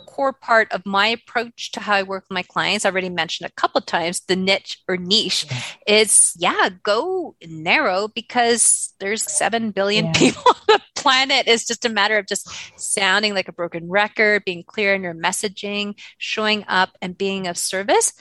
core 0.07 0.33
part 0.33 0.71
of 0.73 0.85
my 0.87 1.09
approach 1.09 1.73
to 1.73 1.81
how 1.81 1.95
I 1.95 2.03
work 2.03 2.25
with 2.25 2.35
my 2.35 2.43
clients, 2.43 2.85
I 2.85 2.91
already 2.91 3.09
mentioned 3.09 3.49
a 3.49 3.61
couple 3.61 3.81
times, 3.81 4.21
the 4.21 4.37
niche 4.37 4.79
or 4.89 4.97
niche 4.97 5.47
is 5.87 6.35
yeah, 6.39 6.71
go 6.83 7.37
narrow 7.47 8.09
because 8.09 8.95
there's 9.01 9.31
7 9.31 9.71
billion 9.71 10.07
yeah. 10.07 10.13
people 10.13 10.43
on 10.47 10.57
the 10.67 10.81
planet. 10.97 11.47
It's 11.47 11.67
just 11.67 11.85
a 11.85 11.89
matter 11.89 12.19
of 12.19 12.27
just 12.27 12.49
sounding 12.77 13.35
like 13.35 13.49
a 13.49 13.53
broken 13.53 13.89
record, 13.89 14.45
being 14.45 14.65
clear 14.67 14.95
in 14.95 15.03
your 15.03 15.15
messaging, 15.15 15.99
showing 16.19 16.65
up 16.69 16.91
and 17.01 17.17
being 17.17 17.47
of 17.47 17.57
service. 17.57 18.13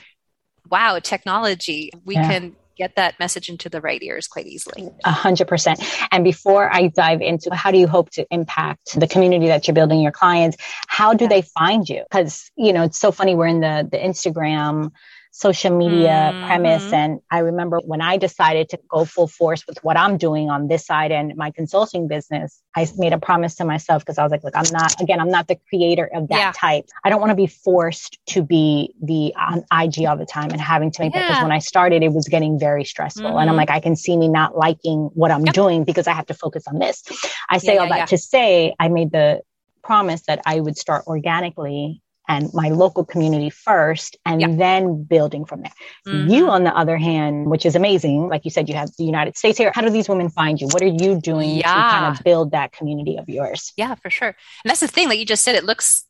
Wow, 0.70 1.00
technology, 1.00 1.92
we 2.04 2.16
yeah. 2.16 2.28
can 2.28 2.56
get 2.78 2.96
that 2.96 3.20
message 3.20 3.50
into 3.50 3.70
the 3.70 3.82
right 3.82 4.02
ears 4.02 4.28
quite 4.28 4.48
easily. 4.48 4.90
A 5.04 5.12
hundred 5.12 5.48
percent. 5.48 5.82
And 6.12 6.24
before 6.24 6.74
I 6.74 6.88
dive 6.88 7.22
into 7.22 7.54
how 7.54 7.72
do 7.72 7.78
you 7.78 7.88
hope 7.88 8.10
to 8.12 8.26
impact 8.32 9.00
the 9.00 9.08
community 9.08 9.48
that 9.48 9.68
you're 9.68 9.76
building 9.76 10.02
your 10.02 10.12
clients, 10.12 10.58
how 10.88 11.14
do 11.14 11.28
they 11.28 11.42
find 11.42 11.88
you? 11.90 12.04
Because, 12.10 12.52
you 12.56 12.74
know, 12.74 12.84
it's 12.84 12.98
so 12.98 13.12
funny. 13.12 13.36
We're 13.36 13.48
in 13.48 13.62
the, 13.62 13.88
the 13.92 13.98
Instagram 13.98 14.92
social 15.38 15.78
media 15.78 16.32
mm-hmm. 16.34 16.48
premise. 16.48 16.92
And 16.92 17.20
I 17.30 17.40
remember 17.40 17.80
when 17.86 18.02
I 18.02 18.18
decided 18.18 18.70
to 18.70 18.80
go 18.90 19.06
full 19.06 19.28
force 19.28 19.68
with 19.68 19.78
what 19.84 19.96
I'm 19.96 20.18
doing 20.18 20.50
on 20.50 20.68
this 20.68 20.84
side 20.84 21.12
and 21.12 21.36
my 21.36 21.52
consulting 21.52 22.08
business, 22.08 22.60
I 22.76 22.88
made 22.98 23.14
a 23.14 23.20
promise 23.20 23.54
to 23.58 23.66
myself 23.66 24.04
because 24.04 24.18
I 24.18 24.24
was 24.24 24.32
like, 24.32 24.44
look, 24.44 24.56
I'm 24.56 24.72
not, 24.72 25.00
again, 25.00 25.20
I'm 25.20 25.30
not 25.30 25.48
the 25.48 25.60
creator 25.70 26.10
of 26.12 26.28
that 26.30 26.40
yeah. 26.40 26.52
type. 26.56 26.86
I 27.04 27.10
don't 27.10 27.22
want 27.22 27.30
to 27.30 27.36
be 27.36 27.46
forced 27.46 28.18
to 28.30 28.42
be 28.42 28.96
the 29.00 29.32
on 29.38 29.64
IG 29.72 30.06
all 30.08 30.18
the 30.18 30.26
time 30.26 30.50
and 30.50 30.60
having 30.60 30.90
to 30.90 31.04
make 31.04 31.14
yeah. 31.14 31.20
that. 31.20 31.28
Because 31.28 31.44
when 31.44 31.52
I 31.52 31.60
started, 31.60 32.02
it 32.02 32.14
was 32.14 32.28
getting 32.28 32.60
very 32.60 32.84
stressful. 32.84 33.24
Mm-hmm. 33.24 33.38
And 33.38 33.42
I'm 33.42 33.48
mm-hmm. 33.50 33.58
like, 33.58 33.70
I 33.70 33.80
can 33.80 33.96
see 33.96 34.18
me 34.18 34.30
not 34.30 34.58
liking 34.58 35.12
what 35.14 35.30
I'm 35.30 35.46
yep. 35.46 35.54
doing 35.54 35.84
because 35.84 36.08
I 36.08 36.14
have 36.14 36.26
to 36.28 36.34
focus 36.34 36.64
on 36.68 36.80
this. 36.80 37.04
I 37.48 37.60
say 37.60 37.76
yeah, 37.76 37.82
all 37.82 37.90
that 37.90 38.08
to 38.08 38.18
say, 38.18 38.74
I 38.80 38.88
made 38.88 39.12
the 39.12 39.42
promise 39.84 40.24
that 40.24 40.42
I 40.48 40.60
would 40.60 40.78
start 40.78 41.06
organically 41.06 42.02
and 42.28 42.54
my 42.54 42.70
local 42.70 43.06
community 43.06 43.50
first 43.50 44.18
and 44.26 44.42
yep. 44.42 44.58
then 44.58 45.04
building 45.04 45.46
from 45.46 45.62
there. 45.62 45.72
Mm-hmm. 46.08 46.30
You, 46.30 46.50
on 46.50 46.64
the 46.64 46.76
other 46.76 46.98
hand, 46.98 47.50
which 47.50 47.66
is 47.66 47.76
amazing, 47.76 48.28
like 48.28 48.46
you 48.46 48.52
said, 48.52 48.68
you 48.68 48.76
have 48.76 48.90
the 48.98 49.06
United 49.06 49.38
States 49.38 49.58
here. 49.58 49.72
How 49.74 49.82
do 49.82 49.90
these 49.90 50.10
women 50.10 50.30
find 50.30 50.60
you? 50.60 50.68
What 50.68 50.82
are 50.82 50.88
you 50.88 51.20
doing 51.20 51.52
yeah. 51.52 51.74
to 51.74 51.92
kind 51.92 52.18
of 52.18 52.24
build 52.24 52.52
that 52.52 52.72
community 52.72 53.18
of 53.18 53.30
yours? 53.30 53.74
Yeah, 53.78 53.96
for 53.96 54.10
sure. 54.10 54.30
And 54.30 54.70
that's 54.70 54.82
the 54.82 54.88
thing, 54.88 55.08
like 55.08 55.20
you 55.20 55.26
just 55.26 55.44
said, 55.44 55.56
it 55.56 55.64
looks 55.64 56.06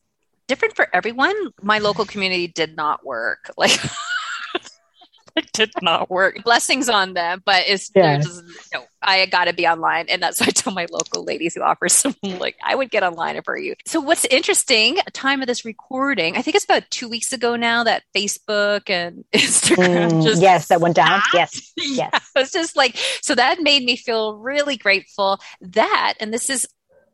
different 0.47 0.75
for 0.75 0.87
everyone. 0.93 1.35
My 1.61 1.79
local 1.79 2.05
community 2.05 2.47
did 2.47 2.75
not 2.75 3.05
work. 3.05 3.51
Like, 3.57 3.79
it 5.37 5.51
did 5.53 5.71
not 5.81 6.09
work. 6.09 6.43
Blessings 6.43 6.89
on 6.89 7.13
them, 7.13 7.41
but 7.45 7.63
it's 7.67 7.91
yeah. 7.95 8.17
just, 8.17 8.43
know, 8.73 8.83
I 9.01 9.25
got 9.27 9.45
to 9.45 9.53
be 9.53 9.67
online. 9.67 10.07
And 10.09 10.21
that's 10.21 10.39
why 10.41 10.47
I 10.47 10.51
tell 10.51 10.73
my 10.73 10.87
local 10.91 11.23
ladies 11.23 11.55
who 11.55 11.61
offer 11.61 11.89
some, 11.89 12.15
like, 12.23 12.55
I 12.63 12.75
would 12.75 12.89
get 12.89 13.03
online 13.03 13.41
for 13.43 13.57
you. 13.57 13.75
So 13.85 13.99
what's 13.99 14.25
interesting, 14.25 14.97
time 15.13 15.41
of 15.41 15.47
this 15.47 15.65
recording, 15.65 16.37
I 16.37 16.41
think 16.41 16.55
it's 16.55 16.65
about 16.65 16.89
two 16.89 17.09
weeks 17.09 17.33
ago 17.33 17.55
now 17.55 17.83
that 17.83 18.03
Facebook 18.15 18.89
and 18.89 19.23
Instagram 19.33 20.11
mm, 20.11 20.23
just. 20.23 20.41
Yes, 20.41 20.67
that 20.67 20.81
went 20.81 20.95
down. 20.95 21.21
Yes. 21.33 21.73
Yes. 21.77 21.97
Yeah, 21.97 22.19
it's 22.41 22.51
just 22.51 22.75
like, 22.75 22.95
so 23.21 23.35
that 23.35 23.61
made 23.61 23.83
me 23.83 23.95
feel 23.95 24.37
really 24.37 24.77
grateful 24.77 25.39
that, 25.61 26.15
and 26.19 26.33
this 26.33 26.49
is 26.49 26.67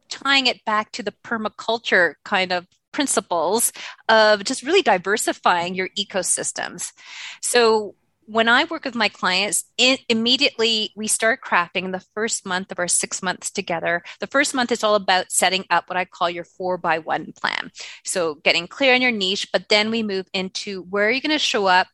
tying 0.10 0.48
it 0.48 0.64
back 0.66 0.92
to 0.92 1.04
the 1.04 1.14
permaculture 1.24 2.14
kind 2.24 2.52
of 2.52 2.68
principles 2.94 3.74
of 4.08 4.44
just 4.46 4.64
really 4.64 4.82
diversifying 4.82 5.76
your 5.76 5.90
ecosystems. 5.98 6.94
So 7.42 7.96
when 8.26 8.48
I 8.50 8.64
work 8.66 8.86
with 8.86 8.96
my 8.96 9.10
clients, 9.10 9.66
immediately 9.78 10.92
we 10.96 11.08
start 11.08 11.42
crafting 11.44 11.92
the 11.92 12.04
first 12.14 12.46
month 12.46 12.72
of 12.72 12.80
our 12.80 12.88
six 12.88 13.22
months 13.22 13.52
together. 13.52 14.04
The 14.20 14.28
first 14.28 14.54
month 14.54 14.72
is 14.72 14.84
all 14.84 14.96
about 14.96 15.32
setting 15.32 15.66
up 15.70 15.90
what 15.90 15.98
I 15.98 16.06
call 16.06 16.30
your 16.30 16.44
four 16.44 16.78
by 16.78 17.00
one 17.00 17.34
plan. 17.34 17.72
So 18.04 18.36
getting 18.36 18.68
clear 18.68 18.94
on 18.96 19.02
your 19.02 19.12
niche, 19.12 19.50
but 19.52 19.70
then 19.70 19.92
we 19.92 20.04
move 20.04 20.28
into 20.34 20.84
where 20.84 21.08
are 21.08 21.12
you 21.12 21.22
going 21.22 21.32
to 21.32 21.40
show 21.40 21.66
up 21.66 21.88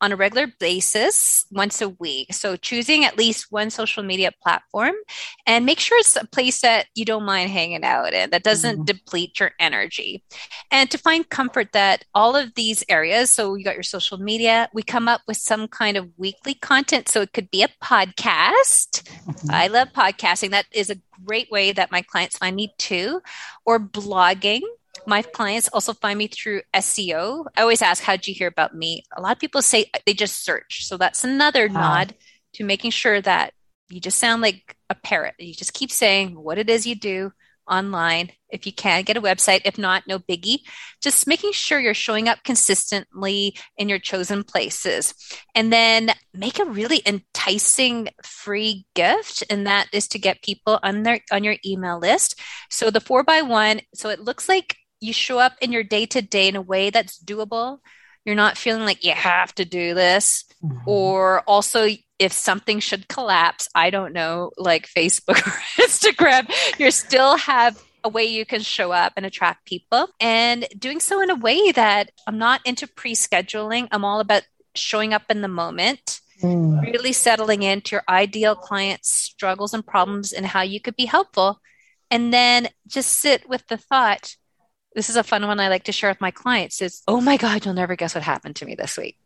on 0.00 0.12
a 0.12 0.16
regular 0.16 0.46
basis 0.60 1.46
once 1.50 1.80
a 1.80 1.88
week. 1.88 2.34
So 2.34 2.56
choosing 2.56 3.04
at 3.04 3.16
least 3.16 3.50
one 3.50 3.70
social 3.70 4.02
media 4.02 4.30
platform 4.42 4.94
and 5.46 5.64
make 5.64 5.80
sure 5.80 5.98
it's 5.98 6.16
a 6.16 6.26
place 6.26 6.60
that 6.60 6.86
you 6.94 7.04
don't 7.04 7.24
mind 7.24 7.50
hanging 7.50 7.84
out 7.84 8.12
in 8.12 8.30
that 8.30 8.42
doesn't 8.42 8.76
mm-hmm. 8.76 8.84
deplete 8.84 9.40
your 9.40 9.52
energy. 9.58 10.22
And 10.70 10.90
to 10.90 10.98
find 10.98 11.28
comfort 11.28 11.72
that 11.72 12.04
all 12.14 12.36
of 12.36 12.54
these 12.54 12.84
areas, 12.88 13.30
so 13.30 13.54
you 13.54 13.64
got 13.64 13.74
your 13.74 13.82
social 13.82 14.18
media, 14.18 14.68
we 14.74 14.82
come 14.82 15.08
up 15.08 15.22
with 15.26 15.38
some 15.38 15.66
kind 15.68 15.96
of 15.96 16.10
weekly 16.18 16.54
content. 16.54 17.08
So 17.08 17.22
it 17.22 17.32
could 17.32 17.50
be 17.50 17.62
a 17.62 17.68
podcast. 17.82 19.02
Mm-hmm. 19.02 19.50
I 19.50 19.68
love 19.68 19.88
podcasting. 19.94 20.50
That 20.50 20.66
is 20.72 20.90
a 20.90 21.00
great 21.24 21.50
way 21.50 21.72
that 21.72 21.90
my 21.90 22.02
clients 22.02 22.36
find 22.36 22.54
me 22.54 22.74
too, 22.78 23.22
or 23.64 23.80
blogging 23.80 24.60
my 25.06 25.22
clients 25.22 25.68
also 25.72 25.92
find 25.92 26.18
me 26.18 26.26
through 26.28 26.62
SEO. 26.74 27.46
I 27.56 27.62
always 27.62 27.82
ask, 27.82 28.02
How'd 28.02 28.26
you 28.26 28.34
hear 28.34 28.48
about 28.48 28.74
me? 28.74 29.04
A 29.16 29.20
lot 29.20 29.32
of 29.32 29.40
people 29.40 29.62
say 29.62 29.90
they 30.04 30.14
just 30.14 30.44
search. 30.44 30.86
So 30.86 30.96
that's 30.96 31.24
another 31.24 31.68
wow. 31.68 31.80
nod 31.80 32.14
to 32.54 32.64
making 32.64 32.90
sure 32.90 33.20
that 33.20 33.52
you 33.88 34.00
just 34.00 34.18
sound 34.18 34.42
like 34.42 34.76
a 34.90 34.94
parrot. 34.94 35.34
You 35.38 35.54
just 35.54 35.74
keep 35.74 35.90
saying 35.90 36.34
what 36.34 36.58
it 36.58 36.68
is 36.68 36.86
you 36.86 36.94
do 36.94 37.32
online. 37.70 38.30
If 38.48 38.64
you 38.64 38.72
can, 38.72 39.02
get 39.02 39.16
a 39.16 39.22
website. 39.22 39.62
If 39.64 39.76
not, 39.76 40.04
no 40.06 40.18
biggie. 40.18 40.60
Just 41.02 41.26
making 41.26 41.52
sure 41.52 41.80
you're 41.80 41.94
showing 41.94 42.28
up 42.28 42.38
consistently 42.44 43.56
in 43.76 43.88
your 43.88 43.98
chosen 43.98 44.44
places. 44.44 45.14
And 45.54 45.72
then 45.72 46.10
make 46.32 46.58
a 46.58 46.64
really 46.64 47.02
enticing 47.06 48.08
free 48.22 48.86
gift. 48.94 49.42
And 49.50 49.66
that 49.66 49.88
is 49.92 50.08
to 50.08 50.18
get 50.18 50.42
people 50.42 50.78
on 50.82 51.02
their 51.02 51.20
on 51.32 51.44
your 51.44 51.56
email 51.64 51.98
list. 51.98 52.40
So 52.70 52.90
the 52.90 53.00
four 53.00 53.24
by 53.24 53.42
one, 53.42 53.80
so 53.94 54.10
it 54.10 54.20
looks 54.20 54.48
like 54.48 54.76
you 55.00 55.12
show 55.12 55.38
up 55.38 55.54
in 55.60 55.72
your 55.72 55.84
day 55.84 56.06
to 56.06 56.22
day 56.22 56.48
in 56.48 56.56
a 56.56 56.62
way 56.62 56.90
that's 56.90 57.22
doable. 57.22 57.78
You're 58.24 58.34
not 58.34 58.58
feeling 58.58 58.84
like 58.84 59.04
you 59.04 59.12
have 59.12 59.54
to 59.56 59.64
do 59.64 59.94
this. 59.94 60.44
Mm-hmm. 60.62 60.88
Or 60.88 61.40
also, 61.40 61.88
if 62.18 62.32
something 62.32 62.80
should 62.80 63.08
collapse, 63.08 63.68
I 63.74 63.90
don't 63.90 64.12
know, 64.12 64.50
like 64.56 64.88
Facebook 64.88 65.28
or 65.46 65.84
Instagram, 65.84 66.50
you 66.78 66.90
still 66.90 67.36
have 67.36 67.80
a 68.02 68.08
way 68.08 68.24
you 68.24 68.46
can 68.46 68.62
show 68.62 68.92
up 68.92 69.12
and 69.16 69.26
attract 69.26 69.66
people 69.66 70.08
and 70.20 70.66
doing 70.78 71.00
so 71.00 71.20
in 71.20 71.30
a 71.30 71.34
way 71.34 71.72
that 71.72 72.10
I'm 72.26 72.38
not 72.38 72.60
into 72.64 72.86
pre 72.86 73.14
scheduling. 73.14 73.88
I'm 73.90 74.04
all 74.04 74.20
about 74.20 74.42
showing 74.74 75.14
up 75.14 75.24
in 75.30 75.40
the 75.40 75.48
moment 75.48 76.20
mm. 76.42 76.82
really 76.82 77.12
settling 77.12 77.62
into 77.62 77.96
your 77.96 78.04
ideal 78.08 78.54
client's 78.54 79.14
struggles 79.14 79.74
and 79.74 79.86
problems 79.86 80.32
and 80.32 80.46
how 80.46 80.62
you 80.62 80.80
could 80.80 80.96
be 80.96 81.06
helpful. 81.06 81.60
And 82.10 82.32
then 82.32 82.68
just 82.86 83.12
sit 83.12 83.48
with 83.48 83.66
the 83.66 83.76
thought. 83.76 84.36
This 84.96 85.08
is 85.08 85.16
a 85.16 85.22
fun 85.22 85.46
one 85.46 85.60
I 85.60 85.68
like 85.68 85.84
to 85.84 85.92
share 85.92 86.10
with 86.10 86.20
my 86.20 86.32
clients 86.32 86.82
is, 86.82 87.02
oh 87.06 87.20
my 87.20 87.36
God, 87.36 87.64
you'll 87.64 87.74
never 87.74 87.94
guess 87.94 88.16
what 88.16 88.24
happened 88.24 88.56
to 88.56 88.66
me 88.66 88.74
this 88.74 88.98
week. 88.98 89.16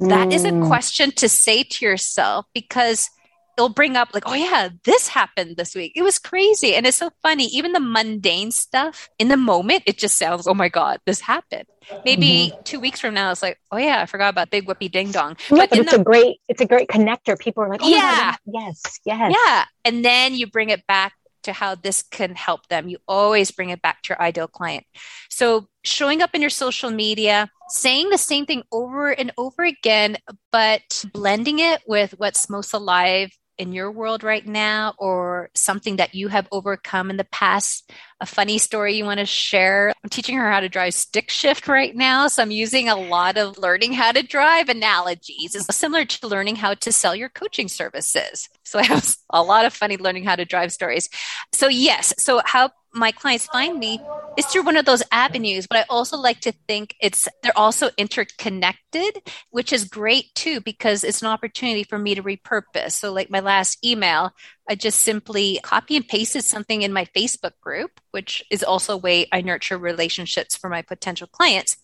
Mm. 0.00 0.08
That 0.08 0.32
is 0.32 0.44
a 0.44 0.50
mm. 0.50 0.66
question 0.66 1.12
to 1.12 1.28
say 1.28 1.62
to 1.62 1.84
yourself 1.84 2.46
because– 2.52 3.08
it'll 3.56 3.68
bring 3.68 3.96
up 3.96 4.08
like, 4.14 4.24
oh 4.26 4.34
yeah, 4.34 4.68
this 4.84 5.08
happened 5.08 5.56
this 5.56 5.74
week. 5.74 5.92
It 5.94 6.02
was 6.02 6.18
crazy. 6.18 6.74
And 6.74 6.86
it's 6.86 6.96
so 6.96 7.10
funny. 7.22 7.44
Even 7.46 7.72
the 7.72 7.80
mundane 7.80 8.50
stuff 8.50 9.10
in 9.18 9.28
the 9.28 9.36
moment, 9.36 9.82
it 9.86 9.98
just 9.98 10.18
sounds, 10.18 10.46
oh 10.46 10.54
my 10.54 10.68
God, 10.68 10.98
this 11.06 11.20
happened. 11.20 11.66
Maybe 12.04 12.50
mm-hmm. 12.52 12.62
two 12.62 12.80
weeks 12.80 13.00
from 13.00 13.14
now, 13.14 13.30
it's 13.30 13.42
like, 13.42 13.58
oh 13.70 13.76
yeah, 13.76 14.00
I 14.00 14.06
forgot 14.06 14.30
about 14.30 14.50
big 14.50 14.66
whoopee 14.66 14.88
ding 14.88 15.10
dong. 15.10 15.36
but, 15.50 15.70
but 15.70 15.78
it's 15.78 15.92
the, 15.92 16.00
a 16.00 16.04
great, 16.04 16.38
it's 16.48 16.60
a 16.60 16.66
great 16.66 16.88
connector. 16.88 17.38
People 17.38 17.62
are 17.64 17.68
like, 17.68 17.82
oh 17.82 17.88
yeah, 17.88 18.36
yes, 18.46 18.82
yes. 19.04 19.34
Yeah. 19.36 19.64
And 19.84 20.04
then 20.04 20.34
you 20.34 20.46
bring 20.46 20.70
it 20.70 20.86
back 20.86 21.12
to 21.42 21.52
how 21.52 21.74
this 21.74 22.02
can 22.02 22.34
help 22.34 22.68
them. 22.68 22.88
You 22.88 22.98
always 23.06 23.50
bring 23.50 23.70
it 23.70 23.82
back 23.82 24.02
to 24.02 24.10
your 24.10 24.22
ideal 24.22 24.48
client. 24.48 24.84
So 25.28 25.66
showing 25.84 26.22
up 26.22 26.30
in 26.34 26.40
your 26.40 26.50
social 26.50 26.90
media, 26.90 27.50
saying 27.68 28.10
the 28.10 28.18
same 28.18 28.46
thing 28.46 28.62
over 28.72 29.10
and 29.10 29.32
over 29.38 29.64
again, 29.64 30.18
but 30.50 31.04
blending 31.12 31.58
it 31.58 31.82
with 31.86 32.14
what's 32.18 32.50
most 32.50 32.72
alive 32.72 33.30
in 33.62 33.72
your 33.72 33.90
world 33.90 34.22
right 34.22 34.46
now 34.46 34.94
or 34.98 35.50
something 35.54 35.96
that 35.96 36.14
you 36.14 36.28
have 36.28 36.48
overcome 36.52 37.08
in 37.08 37.16
the 37.16 37.24
past? 37.24 37.90
A 38.20 38.26
funny 38.26 38.58
story 38.58 38.94
you 38.94 39.04
want 39.04 39.20
to 39.20 39.26
share? 39.26 39.92
I'm 40.02 40.10
teaching 40.10 40.36
her 40.36 40.50
how 40.50 40.60
to 40.60 40.68
drive 40.68 40.94
stick 40.94 41.30
shift 41.30 41.68
right 41.68 41.94
now 41.94 42.28
so 42.28 42.42
i'm 42.42 42.50
using 42.50 42.88
a 42.88 42.96
lot 42.96 43.36
of 43.36 43.58
learning 43.58 43.92
how 43.92 44.12
to 44.12 44.22
drive 44.22 44.68
analogies. 44.68 45.54
It's 45.54 45.74
similar 45.74 46.04
to 46.04 46.26
learning 46.26 46.56
how 46.56 46.74
to 46.74 46.92
sell 46.92 47.14
your 47.14 47.28
coaching 47.28 47.68
services. 47.68 48.48
So 48.64 48.78
i 48.82 48.82
have 48.82 49.16
a 49.30 49.42
lot 49.42 49.64
of 49.64 49.72
funny 49.72 49.96
learning 49.96 50.24
how 50.24 50.36
to 50.36 50.44
drive 50.44 50.72
stories. 50.72 51.08
So 51.52 51.68
yes 51.68 52.12
so 52.18 52.40
how 52.44 52.70
my 52.92 53.12
clients 53.12 53.46
find 53.46 53.78
me 53.78 54.00
is 54.36 54.46
through 54.46 54.62
one 54.62 54.76
of 54.76 54.84
those 54.84 55.02
avenues 55.12 55.66
but 55.66 55.78
i 55.78 55.84
also 55.88 56.16
like 56.16 56.40
to 56.40 56.52
think 56.66 56.94
it's 57.00 57.28
they're 57.42 57.56
also 57.56 57.90
interconnected 57.98 59.22
which 59.50 59.72
is 59.72 59.84
great 59.84 60.34
too 60.34 60.60
because 60.60 61.04
it's 61.04 61.22
an 61.22 61.28
opportunity 61.28 61.84
for 61.84 61.98
me 61.98 62.14
to 62.14 62.22
repurpose 62.22 62.92
so 62.92 63.12
like 63.12 63.30
my 63.30 63.40
last 63.40 63.84
email 63.84 64.30
i 64.68 64.74
just 64.74 65.00
simply 65.00 65.60
copy 65.62 65.96
and 65.96 66.08
pasted 66.08 66.44
something 66.44 66.82
in 66.82 66.92
my 66.92 67.04
facebook 67.16 67.52
group 67.60 68.00
which 68.10 68.42
is 68.50 68.62
also 68.62 68.94
a 68.94 68.98
way 68.98 69.26
i 69.32 69.40
nurture 69.40 69.78
relationships 69.78 70.56
for 70.56 70.68
my 70.68 70.82
potential 70.82 71.26
clients 71.26 71.76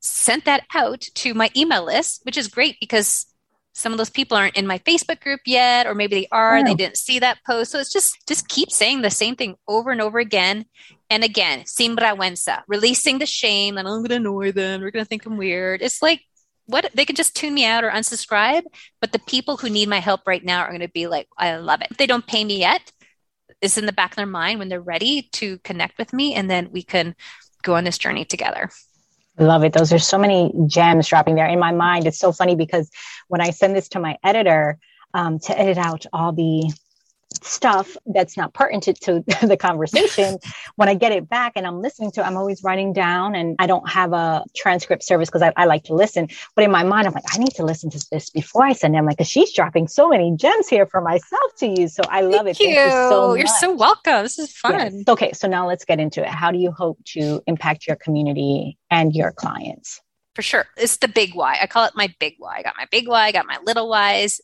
sent 0.00 0.44
that 0.44 0.64
out 0.74 1.00
to 1.14 1.34
my 1.34 1.50
email 1.56 1.84
list 1.84 2.20
which 2.24 2.36
is 2.36 2.48
great 2.48 2.76
because 2.80 3.26
some 3.78 3.92
of 3.92 3.98
those 3.98 4.10
people 4.10 4.36
aren't 4.36 4.56
in 4.56 4.66
my 4.66 4.78
Facebook 4.80 5.20
group 5.20 5.40
yet, 5.46 5.86
or 5.86 5.94
maybe 5.94 6.16
they 6.16 6.28
are, 6.32 6.64
they 6.64 6.74
didn't 6.74 6.96
see 6.96 7.20
that 7.20 7.38
post. 7.46 7.70
So 7.70 7.78
it's 7.78 7.92
just 7.92 8.16
just 8.26 8.48
keep 8.48 8.72
saying 8.72 9.02
the 9.02 9.10
same 9.10 9.36
thing 9.36 9.54
over 9.68 9.92
and 9.92 10.00
over 10.00 10.18
again. 10.18 10.64
And 11.10 11.24
again, 11.24 11.60
sinvergüenza, 11.60 12.62
releasing 12.68 13.18
the 13.18 13.26
shame, 13.26 13.78
and 13.78 13.88
I'm 13.88 14.02
gonna 14.02 14.16
annoy 14.16 14.52
them, 14.52 14.82
We're 14.82 14.90
gonna 14.90 15.04
think 15.04 15.24
I'm 15.24 15.36
weird. 15.36 15.80
It's 15.82 16.02
like 16.02 16.22
what 16.66 16.90
they 16.94 17.06
can 17.06 17.16
just 17.16 17.34
tune 17.34 17.54
me 17.54 17.64
out 17.64 17.82
or 17.82 17.90
unsubscribe, 17.90 18.64
but 19.00 19.12
the 19.12 19.18
people 19.20 19.56
who 19.56 19.70
need 19.70 19.88
my 19.88 20.00
help 20.00 20.20
right 20.26 20.44
now 20.44 20.60
are 20.60 20.72
gonna 20.72 20.88
be 20.88 21.06
like, 21.06 21.28
I 21.38 21.56
love 21.56 21.80
it. 21.80 21.96
They 21.96 22.06
don't 22.06 22.26
pay 22.26 22.44
me 22.44 22.58
yet, 22.58 22.92
it's 23.60 23.78
in 23.78 23.86
the 23.86 23.92
back 23.92 24.12
of 24.12 24.16
their 24.16 24.26
mind 24.26 24.58
when 24.58 24.68
they're 24.68 24.80
ready 24.80 25.28
to 25.32 25.58
connect 25.58 25.98
with 25.98 26.12
me, 26.12 26.34
and 26.34 26.50
then 26.50 26.70
we 26.70 26.82
can 26.82 27.14
go 27.62 27.74
on 27.74 27.84
this 27.84 27.98
journey 27.98 28.24
together. 28.24 28.70
Love 29.38 29.64
it. 29.64 29.72
Those 29.72 29.92
are 29.92 29.98
so 29.98 30.18
many 30.18 30.52
gems 30.66 31.08
dropping 31.08 31.36
there 31.36 31.46
in 31.46 31.58
my 31.58 31.72
mind. 31.72 32.06
It's 32.06 32.18
so 32.18 32.32
funny 32.32 32.56
because 32.56 32.90
when 33.28 33.40
I 33.40 33.50
send 33.50 33.76
this 33.76 33.88
to 33.90 34.00
my 34.00 34.16
editor 34.24 34.78
um, 35.14 35.38
to 35.40 35.58
edit 35.58 35.78
out 35.78 36.06
all 36.12 36.32
the 36.32 36.72
stuff 37.42 37.96
that's 38.06 38.36
not 38.36 38.54
pertinent 38.54 38.84
to, 38.84 39.22
to 39.22 39.22
the 39.46 39.56
conversation 39.56 40.38
when 40.76 40.88
i 40.88 40.94
get 40.94 41.12
it 41.12 41.28
back 41.28 41.52
and 41.56 41.66
i'm 41.66 41.80
listening 41.80 42.10
to 42.10 42.20
it, 42.20 42.24
i'm 42.24 42.36
always 42.36 42.62
writing 42.62 42.92
down 42.92 43.34
and 43.34 43.56
i 43.58 43.66
don't 43.66 43.88
have 43.88 44.12
a 44.12 44.42
transcript 44.56 45.02
service 45.02 45.28
because 45.28 45.42
I, 45.42 45.52
I, 45.56 45.66
like 45.66 45.84
to 45.84 45.94
listen 45.94 46.28
but 46.54 46.64
in 46.64 46.70
my 46.70 46.82
mind 46.84 47.06
i'm 47.06 47.12
like 47.12 47.24
i 47.32 47.38
need 47.38 47.52
to 47.56 47.64
listen 47.64 47.90
to 47.90 48.06
this 48.10 48.30
before 48.30 48.64
i 48.64 48.72
send 48.72 48.94
it 48.94 48.98
i'm 48.98 49.06
like 49.06 49.18
she's 49.24 49.52
dropping 49.52 49.88
so 49.88 50.08
many 50.08 50.34
gems 50.36 50.68
here 50.68 50.86
for 50.86 51.00
myself 51.00 51.54
to 51.58 51.66
use 51.66 51.94
so 51.94 52.02
i 52.08 52.22
love 52.22 52.46
Thank 52.46 52.60
it 52.60 52.64
you. 52.64 52.74
Thank 52.74 52.86
you 52.86 53.08
so 53.08 53.34
you're 53.34 53.46
so 53.46 53.74
welcome 53.74 54.22
this 54.22 54.38
is 54.38 54.52
fun 54.52 54.72
yes. 54.72 54.94
okay 55.06 55.32
so 55.32 55.48
now 55.48 55.68
let's 55.68 55.84
get 55.84 56.00
into 56.00 56.22
it 56.22 56.28
how 56.28 56.50
do 56.50 56.58
you 56.58 56.72
hope 56.72 56.98
to 57.12 57.42
impact 57.46 57.86
your 57.86 57.96
community 57.96 58.78
and 58.90 59.14
your 59.14 59.32
clients 59.32 60.00
for 60.34 60.42
sure. 60.42 60.66
It's 60.76 60.98
the 60.98 61.08
big 61.08 61.34
why. 61.34 61.58
I 61.60 61.66
call 61.66 61.86
it 61.86 61.94
my 61.96 62.14
big 62.20 62.34
why. 62.38 62.58
I 62.58 62.62
got 62.62 62.76
my 62.76 62.86
big 62.92 63.08
why, 63.08 63.24
I 63.24 63.32
got 63.32 63.44
my 63.44 63.58
little 63.64 63.88
whys. 63.88 64.40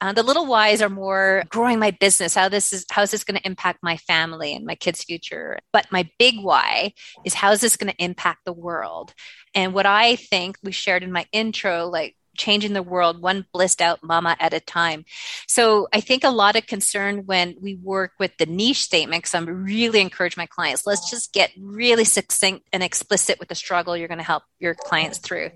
Uh, 0.00 0.12
the 0.12 0.22
little 0.22 0.46
whys 0.46 0.80
are 0.80 0.88
more 0.88 1.42
growing 1.48 1.78
my 1.78 1.90
business. 1.90 2.34
How 2.34 2.48
this 2.48 2.72
is 2.72 2.86
how 2.90 3.02
is 3.02 3.10
this 3.10 3.24
going 3.24 3.38
to 3.38 3.46
impact 3.46 3.80
my 3.82 3.96
family 3.96 4.54
and 4.54 4.64
my 4.64 4.76
kids' 4.76 5.02
future? 5.02 5.58
But 5.72 5.90
my 5.90 6.08
big 6.18 6.36
why 6.40 6.92
is 7.24 7.34
how 7.34 7.50
is 7.50 7.60
this 7.60 7.76
going 7.76 7.92
to 7.92 8.04
impact 8.04 8.40
the 8.44 8.52
world? 8.52 9.12
And 9.54 9.74
what 9.74 9.86
I 9.86 10.16
think 10.16 10.56
we 10.62 10.70
shared 10.70 11.02
in 11.02 11.10
my 11.10 11.26
intro, 11.32 11.86
like 11.86 12.16
changing 12.38 12.72
the 12.72 12.82
world 12.82 13.20
one 13.20 13.44
blissed 13.52 13.82
out 13.82 14.02
mama 14.02 14.36
at 14.40 14.54
a 14.54 14.60
time. 14.60 15.04
So 15.46 15.88
I 15.92 16.00
think 16.00 16.24
a 16.24 16.30
lot 16.30 16.56
of 16.56 16.66
concern 16.66 17.26
when 17.26 17.56
we 17.60 17.74
work 17.74 18.12
with 18.18 18.36
the 18.38 18.46
niche 18.46 18.82
statement, 18.82 19.22
because 19.22 19.34
I'm 19.34 19.46
really 19.64 20.00
encourage 20.00 20.36
my 20.36 20.46
clients, 20.46 20.86
let's 20.86 21.10
just 21.10 21.32
get 21.32 21.50
really 21.60 22.04
succinct 22.04 22.66
and 22.72 22.82
explicit 22.82 23.38
with 23.38 23.48
the 23.48 23.54
struggle 23.54 23.96
you're 23.96 24.08
going 24.08 24.18
to 24.18 24.24
help 24.24 24.44
your 24.58 24.74
clients 24.74 25.18
through. 25.18 25.50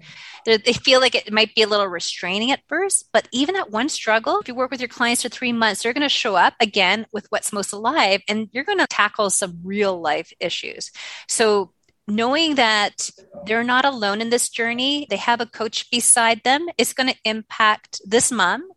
They're, 0.45 0.59
they 0.59 0.73
feel 0.73 1.01
like 1.01 1.15
it 1.15 1.33
might 1.33 1.55
be 1.55 1.63
a 1.63 1.69
little 1.69 1.87
restraining 1.87 2.51
at 2.51 2.61
first, 2.69 3.09
but 3.13 3.29
even 3.33 3.57
at 3.57 3.71
one 3.71 3.89
struggle, 3.89 4.41
if 4.41 4.49
you 4.49 4.55
work 4.55 4.71
with 4.71 4.81
your 4.81 4.89
clients 4.89 5.23
for 5.23 5.29
three 5.29 5.53
months, 5.53 5.83
they're 5.83 5.93
going 5.93 6.03
to 6.03 6.09
show 6.09 6.35
up 6.35 6.55
again 6.61 7.07
with 7.13 7.27
what's 7.31 7.53
most 7.53 7.73
alive 7.73 8.21
and 8.29 8.49
you're 8.53 8.65
going 8.65 8.79
to 8.79 8.87
tackle 8.87 9.31
some 9.31 9.61
real 9.65 10.01
life 10.01 10.33
issues. 10.41 10.91
So 11.29 11.73
knowing 12.09 12.57
that 12.57 13.11
they're 13.47 13.65
not 13.65 13.85
alone 13.85 14.21
in 14.21 14.31
this 14.31 14.49
journey, 14.49 15.07
they 15.11 15.17
have 15.17 15.41
a 15.41 15.47
coach 15.47 15.91
beside 15.91 16.43
them, 16.45 16.69
is 16.79 16.93
going 16.93 17.09
to 17.09 17.19
impact 17.25 18.01
this 18.05 18.31
mom. 18.31 18.69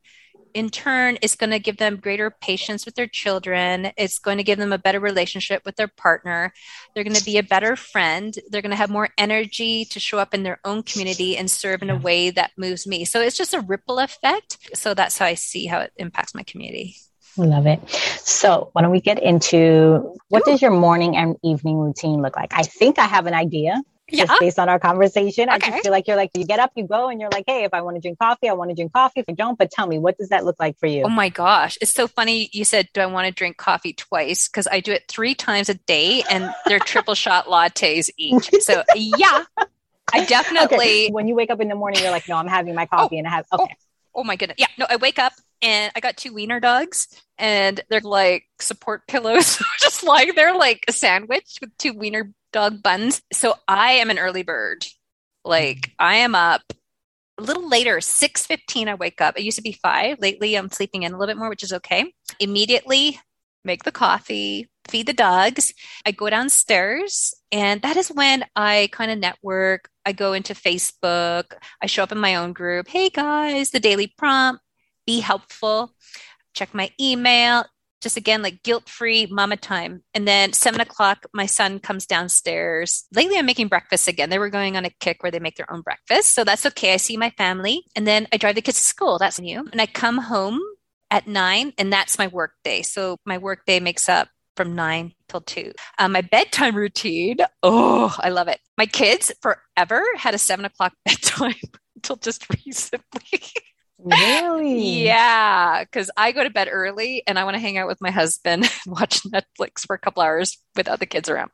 In 0.54 0.70
turn, 0.70 1.18
it's 1.22 1.36
going 1.36 1.50
to 1.50 1.60
give 1.60 1.76
them 1.76 1.98
greater 1.98 2.32
patience 2.32 2.86
with 2.86 2.96
their 2.96 3.08
children. 3.08 3.92
It's 3.98 4.20
going 4.20 4.38
to 4.38 4.44
give 4.44 4.58
them 4.58 4.72
a 4.72 4.78
better 4.78 5.02
relationship 5.02 5.64
with 5.66 5.76
their 5.76 5.90
partner. 5.90 6.54
They're 6.94 7.04
going 7.04 7.16
to 7.18 7.26
be 7.26 7.38
a 7.38 7.44
better 7.44 7.76
friend. 7.76 8.34
They're 8.50 8.62
going 8.62 8.70
to 8.70 8.78
have 8.78 8.90
more 8.90 9.10
energy 9.18 9.84
to 9.86 10.00
show 10.00 10.18
up 10.18 10.34
in 10.34 10.44
their 10.44 10.60
own 10.64 10.84
community 10.84 11.36
and 11.36 11.52
serve 11.52 11.82
in 11.82 11.90
a 11.90 11.98
way 11.98 12.30
that 12.30 12.52
moves 12.58 12.88
me. 12.88 13.04
So 13.04 13.20
it's 13.20 13.38
just 13.38 13.54
a 13.54 13.60
ripple 13.60 14.00
effect. 14.00 14.70
So 14.74 14.94
that's 14.94 15.18
how 15.18 15.26
I 15.26 15.34
see 15.34 15.66
how 15.66 15.80
it 15.80 15.92
impacts 15.98 16.34
my 16.34 16.44
community. 16.44 16.96
Love 17.38 17.68
it. 17.68 17.80
So, 17.90 18.70
why 18.72 18.82
don't 18.82 18.92
we 18.92 19.02
get 19.02 19.22
into 19.22 20.16
what 20.30 20.46
does 20.46 20.62
your 20.62 20.72
morning 20.72 21.18
and 21.18 21.36
evening 21.44 21.78
routine 21.78 22.22
look 22.22 22.36
like? 22.36 22.54
I 22.54 22.64
think 22.64 22.98
I 23.00 23.06
have 23.06 23.26
an 23.26 23.34
idea. 23.34 23.82
Yeah. 24.08 24.26
Just 24.26 24.40
based 24.40 24.60
on 24.60 24.70
our 24.70 24.78
conversation, 24.78 25.50
okay. 25.50 25.56
I 25.56 25.70
just 25.72 25.84
feel 25.84 25.92
like 25.92 26.08
you're 26.08 26.16
like 26.16 26.30
you 26.36 26.46
get 26.46 26.60
up, 26.60 26.72
you 26.76 26.86
go, 26.86 27.10
and 27.10 27.20
you're 27.20 27.32
like, 27.32 27.46
hey, 27.48 27.64
if 27.64 27.74
I 27.74 27.82
want 27.82 27.96
to 27.96 28.02
drink 28.02 28.20
coffee, 28.20 28.48
I 28.48 28.54
want 28.54 28.70
to 28.70 28.76
drink 28.76 28.94
coffee. 28.94 29.22
If 29.22 29.26
I 29.28 29.32
don't, 29.32 29.58
but 29.58 29.72
tell 29.72 29.88
me, 29.88 29.98
what 29.98 30.16
does 30.20 30.30
that 30.30 30.46
look 30.46 30.58
like 30.60 30.78
for 30.78 30.86
you? 30.86 31.04
Oh 31.04 31.10
my 31.10 31.30
gosh, 31.30 31.76
it's 31.82 31.92
so 31.92 32.08
funny. 32.08 32.48
You 32.54 32.66
said, 32.66 32.88
do 32.94 33.02
I 33.02 33.08
want 33.08 33.26
to 33.26 33.34
drink 33.34 33.58
coffee 33.58 33.94
twice? 33.94 34.48
Because 34.48 34.68
I 34.72 34.80
do 34.80 34.92
it 34.92 35.06
three 35.08 35.34
times 35.34 35.70
a 35.70 35.74
day, 35.74 36.24
and 36.30 36.54
they're 36.68 36.78
triple 36.78 37.16
shot 37.16 37.48
lattes 37.48 38.12
each. 38.16 38.52
So 38.62 38.84
yeah, 38.96 39.46
I 40.14 40.26
definitely. 40.26 41.06
Okay. 41.06 41.10
When 41.10 41.28
you 41.28 41.34
wake 41.34 41.50
up 41.50 41.60
in 41.60 41.68
the 41.68 41.76
morning, 41.76 42.04
you're 42.04 42.12
like, 42.12 42.30
no, 42.30 42.36
I'm 42.36 42.48
having 42.48 42.76
my 42.76 42.88
oh. 42.92 42.98
coffee, 42.98 43.16
oh, 43.16 43.20
and 43.20 43.28
I 43.28 43.32
have 43.32 43.46
okay. 43.54 43.76
Oh, 44.14 44.22
oh 44.22 44.24
my 44.24 44.36
goodness. 44.36 44.58
Yeah, 44.60 44.68
no, 44.78 44.86
I 44.88 44.98
wake 44.98 45.18
up 45.18 45.34
and 45.62 45.92
I 45.96 46.00
got 46.00 46.18
two 46.18 46.34
wiener 46.34 46.60
dogs 46.60 47.08
and 47.38 47.82
they're 47.90 48.02
like 48.02 48.46
support 48.60 49.08
pillows 49.08 49.62
just 49.80 50.04
lying 50.04 50.34
there 50.36 50.56
like 50.56 50.86
a 50.88 50.92
sandwich 50.92 51.58
with 51.62 51.78
two 51.78 51.94
wiener 51.94 52.32
dog 52.54 52.82
buns. 52.82 53.22
So 53.34 53.56
I 53.68 53.94
am 53.94 54.10
an 54.10 54.20
early 54.20 54.44
bird. 54.44 54.86
Like 55.44 55.92
I 56.00 56.16
am 56.18 56.36
up 56.36 56.62
a 57.38 57.42
little 57.42 57.68
later, 57.68 57.98
6:15 57.98 58.88
I 58.88 58.96
wake 58.96 59.22
up. 59.22 59.38
It 59.38 59.44
used 59.44 59.58
to 59.58 59.64
be 59.64 59.74
5. 59.74 60.20
Lately 60.20 60.56
I'm 60.56 60.70
sleeping 60.70 61.04
in 61.04 61.14
a 61.14 61.18
little 61.18 61.34
bit 61.34 61.38
more, 61.38 61.50
which 61.50 61.64
is 61.64 61.74
okay. 61.74 62.14
Immediately 62.40 63.20
make 63.66 63.84
the 63.84 63.92
coffee, 63.92 64.70
feed 64.88 65.08
the 65.08 65.14
dogs. 65.14 65.74
I 66.06 66.12
go 66.12 66.30
downstairs 66.30 67.34
and 67.52 67.82
that 67.82 67.98
is 67.98 68.10
when 68.10 68.46
I 68.56 68.90
kind 68.92 69.12
of 69.12 69.18
network. 69.18 69.90
I 70.06 70.14
go 70.14 70.34
into 70.34 70.54
Facebook. 70.54 71.46
I 71.82 71.88
show 71.88 72.04
up 72.04 72.12
in 72.12 72.20
my 72.20 72.36
own 72.36 72.54
group. 72.54 72.88
Hey 72.88 73.10
guys, 73.10 73.72
the 73.72 73.80
daily 73.80 74.14
prompt 74.18 74.62
be 75.06 75.20
helpful, 75.20 75.94
check 76.54 76.74
my 76.74 76.90
email, 77.00 77.66
just 78.06 78.18
again 78.18 78.44
like 78.44 78.62
guilt 78.62 78.88
free 78.88 79.26
mama 79.26 79.58
time. 79.58 80.04
And 80.14 80.28
then 80.28 80.54
seven 80.54 80.80
o'clock 80.80 81.26
my 81.34 81.48
son 81.48 81.80
comes 81.80 82.06
downstairs. 82.06 83.06
Lately 83.16 83.38
i'm 83.40 83.48
making 83.48 83.68
breakfast 83.68 84.08
again. 84.08 84.30
They 84.30 84.38
were 84.38 84.52
going 84.52 84.78
on 84.78 84.86
a 84.86 84.92
kick 85.00 85.24
where 85.24 85.32
they 85.32 85.40
make 85.40 85.56
their 85.56 85.72
own 85.74 85.82
breakfast. 85.82 86.34
So 86.34 86.44
that's 86.44 86.68
okay. 86.68 86.94
I 86.94 86.98
see 86.98 87.18
my 87.18 87.32
family. 87.32 87.84
And 87.96 88.06
then 88.06 88.28
i 88.32 88.38
drive 88.38 88.54
the 88.54 88.62
kids 88.62 88.78
to 88.78 88.84
school. 88.84 89.18
That's 89.18 89.40
new. 89.40 89.68
And 89.72 89.82
i 89.82 89.88
come 89.88 90.20
home 90.20 90.62
at 91.10 91.26
nine 91.26 91.74
and 91.80 91.92
that's 91.92 92.20
my 92.20 92.28
work 92.28 92.52
day. 92.64 92.84
So 92.84 93.18
my 93.26 93.40
work 93.40 93.66
day 93.66 93.80
makes 93.80 94.08
up 94.08 94.28
from 94.56 94.76
nine 94.76 95.14
till 95.28 95.42
two. 95.42 95.74
Um, 95.98 96.12
my 96.12 96.22
bedtime 96.22 96.76
routine. 96.84 97.38
Oh 97.64 98.16
i 98.20 98.30
love 98.30 98.48
it. 98.50 98.60
My 98.78 98.86
kids 98.86 99.32
forever 99.42 100.04
had 100.16 100.36
a 100.36 100.38
seven 100.38 100.66
o'clock 100.66 100.94
bedtime 101.06 101.56
until 101.96 102.18
just 102.18 102.46
recently 102.66 103.42
Really? 104.06 105.04
yeah, 105.04 105.84
because 105.84 106.12
I 106.16 106.32
go 106.32 106.44
to 106.44 106.50
bed 106.52 106.70
early 106.72 107.24
and 107.26 107.40
I 107.40 107.44
want 107.44 107.56
to 107.56 107.60
hang 107.60 107.78
out 107.78 107.88
with 107.88 108.02
my 108.02 108.12
husband, 108.12 108.70
watch 108.88 109.24
Netflix 109.24 109.86
for 109.86 109.96
a 109.96 110.00
couple 110.00 110.22
hours 110.22 110.58
without 110.76 111.00
the 111.00 111.06
kids 111.06 111.30
around. 111.30 111.52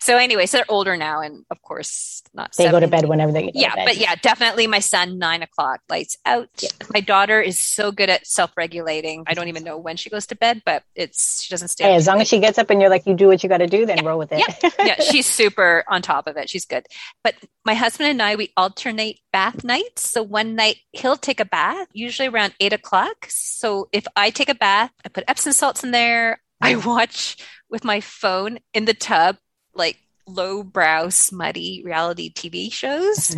So 0.00 0.16
anyway, 0.16 0.46
so 0.46 0.58
they're 0.58 0.66
older 0.68 0.96
now, 0.96 1.20
and 1.20 1.44
of 1.50 1.60
course, 1.62 2.22
not. 2.34 2.54
They 2.56 2.70
go 2.70 2.80
to 2.80 2.88
bed 2.88 3.08
whenever 3.08 3.32
they. 3.32 3.50
yeah, 3.54 3.84
but 3.84 3.96
yeah, 3.96 4.14
definitely 4.16 4.66
my 4.66 4.80
son 4.80 5.18
nine 5.18 5.42
o'clock 5.42 5.80
lights 5.88 6.16
out. 6.24 6.48
Yeah. 6.60 6.68
My 6.92 7.00
daughter 7.00 7.40
is 7.40 7.58
so 7.58 7.92
good 7.92 8.10
at 8.10 8.26
self-regulating. 8.26 9.24
I 9.26 9.34
don't 9.34 9.48
even 9.48 9.64
know 9.64 9.78
when 9.78 9.96
she 9.96 10.10
goes 10.10 10.26
to 10.26 10.36
bed, 10.36 10.62
but 10.64 10.82
it's 10.94 11.42
she 11.42 11.50
doesn't 11.50 11.68
stay. 11.68 11.84
Hey, 11.84 11.94
as 11.94 12.06
long 12.06 12.20
as 12.20 12.28
she 12.28 12.38
gets 12.38 12.58
up 12.58 12.70
and 12.70 12.80
you're 12.80 12.90
like, 12.90 13.06
you 13.06 13.14
do 13.14 13.28
what 13.28 13.42
you 13.42 13.48
got 13.48 13.58
to 13.58 13.66
do, 13.66 13.86
then 13.86 13.98
yeah. 13.98 14.08
roll 14.08 14.18
with 14.18 14.32
it. 14.32 14.38
Yeah. 14.38 14.70
yeah, 14.78 15.00
she's 15.10 15.26
super 15.26 15.84
on 15.88 16.02
top 16.02 16.26
of 16.26 16.36
it. 16.36 16.50
She's 16.50 16.64
good. 16.64 16.86
But 17.24 17.34
my 17.64 17.74
husband 17.74 18.10
and 18.10 18.22
I, 18.22 18.36
we 18.36 18.52
alternate 18.56 19.20
bath 19.32 19.64
nights. 19.64 20.10
So 20.10 20.22
one 20.22 20.54
night 20.54 20.76
he'll 20.92 21.16
take 21.16 21.40
a 21.40 21.44
bath, 21.44 21.88
usually 21.92 22.28
around 22.28 22.54
eight 22.60 22.72
o'clock. 22.72 23.26
So 23.28 23.88
if 23.92 24.06
I 24.16 24.30
take 24.30 24.48
a 24.48 24.54
bath, 24.54 24.92
I 25.04 25.08
put 25.08 25.24
Epsom 25.28 25.52
salts 25.52 25.84
in 25.84 25.90
there. 25.90 26.40
I 26.60 26.76
watch 26.76 27.36
with 27.70 27.84
my 27.84 28.00
phone 28.00 28.58
in 28.72 28.84
the 28.84 28.94
tub 28.94 29.36
like 29.74 29.98
lowbrow, 30.26 31.10
smutty 31.10 31.82
reality 31.84 32.32
TV 32.32 32.72
shows. 32.72 33.36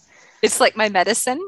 it's 0.42 0.60
like 0.60 0.76
my 0.76 0.88
medicine. 0.88 1.40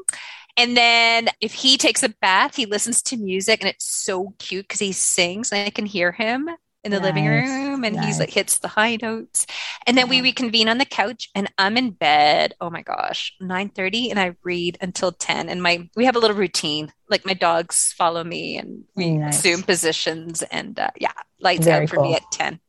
And 0.57 0.75
then 0.75 1.29
if 1.39 1.53
he 1.53 1.77
takes 1.77 2.03
a 2.03 2.09
bath, 2.09 2.55
he 2.55 2.65
listens 2.65 3.01
to 3.03 3.17
music 3.17 3.61
and 3.61 3.69
it's 3.69 3.85
so 3.85 4.33
cute 4.37 4.67
because 4.67 4.79
he 4.79 4.91
sings 4.91 5.51
and 5.51 5.65
I 5.65 5.69
can 5.69 5.85
hear 5.85 6.11
him 6.11 6.49
in 6.83 6.91
the 6.91 6.99
nice. 6.99 7.05
living 7.05 7.25
room 7.27 7.83
and 7.83 7.95
nice. 7.95 8.05
he's 8.05 8.19
like 8.19 8.31
hits 8.31 8.59
the 8.59 8.67
high 8.67 8.97
notes. 9.01 9.45
And 9.85 9.97
then 9.97 10.09
we 10.09 10.21
reconvene 10.21 10.67
on 10.67 10.77
the 10.77 10.85
couch 10.85 11.29
and 11.35 11.51
I'm 11.57 11.77
in 11.77 11.91
bed. 11.91 12.55
Oh 12.59 12.69
my 12.69 12.81
gosh, 12.81 13.33
9:30 13.41 14.09
and 14.09 14.19
I 14.19 14.35
read 14.43 14.77
until 14.81 15.11
10 15.11 15.49
and 15.49 15.61
my 15.61 15.89
we 15.95 16.05
have 16.05 16.15
a 16.15 16.19
little 16.19 16.37
routine. 16.37 16.91
Like 17.09 17.25
my 17.25 17.33
dogs 17.33 17.93
follow 17.97 18.23
me 18.23 18.57
and 18.57 18.83
we 18.95 19.11
nice. 19.11 19.39
assume 19.39 19.63
positions 19.63 20.41
and 20.43 20.79
uh, 20.79 20.91
yeah, 20.99 21.11
lights 21.39 21.65
Very 21.65 21.83
out 21.83 21.89
for 21.89 21.97
cool. 21.97 22.05
me 22.05 22.15
at 22.15 22.23
10. 22.31 22.59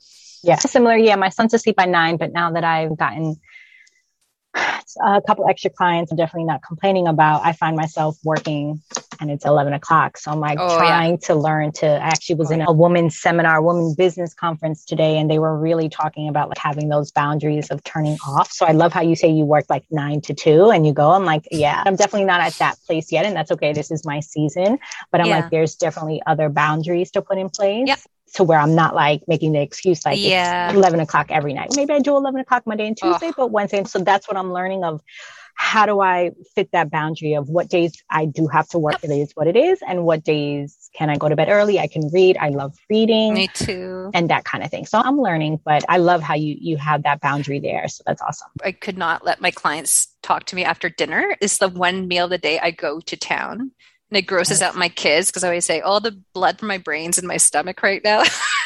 Yeah, 0.42 0.56
similar. 0.56 0.96
Yeah, 0.96 1.16
my 1.16 1.28
son's 1.28 1.54
asleep 1.54 1.76
by 1.76 1.84
nine, 1.86 2.16
but 2.16 2.32
now 2.32 2.50
that 2.52 2.64
I've 2.64 2.96
gotten 2.96 3.36
a 4.54 5.22
couple 5.26 5.48
extra 5.48 5.70
clients, 5.70 6.10
I'm 6.10 6.16
definitely 6.18 6.44
not 6.44 6.62
complaining 6.62 7.06
about. 7.06 7.44
I 7.44 7.52
find 7.52 7.76
myself 7.76 8.18
working 8.24 8.82
and 9.20 9.30
it's 9.30 9.44
11 9.44 9.72
o'clock. 9.72 10.16
So 10.16 10.30
I'm 10.30 10.40
like 10.40 10.58
oh, 10.60 10.76
trying 10.76 11.12
yeah. 11.12 11.26
to 11.26 11.34
learn 11.34 11.72
to, 11.72 11.86
I 11.86 12.08
actually 12.08 12.36
was 12.36 12.50
oh, 12.50 12.54
in 12.54 12.60
yeah. 12.60 12.66
a 12.68 12.72
women's 12.72 13.18
seminar, 13.18 13.62
woman 13.62 13.94
business 13.96 14.34
conference 14.34 14.84
today, 14.84 15.18
and 15.18 15.30
they 15.30 15.38
were 15.38 15.56
really 15.58 15.88
talking 15.88 16.28
about 16.28 16.48
like 16.48 16.58
having 16.58 16.88
those 16.88 17.10
boundaries 17.10 17.70
of 17.70 17.82
turning 17.84 18.16
off. 18.26 18.50
So 18.52 18.66
I 18.66 18.72
love 18.72 18.92
how 18.92 19.02
you 19.02 19.16
say 19.16 19.28
you 19.28 19.44
work 19.44 19.66
like 19.68 19.84
nine 19.90 20.20
to 20.22 20.34
two 20.34 20.70
and 20.70 20.86
you 20.86 20.92
go, 20.92 21.10
I'm 21.10 21.24
like, 21.24 21.46
yeah, 21.50 21.82
I'm 21.84 21.96
definitely 21.96 22.26
not 22.26 22.40
at 22.40 22.54
that 22.54 22.76
place 22.86 23.12
yet. 23.12 23.24
And 23.24 23.36
that's 23.36 23.50
okay. 23.52 23.72
This 23.72 23.90
is 23.90 24.04
my 24.04 24.20
season. 24.20 24.78
But 25.10 25.20
I'm 25.20 25.26
yeah. 25.26 25.40
like, 25.40 25.50
there's 25.50 25.74
definitely 25.74 26.22
other 26.26 26.48
boundaries 26.48 27.10
to 27.12 27.22
put 27.22 27.38
in 27.38 27.48
place. 27.48 27.86
Yep 27.86 28.00
to 28.34 28.44
where 28.44 28.58
I'm 28.58 28.74
not 28.74 28.94
like 28.94 29.22
making 29.28 29.52
the 29.52 29.60
excuse 29.60 30.04
like 30.04 30.18
yeah. 30.18 30.72
11 30.72 31.00
o'clock 31.00 31.26
every 31.30 31.52
night. 31.52 31.72
Maybe 31.76 31.92
I 31.92 31.98
do 31.98 32.16
11 32.16 32.40
o'clock 32.40 32.66
Monday 32.66 32.86
and 32.86 32.96
Tuesday, 32.96 33.28
oh. 33.28 33.34
but 33.36 33.50
Wednesday. 33.50 33.84
so 33.84 33.98
that's 33.98 34.26
what 34.26 34.36
I'm 34.36 34.52
learning 34.52 34.84
of 34.84 35.02
how 35.54 35.86
do 35.86 36.00
I 36.00 36.32
fit 36.54 36.70
that 36.72 36.90
boundary 36.90 37.34
of 37.34 37.48
what 37.48 37.68
days 37.68 37.92
I 38.10 38.26
do 38.26 38.46
have 38.48 38.68
to 38.70 38.78
work, 38.78 39.02
it 39.02 39.10
is 39.10 39.32
what 39.34 39.46
it 39.46 39.56
is, 39.56 39.80
and 39.86 40.04
what 40.04 40.24
days 40.24 40.90
can 40.94 41.10
I 41.10 41.16
go 41.16 41.28
to 41.28 41.36
bed 41.36 41.48
early? 41.48 41.78
I 41.78 41.86
can 41.86 42.08
read. 42.12 42.36
I 42.38 42.50
love 42.50 42.76
reading. 42.90 43.34
Me 43.34 43.48
too. 43.48 44.10
And 44.14 44.28
that 44.30 44.44
kind 44.44 44.64
of 44.64 44.70
thing. 44.70 44.86
So 44.86 44.98
I'm 44.98 45.20
learning, 45.20 45.60
but 45.64 45.84
I 45.88 45.98
love 45.98 46.22
how 46.22 46.34
you 46.34 46.56
you 46.58 46.76
have 46.76 47.02
that 47.04 47.20
boundary 47.20 47.60
there. 47.60 47.88
So 47.88 48.02
that's 48.06 48.22
awesome. 48.22 48.48
I 48.64 48.72
could 48.72 48.98
not 48.98 49.24
let 49.24 49.40
my 49.40 49.50
clients 49.50 50.08
talk 50.22 50.44
to 50.46 50.56
me 50.56 50.64
after 50.64 50.88
dinner. 50.88 51.36
It's 51.40 51.58
the 51.58 51.68
one 51.68 52.08
meal 52.08 52.24
of 52.24 52.30
the 52.30 52.38
day 52.38 52.58
I 52.58 52.70
go 52.70 53.00
to 53.00 53.16
town 53.16 53.72
and 54.12 54.18
it 54.18 54.26
grosses 54.26 54.60
out 54.60 54.76
my 54.76 54.90
kids 54.90 55.28
because 55.28 55.42
I 55.42 55.48
always 55.48 55.64
say 55.64 55.80
all 55.80 55.98
the 55.98 56.20
blood 56.34 56.58
from 56.58 56.68
my 56.68 56.76
brains 56.76 57.18
in 57.18 57.26
my 57.26 57.38
stomach 57.38 57.82
right 57.82 58.02
now. 58.04 58.22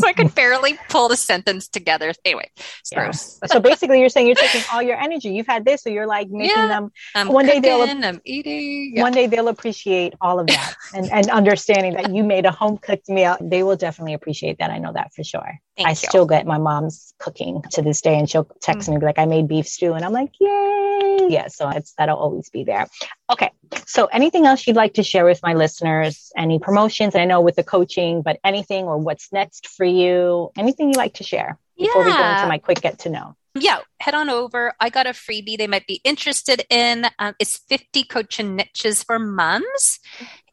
so 0.00 0.06
I 0.06 0.12
can 0.12 0.28
barely 0.28 0.78
pull 0.88 1.08
the 1.08 1.16
sentence 1.16 1.68
together. 1.68 2.12
Anyway, 2.24 2.50
yeah. 2.92 3.10
so 3.10 3.60
basically, 3.60 4.00
you're 4.00 4.08
saying 4.08 4.26
you're 4.26 4.36
taking 4.36 4.62
all 4.72 4.82
your 4.82 4.96
energy. 4.96 5.30
You've 5.30 5.46
had 5.46 5.64
this, 5.64 5.82
so 5.82 5.90
you're 5.90 6.06
like 6.06 6.28
making 6.30 6.56
yeah, 6.56 6.68
them. 6.68 6.92
I'm 7.14 7.28
one 7.28 7.46
cooking, 7.46 7.62
day 7.62 7.68
they'll. 7.68 8.04
I'm 8.04 8.20
eating. 8.24 8.92
Yeah. 8.96 9.02
One 9.02 9.12
day 9.12 9.26
they'll 9.26 9.48
appreciate 9.48 10.14
all 10.20 10.38
of 10.38 10.46
that 10.48 10.74
and 10.94 11.10
and 11.10 11.30
understanding 11.30 11.94
that 11.94 12.14
you 12.14 12.24
made 12.24 12.46
a 12.46 12.50
home 12.50 12.78
cooked 12.78 13.08
meal. 13.08 13.36
They 13.40 13.62
will 13.62 13.76
definitely 13.76 14.14
appreciate 14.14 14.58
that. 14.58 14.70
I 14.70 14.78
know 14.78 14.92
that 14.92 15.12
for 15.14 15.24
sure. 15.24 15.58
Thank 15.76 15.88
I 15.88 15.90
you. 15.90 15.96
still 15.96 16.26
get 16.26 16.46
my 16.46 16.58
mom's 16.58 17.14
cooking 17.18 17.62
to 17.72 17.82
this 17.82 18.00
day, 18.00 18.18
and 18.18 18.28
she'll 18.28 18.48
text 18.60 18.88
mm-hmm. 18.88 19.00
me 19.00 19.06
like, 19.06 19.18
"I 19.18 19.26
made 19.26 19.48
beef 19.48 19.66
stew," 19.66 19.94
and 19.94 20.04
I'm 20.04 20.12
like, 20.12 20.32
"Yay!" 20.40 20.81
Yeah, 21.28 21.48
so 21.48 21.68
it's 21.68 21.94
that'll 21.98 22.18
always 22.18 22.50
be 22.50 22.64
there. 22.64 22.86
Okay, 23.30 23.50
so 23.86 24.06
anything 24.06 24.46
else 24.46 24.66
you'd 24.66 24.76
like 24.76 24.94
to 24.94 25.02
share 25.02 25.24
with 25.24 25.40
my 25.42 25.54
listeners? 25.54 26.32
Any 26.36 26.58
promotions? 26.58 27.14
I 27.14 27.24
know 27.24 27.40
with 27.40 27.56
the 27.56 27.64
coaching, 27.64 28.22
but 28.22 28.38
anything 28.44 28.84
or 28.84 28.98
what's 28.98 29.32
next 29.32 29.68
for 29.68 29.84
you? 29.84 30.50
Anything 30.56 30.88
you 30.88 30.96
like 30.96 31.14
to 31.14 31.24
share 31.24 31.58
before 31.78 32.02
yeah. 32.02 32.06
we 32.06 32.12
go 32.12 32.34
into 32.36 32.48
my 32.48 32.58
quick 32.58 32.80
get 32.80 33.00
to 33.00 33.10
know? 33.10 33.36
yeah, 33.54 33.80
head 34.00 34.14
on 34.14 34.30
over. 34.30 34.72
I 34.80 34.88
got 34.88 35.06
a 35.06 35.10
freebie 35.10 35.58
they 35.58 35.66
might 35.66 35.86
be 35.86 36.00
interested 36.04 36.64
in. 36.70 37.06
Um, 37.18 37.34
it's 37.38 37.58
50 37.68 38.04
coaching 38.04 38.56
niches 38.56 39.02
for 39.02 39.18
moms. 39.18 40.00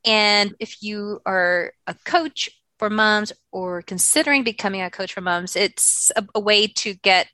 And 0.05 0.55
if 0.59 0.81
you 0.81 1.21
are 1.25 1.73
a 1.87 1.95
coach 2.05 2.49
for 2.77 2.89
moms 2.89 3.31
or 3.51 3.81
considering 3.81 4.43
becoming 4.43 4.81
a 4.81 4.89
coach 4.89 5.13
for 5.13 5.21
moms, 5.21 5.55
it's 5.55 6.11
a, 6.15 6.25
a 6.35 6.39
way 6.39 6.67
to 6.67 6.93
get 6.93 7.27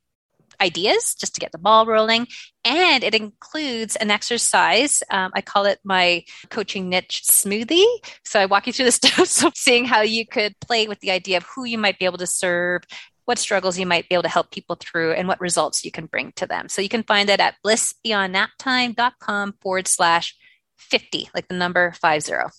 ideas 0.61 1.15
just 1.15 1.33
to 1.35 1.39
get 1.39 1.51
the 1.51 1.57
ball 1.57 1.85
rolling. 1.85 2.27
And 2.63 3.03
it 3.03 3.13
includes 3.13 3.95
an 3.95 4.11
exercise. 4.11 5.03
Um, 5.09 5.31
I 5.33 5.41
call 5.41 5.65
it 5.65 5.79
my 5.83 6.23
coaching 6.49 6.89
niche 6.89 7.23
smoothie. 7.25 7.85
So 8.23 8.39
I 8.39 8.45
walk 8.45 8.67
you 8.67 8.73
through 8.73 8.85
the 8.85 8.91
steps 9.03 9.43
of 9.43 9.55
seeing 9.55 9.85
how 9.85 10.01
you 10.01 10.25
could 10.25 10.59
play 10.59 10.87
with 10.87 10.99
the 10.99 11.11
idea 11.11 11.37
of 11.37 11.45
who 11.55 11.65
you 11.65 11.77
might 11.77 11.99
be 11.99 12.05
able 12.05 12.17
to 12.17 12.27
serve, 12.27 12.83
what 13.25 13.39
struggles 13.39 13.77
you 13.77 13.85
might 13.85 14.09
be 14.09 14.15
able 14.15 14.23
to 14.23 14.29
help 14.29 14.51
people 14.51 14.77
through, 14.79 15.13
and 15.13 15.27
what 15.27 15.41
results 15.41 15.83
you 15.83 15.91
can 15.91 16.05
bring 16.05 16.31
to 16.35 16.45
them. 16.45 16.69
So 16.69 16.81
you 16.81 16.89
can 16.89 17.03
find 17.03 17.29
that 17.29 17.39
at 17.39 17.55
blissbeyondnaptime.com 17.65 19.55
forward 19.61 19.87
slash 19.87 20.35
50, 20.77 21.29
like 21.33 21.47
the 21.47 21.55
number 21.55 21.93
five 21.93 22.21
zero. 22.21 22.49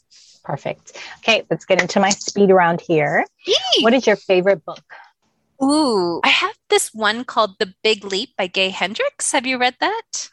Perfect. 0.44 0.96
Okay, 1.18 1.42
let's 1.50 1.64
get 1.64 1.82
into 1.82 1.98
my 1.98 2.10
speed 2.10 2.50
around 2.50 2.80
here. 2.80 3.24
Yee! 3.46 3.56
What 3.80 3.94
is 3.94 4.06
your 4.06 4.16
favorite 4.16 4.64
book? 4.64 4.84
Ooh, 5.62 6.20
I 6.22 6.28
have 6.28 6.56
this 6.68 6.90
one 6.92 7.24
called 7.24 7.58
The 7.58 7.72
Big 7.82 8.04
Leap 8.04 8.30
by 8.36 8.46
Gay 8.46 8.70
Hendricks. 8.70 9.32
Have 9.32 9.46
you 9.46 9.58
read 9.58 9.76
that? 9.80 10.30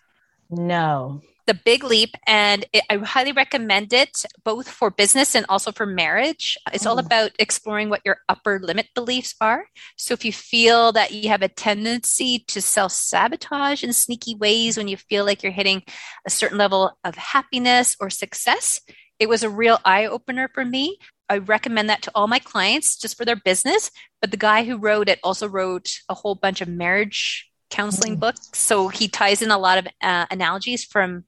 No. 0.50 1.22
The 1.46 1.54
Big 1.54 1.84
Leap, 1.84 2.16
and 2.26 2.66
it, 2.72 2.84
I 2.90 2.98
highly 2.98 3.34
recommend 3.34 3.92
it 3.92 4.24
both 4.46 4.70
for 4.70 4.90
business 4.90 5.36
and 5.36 5.46
also 5.50 5.74
for 5.74 5.86
marriage. 5.86 6.58
It's 6.72 6.86
all 6.86 6.96
mm. 6.96 7.06
about 7.06 7.32
exploring 7.38 7.90
what 7.90 8.02
your 8.06 8.20
upper 8.30 8.60
limit 8.60 8.88
beliefs 8.96 9.36
are. 9.42 9.66
So, 9.98 10.14
if 10.14 10.24
you 10.24 10.32
feel 10.32 10.94
that 10.94 11.12
you 11.12 11.28
have 11.28 11.42
a 11.42 11.50
tendency 11.50 12.46
to 12.48 12.62
self 12.62 12.94
sabotage 12.94 13.84
in 13.84 13.92
sneaky 13.92 14.36
ways 14.36 14.78
when 14.78 14.88
you 14.88 14.96
feel 14.96 15.26
like 15.26 15.44
you're 15.44 15.52
hitting 15.52 15.84
a 16.26 16.30
certain 16.30 16.58
level 16.58 16.98
of 17.04 17.16
happiness 17.16 17.98
or 18.00 18.10
success, 18.10 18.80
it 19.20 19.28
was 19.28 19.44
a 19.44 19.50
real 19.50 19.80
eye 19.84 20.06
opener 20.06 20.50
for 20.54 20.64
me. 20.64 20.98
I 21.34 21.40
recommend 21.40 21.90
that 21.90 22.02
to 22.04 22.12
all 22.16 22.28
my 22.28 22.40
clients 22.40 22.96
just 22.96 23.18
for 23.18 23.26
their 23.26 23.36
business. 23.36 23.92
But 24.22 24.32
the 24.32 24.38
guy 24.38 24.64
who 24.64 24.78
wrote 24.78 25.10
it 25.10 25.20
also 25.24 25.48
wrote 25.48 25.90
a 26.08 26.14
whole 26.14 26.36
bunch 26.36 26.62
of 26.62 26.68
marriage 26.68 27.50
counseling 27.70 28.18
mm. 28.18 28.20
books. 28.20 28.50
So 28.54 28.88
he 28.88 29.08
ties 29.08 29.42
in 29.42 29.52
a 29.52 29.58
lot 29.58 29.80
of 29.80 29.88
uh, 30.02 30.28
analogies 30.30 30.86
from 30.86 31.26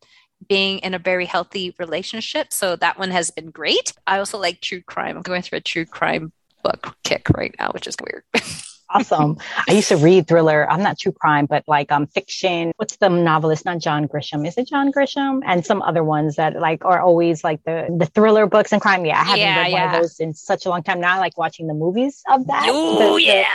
being 0.47 0.80
in 0.80 0.93
a 0.93 0.99
very 0.99 1.26
healthy 1.26 1.76
relationship. 1.80 2.53
So 2.53 2.76
that 2.76 2.99
one 2.99 3.12
has 3.12 3.32
been 3.32 3.49
great. 3.49 3.93
I 4.06 4.20
also 4.20 4.38
like 4.38 4.62
true 4.62 4.82
crime. 4.82 5.18
I'm 5.18 5.24
going 5.24 5.41
through 5.41 5.58
a 5.58 5.62
true 5.62 5.86
crime 5.86 6.32
book 6.64 6.95
kick 7.03 7.30
right 7.36 7.56
now, 7.60 7.72
which 7.72 7.88
is 7.88 7.95
weird. 8.01 8.24
awesome. 8.89 9.38
I 9.67 9.73
used 9.73 9.89
to 9.89 9.97
read 9.97 10.27
thriller. 10.27 10.69
I'm 10.69 10.81
not 10.81 10.99
true 10.99 11.11
crime, 11.11 11.45
but 11.45 11.63
like 11.67 11.91
um 11.91 12.07
fiction. 12.07 12.71
What's 12.77 12.97
the 12.97 13.09
novelist? 13.09 13.65
Not 13.65 13.79
John 13.79 14.07
Grisham. 14.07 14.47
Is 14.47 14.57
it 14.57 14.67
John 14.67 14.91
Grisham? 14.91 15.41
And 15.45 15.65
some 15.65 15.81
other 15.81 16.03
ones 16.03 16.36
that 16.36 16.55
like 16.59 16.83
are 16.86 17.01
always 17.01 17.43
like 17.43 17.63
the 17.63 17.88
the 17.97 18.05
thriller 18.05 18.47
books 18.47 18.71
and 18.71 18.81
crime. 18.81 19.05
Yeah, 19.05 19.19
I 19.19 19.23
haven't 19.23 19.39
yeah, 19.39 19.61
read 19.61 19.71
yeah. 19.71 19.86
one 19.86 19.95
of 19.95 20.01
those 20.01 20.19
in 20.19 20.33
such 20.33 20.65
a 20.65 20.69
long 20.69 20.83
time. 20.83 20.99
Now 20.99 21.15
I 21.15 21.19
like 21.19 21.38
watching 21.38 21.67
the 21.67 21.73
movies 21.73 22.23
of 22.29 22.47
that. 22.47 22.67
Oh 22.69 23.17
yeah. 23.17 23.47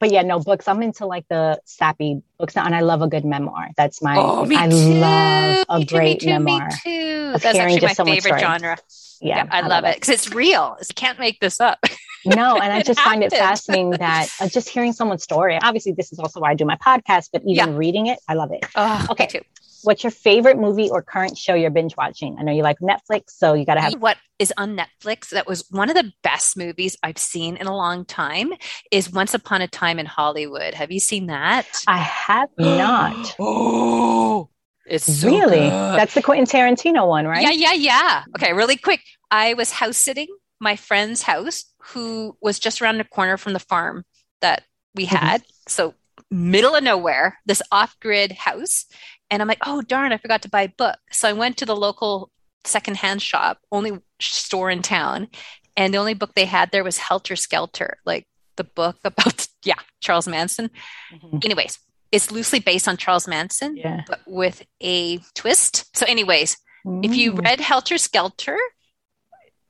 but 0.00 0.10
yeah, 0.10 0.22
no 0.22 0.40
books. 0.40 0.66
I'm 0.66 0.82
into 0.82 1.06
like 1.06 1.28
the 1.28 1.60
sappy 1.64 2.22
books 2.38 2.56
now, 2.56 2.64
and 2.64 2.74
I 2.74 2.80
love 2.80 3.02
a 3.02 3.08
good 3.08 3.24
memoir. 3.24 3.68
That's 3.76 4.02
my. 4.02 4.16
Oh, 4.16 4.44
me 4.46 4.56
I 4.56 4.68
too. 4.68 4.76
love 4.76 5.66
a 5.68 5.78
me 5.78 5.84
great 5.84 6.20
too, 6.20 6.26
me 6.26 6.32
too, 6.32 6.38
memoir. 6.38 6.68
Me 6.68 6.74
too. 6.82 7.32
That's 7.32 7.44
actually 7.44 7.80
my 7.80 7.94
favorite 7.94 8.22
story. 8.22 8.40
genre. 8.40 8.78
Yeah, 9.20 9.36
yeah 9.36 9.46
I, 9.50 9.58
I, 9.58 9.60
love, 9.60 9.70
love 9.70 9.84
it 9.84 9.96
because 9.96 10.08
it's 10.08 10.32
real. 10.32 10.76
You 10.80 10.94
can't 10.94 11.18
make 11.18 11.38
this 11.40 11.60
up. 11.60 11.84
no, 12.24 12.56
and 12.56 12.72
I 12.72 12.82
just 12.82 13.00
find 13.00 13.22
it 13.22 13.32
fascinating 13.32 13.90
that 13.90 14.28
uh, 14.40 14.48
just 14.48 14.68
hearing 14.68 14.92
someone's 14.92 15.22
story. 15.22 15.58
Obviously, 15.62 15.92
this 15.92 16.12
is 16.12 16.18
also 16.18 16.40
why 16.40 16.50
I 16.50 16.54
do 16.54 16.64
my 16.64 16.76
podcast, 16.76 17.30
but 17.32 17.42
even 17.46 17.70
yeah. 17.70 17.76
reading 17.76 18.06
it, 18.06 18.18
I 18.28 18.34
love 18.34 18.52
it. 18.52 18.64
Oh, 18.74 19.06
okay. 19.10 19.40
What's 19.82 20.04
your 20.04 20.10
favorite 20.10 20.58
movie 20.58 20.90
or 20.90 21.02
current 21.02 21.38
show 21.38 21.54
you're 21.54 21.70
binge 21.70 21.96
watching? 21.96 22.36
I 22.38 22.42
know 22.42 22.52
you 22.52 22.62
like 22.62 22.78
Netflix, 22.80 23.30
so 23.30 23.54
you 23.54 23.64
got 23.64 23.74
to 23.74 23.80
have 23.80 23.94
what 23.94 24.18
is 24.38 24.52
on 24.58 24.76
Netflix. 24.76 25.30
That 25.30 25.46
was 25.46 25.64
one 25.70 25.88
of 25.88 25.96
the 25.96 26.12
best 26.22 26.56
movies 26.56 26.98
I've 27.02 27.16
seen 27.16 27.56
in 27.56 27.66
a 27.66 27.74
long 27.74 28.04
time. 28.04 28.52
Is 28.90 29.10
Once 29.10 29.32
Upon 29.32 29.62
a 29.62 29.68
Time 29.68 29.98
in 29.98 30.04
Hollywood. 30.04 30.74
Have 30.74 30.92
you 30.92 31.00
seen 31.00 31.26
that? 31.28 31.66
I 31.86 31.96
have 31.98 32.50
not. 32.58 33.34
oh, 33.38 34.50
It's 34.84 35.04
so 35.20 35.28
really? 35.28 35.60
good. 35.60 35.70
That's 35.70 36.12
the 36.12 36.22
Quentin 36.22 36.44
Tarantino 36.46 37.08
one, 37.08 37.26
right? 37.26 37.42
Yeah, 37.42 37.50
yeah, 37.50 37.72
yeah. 37.72 38.24
Okay, 38.36 38.52
really 38.52 38.76
quick. 38.76 39.00
I 39.30 39.54
was 39.54 39.70
house 39.70 39.96
sitting 39.96 40.26
my 40.60 40.76
friend's 40.76 41.22
house 41.22 41.64
who 41.80 42.36
was 42.40 42.58
just 42.58 42.80
around 42.82 42.98
the 42.98 43.04
corner 43.04 43.36
from 43.36 43.52
the 43.54 43.58
farm 43.58 44.04
that 44.40 44.62
we 44.94 45.06
Mhm. 45.06 45.18
had. 45.18 45.42
So 45.66 45.94
middle 46.30 46.74
of 46.76 46.84
nowhere, 46.84 47.38
this 47.46 47.62
off-grid 47.72 48.32
house. 48.32 48.84
And 49.30 49.40
I'm 49.40 49.48
like, 49.48 49.62
oh 49.66 49.80
darn, 49.80 50.12
I 50.12 50.18
forgot 50.18 50.42
to 50.42 50.48
buy 50.50 50.62
a 50.62 50.68
book. 50.68 50.98
So 51.10 51.28
I 51.28 51.32
went 51.32 51.56
to 51.58 51.66
the 51.66 51.76
local 51.76 52.30
secondhand 52.64 53.22
shop, 53.22 53.58
only 53.72 53.98
store 54.20 54.70
in 54.70 54.82
town, 54.82 55.28
and 55.76 55.94
the 55.94 55.98
only 55.98 56.14
book 56.14 56.34
they 56.34 56.44
had 56.44 56.70
there 56.72 56.84
was 56.84 56.98
Helter 56.98 57.36
Skelter, 57.36 57.98
like 58.04 58.26
the 58.56 58.64
book 58.64 58.98
about 59.04 59.46
yeah, 59.64 59.76
Charles 60.00 60.28
Manson. 60.28 60.70
Mhm. 61.12 61.44
Anyways, 61.44 61.78
it's 62.12 62.30
loosely 62.30 62.58
based 62.60 62.86
on 62.88 62.96
Charles 62.96 63.26
Manson, 63.28 63.76
Yeah. 63.76 64.02
but 64.06 64.20
with 64.26 64.62
a 64.82 65.18
twist. 65.34 65.96
So 65.96 66.04
anyways, 66.06 66.56
if 67.02 67.14
you 67.14 67.32
Mm. 67.32 67.44
read 67.44 67.60
Helter 67.60 67.98
Skelter, 67.98 68.58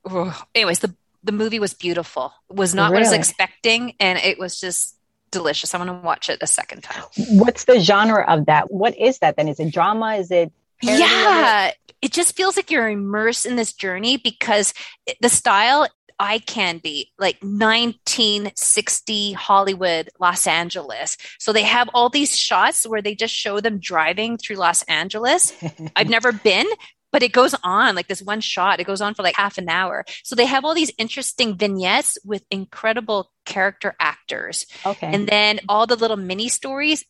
oh, 0.05 0.43
anyways, 0.55 0.79
the 0.79 0.95
the 1.23 1.31
movie 1.31 1.59
was 1.59 1.73
beautiful. 1.73 2.33
It 2.49 2.55
was 2.55 2.73
not 2.73 2.91
what 2.91 2.97
I 2.97 3.01
was 3.01 3.11
expecting, 3.13 3.93
and 3.99 4.17
it 4.19 4.39
was 4.39 4.59
just 4.59 4.95
delicious. 5.29 5.73
I 5.73 5.77
want 5.77 5.89
to 5.89 5.93
watch 5.93 6.29
it 6.29 6.39
a 6.41 6.47
second 6.47 6.81
time. 6.83 7.03
What's 7.29 7.65
the 7.65 7.79
genre 7.79 8.25
of 8.27 8.47
that? 8.47 8.71
What 8.71 8.97
is 8.97 9.19
that 9.19 9.35
then? 9.37 9.47
Is 9.47 9.59
it 9.59 9.71
drama? 9.71 10.15
Is 10.15 10.31
it? 10.31 10.51
Yeah, 10.81 11.71
it 12.01 12.11
just 12.11 12.35
feels 12.35 12.55
like 12.55 12.71
you're 12.71 12.89
immersed 12.89 13.45
in 13.45 13.55
this 13.55 13.71
journey 13.73 14.17
because 14.17 14.73
it- 15.05 15.17
the 15.21 15.29
style 15.29 15.87
eye 16.19 16.39
candy, 16.39 17.11
like 17.19 17.37
1960 17.41 19.33
Hollywood, 19.33 20.09
Los 20.19 20.47
Angeles. 20.47 21.17
So 21.39 21.53
they 21.53 21.63
have 21.63 21.89
all 21.93 22.09
these 22.09 22.37
shots 22.37 22.87
where 22.87 23.01
they 23.01 23.15
just 23.15 23.33
show 23.33 23.59
them 23.59 23.79
driving 23.79 24.37
through 24.37 24.57
Los 24.57 24.83
Angeles. 24.83 25.53
I've 25.95 26.09
never 26.09 26.31
been, 26.31 26.67
but 27.11 27.23
it 27.23 27.31
goes 27.31 27.55
on 27.63 27.95
like 27.95 28.07
this 28.07 28.21
one 28.21 28.41
shot. 28.41 28.79
It 28.79 28.87
goes 28.87 29.01
on 29.01 29.13
for 29.13 29.23
like 29.23 29.35
half 29.35 29.57
an 29.57 29.69
hour. 29.69 30.05
So 30.23 30.35
they 30.35 30.45
have 30.45 30.65
all 30.65 30.73
these 30.73 30.91
interesting 30.97 31.57
vignettes 31.57 32.17
with 32.23 32.43
incredible 32.49 33.31
character 33.45 33.95
actors. 33.99 34.65
okay. 34.85 35.11
And 35.13 35.27
then 35.27 35.59
all 35.67 35.87
the 35.87 35.95
little 35.95 36.17
mini 36.17 36.49
stories 36.49 37.05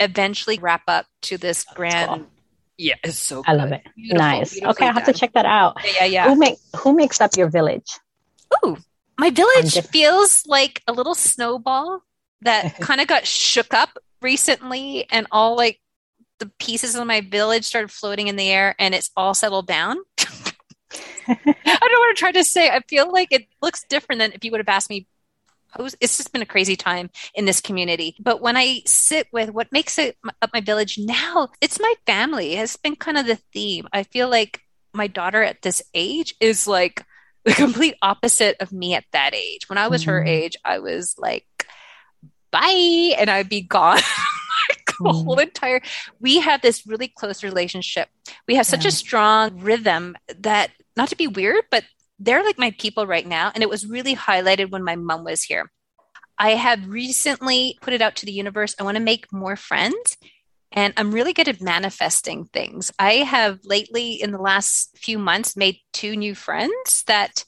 eventually 0.00 0.58
wrap 0.58 0.82
up 0.88 1.06
to 1.22 1.38
this 1.38 1.64
grand. 1.74 2.08
cool. 2.22 2.26
Yeah, 2.78 2.94
it's 3.04 3.18
so 3.18 3.42
I 3.46 3.54
love 3.54 3.70
it. 3.72 3.82
Beautiful, 3.94 4.18
nice. 4.18 4.52
beautifully 4.54 4.70
Okay, 4.70 4.86
I'll 4.86 4.94
have 4.94 5.04
to 5.04 5.12
check 5.12 5.34
that 5.34 5.46
out. 5.46 5.76
Yeah, 5.96 6.04
yeah. 6.06 6.28
Who 6.28 6.36
make 6.36 6.56
who 6.76 6.96
makes 6.96 7.20
up 7.20 7.36
your 7.36 7.48
village? 7.48 7.86
Ooh, 8.64 8.76
my 9.18 9.30
village 9.30 9.74
diff- 9.74 9.88
feels 9.88 10.44
like 10.46 10.82
a 10.88 10.92
little 10.92 11.14
snowball 11.14 12.02
that 12.40 12.76
kind 12.80 13.00
of 13.00 13.06
got 13.06 13.26
shook 13.26 13.74
up 13.74 13.98
recently, 14.20 15.06
and 15.12 15.26
all 15.30 15.54
like 15.56 15.80
the 16.42 16.50
pieces 16.58 16.96
of 16.96 17.06
my 17.06 17.20
village 17.20 17.64
started 17.64 17.92
floating 17.92 18.26
in 18.26 18.34
the 18.34 18.50
air, 18.50 18.74
and 18.80 18.96
it's 18.96 19.12
all 19.16 19.32
settled 19.32 19.68
down. 19.68 19.96
I 21.28 21.36
don't 21.36 22.00
want 22.00 22.16
to 22.16 22.18
try 22.18 22.32
to 22.32 22.42
say. 22.42 22.68
I 22.68 22.80
feel 22.88 23.12
like 23.12 23.28
it 23.30 23.46
looks 23.62 23.84
different 23.88 24.18
than 24.18 24.32
if 24.32 24.44
you 24.44 24.50
would 24.50 24.58
have 24.58 24.68
asked 24.68 24.90
me. 24.90 25.06
It's 25.78 26.16
just 26.16 26.32
been 26.32 26.42
a 26.42 26.46
crazy 26.46 26.74
time 26.74 27.10
in 27.34 27.44
this 27.44 27.60
community. 27.60 28.16
But 28.18 28.42
when 28.42 28.56
I 28.56 28.82
sit 28.86 29.28
with 29.32 29.50
what 29.52 29.70
makes 29.70 29.98
it 29.98 30.18
up 30.42 30.50
my 30.52 30.60
village 30.60 30.98
now, 30.98 31.48
it's 31.60 31.78
my 31.78 31.94
family. 32.06 32.56
Has 32.56 32.76
been 32.76 32.96
kind 32.96 33.16
of 33.16 33.26
the 33.26 33.38
theme. 33.54 33.86
I 33.92 34.02
feel 34.02 34.28
like 34.28 34.60
my 34.92 35.06
daughter 35.06 35.44
at 35.44 35.62
this 35.62 35.80
age 35.94 36.34
is 36.40 36.66
like 36.66 37.04
the 37.44 37.52
complete 37.52 37.94
opposite 38.02 38.56
of 38.58 38.72
me 38.72 38.94
at 38.94 39.04
that 39.12 39.32
age. 39.32 39.68
When 39.68 39.78
I 39.78 39.86
was 39.86 40.02
her 40.04 40.20
Mhm. 40.20 40.28
age, 40.28 40.56
I 40.64 40.80
was 40.80 41.14
like, 41.18 41.46
bye, 42.50 43.14
and 43.16 43.30
I'd 43.30 43.48
be 43.48 43.62
gone. 43.62 44.00
The 45.02 45.12
whole 45.12 45.36
mm-hmm. 45.36 45.48
entire 45.48 45.80
we 46.20 46.40
have 46.40 46.62
this 46.62 46.86
really 46.86 47.08
close 47.08 47.42
relationship. 47.42 48.08
We 48.46 48.56
have 48.56 48.66
such 48.66 48.84
Yeah. 48.84 48.88
a 48.88 48.92
strong 48.92 49.60
rhythm 49.60 50.16
that 50.38 50.70
not 50.96 51.08
to 51.08 51.16
be 51.16 51.26
weird, 51.26 51.64
but 51.70 51.84
they're 52.18 52.44
like 52.44 52.58
my 52.58 52.70
people 52.78 53.06
right 53.06 53.26
now. 53.26 53.50
And 53.54 53.62
it 53.62 53.70
was 53.70 53.86
really 53.86 54.14
highlighted 54.14 54.70
when 54.70 54.84
my 54.84 54.96
mom 54.96 55.24
was 55.24 55.42
here. 55.42 55.70
I 56.38 56.50
have 56.50 56.88
recently 56.88 57.78
put 57.80 57.94
it 57.94 58.02
out 58.02 58.16
to 58.16 58.26
the 58.26 58.32
universe. 58.32 58.74
I 58.78 58.84
want 58.84 58.96
to 58.96 59.02
make 59.02 59.32
more 59.32 59.56
friends. 59.56 60.16
And 60.74 60.94
I'm 60.96 61.12
really 61.12 61.34
good 61.34 61.48
at 61.48 61.60
manifesting 61.60 62.46
things. 62.46 62.92
I 62.98 63.16
have 63.16 63.60
lately, 63.64 64.12
in 64.12 64.32
the 64.32 64.40
last 64.40 64.96
few 64.96 65.18
months, 65.18 65.56
made 65.56 65.78
two 65.92 66.16
new 66.16 66.34
friends 66.34 67.04
that 67.06 67.44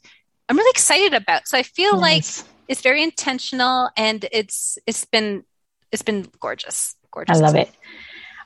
I'm 0.48 0.58
really 0.58 0.70
excited 0.70 1.14
about. 1.14 1.48
So 1.48 1.56
I 1.56 1.62
feel 1.62 1.98
like 1.98 2.24
it's 2.68 2.82
very 2.82 3.02
intentional 3.02 3.90
and 3.96 4.26
it's 4.30 4.78
it's 4.86 5.04
been 5.06 5.44
it's 5.90 6.02
been 6.02 6.26
gorgeous. 6.40 6.96
I 7.28 7.34
love 7.34 7.54
it. 7.54 7.70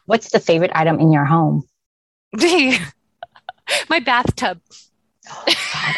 What's 0.06 0.30
the 0.30 0.40
favorite 0.40 0.70
item 0.74 0.98
in 1.00 1.12
your 1.12 1.24
home? 1.24 1.64
My 3.88 4.00
bathtub. 4.00 4.60
Oh, 5.30 5.44
God. 5.72 5.94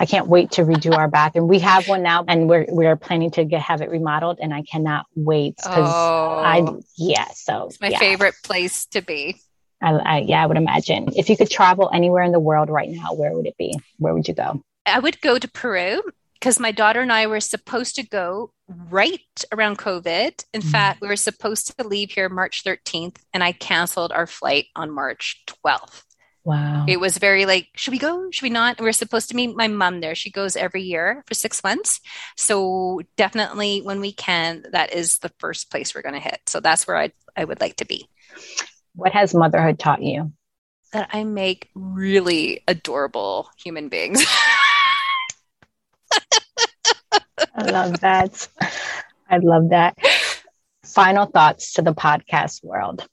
I 0.00 0.06
can't 0.06 0.26
wait 0.26 0.52
to 0.52 0.62
redo 0.62 0.96
our 0.96 1.06
bathroom. 1.06 1.46
We 1.46 1.60
have 1.60 1.86
one 1.86 2.02
now, 2.02 2.24
and 2.26 2.48
we're 2.48 2.66
we're 2.68 2.96
planning 2.96 3.30
to 3.32 3.44
get 3.44 3.60
have 3.62 3.82
it 3.82 3.90
remodeled, 3.90 4.38
and 4.42 4.52
I 4.52 4.62
cannot 4.62 5.06
wait 5.14 5.56
because 5.56 5.88
oh. 5.94 6.42
I 6.44 6.66
yeah. 6.96 7.28
So 7.34 7.52
Oh. 7.52 7.66
it's 7.66 7.80
my 7.80 7.88
yeah, 7.88 7.98
favorite 7.98 8.34
place 8.42 8.86
to 8.86 9.00
be. 9.02 9.40
I, 9.80 9.92
I, 9.92 10.18
yeah, 10.18 10.42
I 10.42 10.46
would 10.46 10.56
imagine 10.56 11.08
if 11.16 11.28
you 11.28 11.36
could 11.36 11.50
travel 11.50 11.90
anywhere 11.92 12.22
in 12.22 12.32
the 12.32 12.40
world 12.40 12.68
right 12.70 12.88
now, 12.88 13.14
where 13.14 13.32
would 13.32 13.46
it 13.46 13.56
be? 13.56 13.78
Where 13.98 14.14
would 14.14 14.26
you 14.26 14.34
go? 14.34 14.62
I 14.86 14.98
would 14.98 15.20
go 15.20 15.38
to 15.38 15.48
Peru 15.48 16.02
because 16.42 16.58
my 16.58 16.72
daughter 16.72 17.00
and 17.00 17.12
I 17.12 17.28
were 17.28 17.38
supposed 17.38 17.94
to 17.94 18.02
go 18.02 18.52
right 18.66 19.20
around 19.52 19.78
COVID. 19.78 20.44
In 20.52 20.60
Mhm. 20.60 20.70
fact, 20.72 21.00
we 21.00 21.06
were 21.06 21.14
supposed 21.14 21.72
to 21.78 21.86
leave 21.86 22.10
here 22.10 22.28
March 22.28 22.64
13th, 22.64 23.18
and 23.32 23.44
I 23.44 23.52
canceled 23.52 24.10
our 24.10 24.26
flight 24.26 24.66
on 24.74 24.90
March 24.90 25.44
12th. 25.46 26.02
Wow. 26.42 26.86
It 26.88 26.98
was 26.98 27.18
very 27.18 27.46
like, 27.46 27.68
should 27.76 27.92
we 27.92 27.98
go? 27.98 28.28
Should 28.32 28.42
we 28.42 28.50
not? 28.50 28.80
We 28.80 28.88
are 28.88 28.92
supposed 28.92 29.28
to 29.28 29.36
meet 29.36 29.54
my 29.54 29.68
mom 29.68 30.00
there. 30.00 30.16
She 30.16 30.32
goes 30.32 30.56
every 30.56 30.82
year 30.82 31.22
for 31.28 31.34
six 31.34 31.62
months. 31.62 32.00
So 32.36 33.02
definitely 33.16 33.80
when 33.80 34.00
we 34.00 34.12
can, 34.12 34.64
that 34.72 34.92
is 34.92 35.18
the 35.18 35.30
first 35.38 35.70
place 35.70 35.94
we're 35.94 36.02
going 36.02 36.20
to 36.20 36.28
hit. 36.28 36.40
So 36.48 36.58
that's 36.58 36.88
where 36.88 36.96
I 36.96 37.12
I 37.36 37.44
would 37.44 37.60
like 37.60 37.76
to 37.76 37.84
be. 37.84 38.08
What 38.96 39.12
has 39.12 39.32
motherhood 39.32 39.78
taught 39.78 40.02
you? 40.02 40.32
That 40.92 41.10
I 41.12 41.22
make 41.22 41.70
really 41.76 42.64
adorable 42.66 43.48
human 43.62 43.88
beings. 43.88 44.26
I 47.54 47.70
love 47.70 48.00
that. 48.00 48.48
I 49.28 49.38
love 49.38 49.70
that. 49.70 49.96
Final 50.84 51.26
thoughts 51.26 51.74
to 51.74 51.82
the 51.82 51.94
podcast 51.94 52.64
world. 52.64 53.06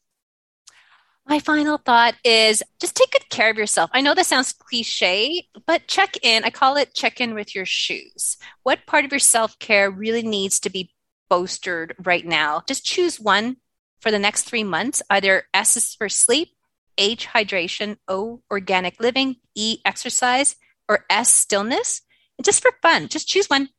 My 1.30 1.38
final 1.38 1.78
thought 1.78 2.16
is 2.24 2.64
just 2.82 2.96
take 2.96 3.12
good 3.12 3.30
care 3.30 3.52
of 3.52 3.58
yourself. 3.58 3.92
I 3.94 4.02
know 4.02 4.16
this 4.16 4.30
sounds 4.30 4.52
cliche, 4.52 5.48
but 5.68 5.88
check 5.88 6.18
in. 6.24 6.44
I 6.44 6.50
call 6.50 6.76
it 6.76 6.96
check 6.96 7.22
in 7.22 7.36
with 7.36 7.54
your 7.54 7.68
shoes. 7.68 8.38
What 8.64 8.88
part 8.88 9.06
of 9.06 9.12
your 9.12 9.20
self 9.20 9.60
care 9.60 9.92
really 9.92 10.24
needs 10.24 10.60
to 10.62 10.72
be 10.72 10.92
bolstered 11.30 11.96
right 12.04 12.26
now? 12.26 12.64
Just 12.68 12.84
choose 12.84 13.20
one 13.20 13.58
for 14.02 14.10
the 14.10 14.18
next 14.18 14.44
three 14.44 14.64
months. 14.64 15.04
Either 15.08 15.44
S 15.54 15.78
is 15.78 15.94
for 15.94 16.10
sleep, 16.10 16.50
H, 16.98 17.28
hydration, 17.28 17.98
O, 18.08 18.42
organic 18.50 19.00
living, 19.00 19.36
E, 19.54 19.82
exercise, 19.86 20.56
or 20.88 21.06
S, 21.12 21.32
stillness. 21.32 22.02
Just 22.44 22.62
for 22.62 22.72
fun, 22.82 23.08
just 23.08 23.28
choose 23.28 23.48
one. 23.48 23.70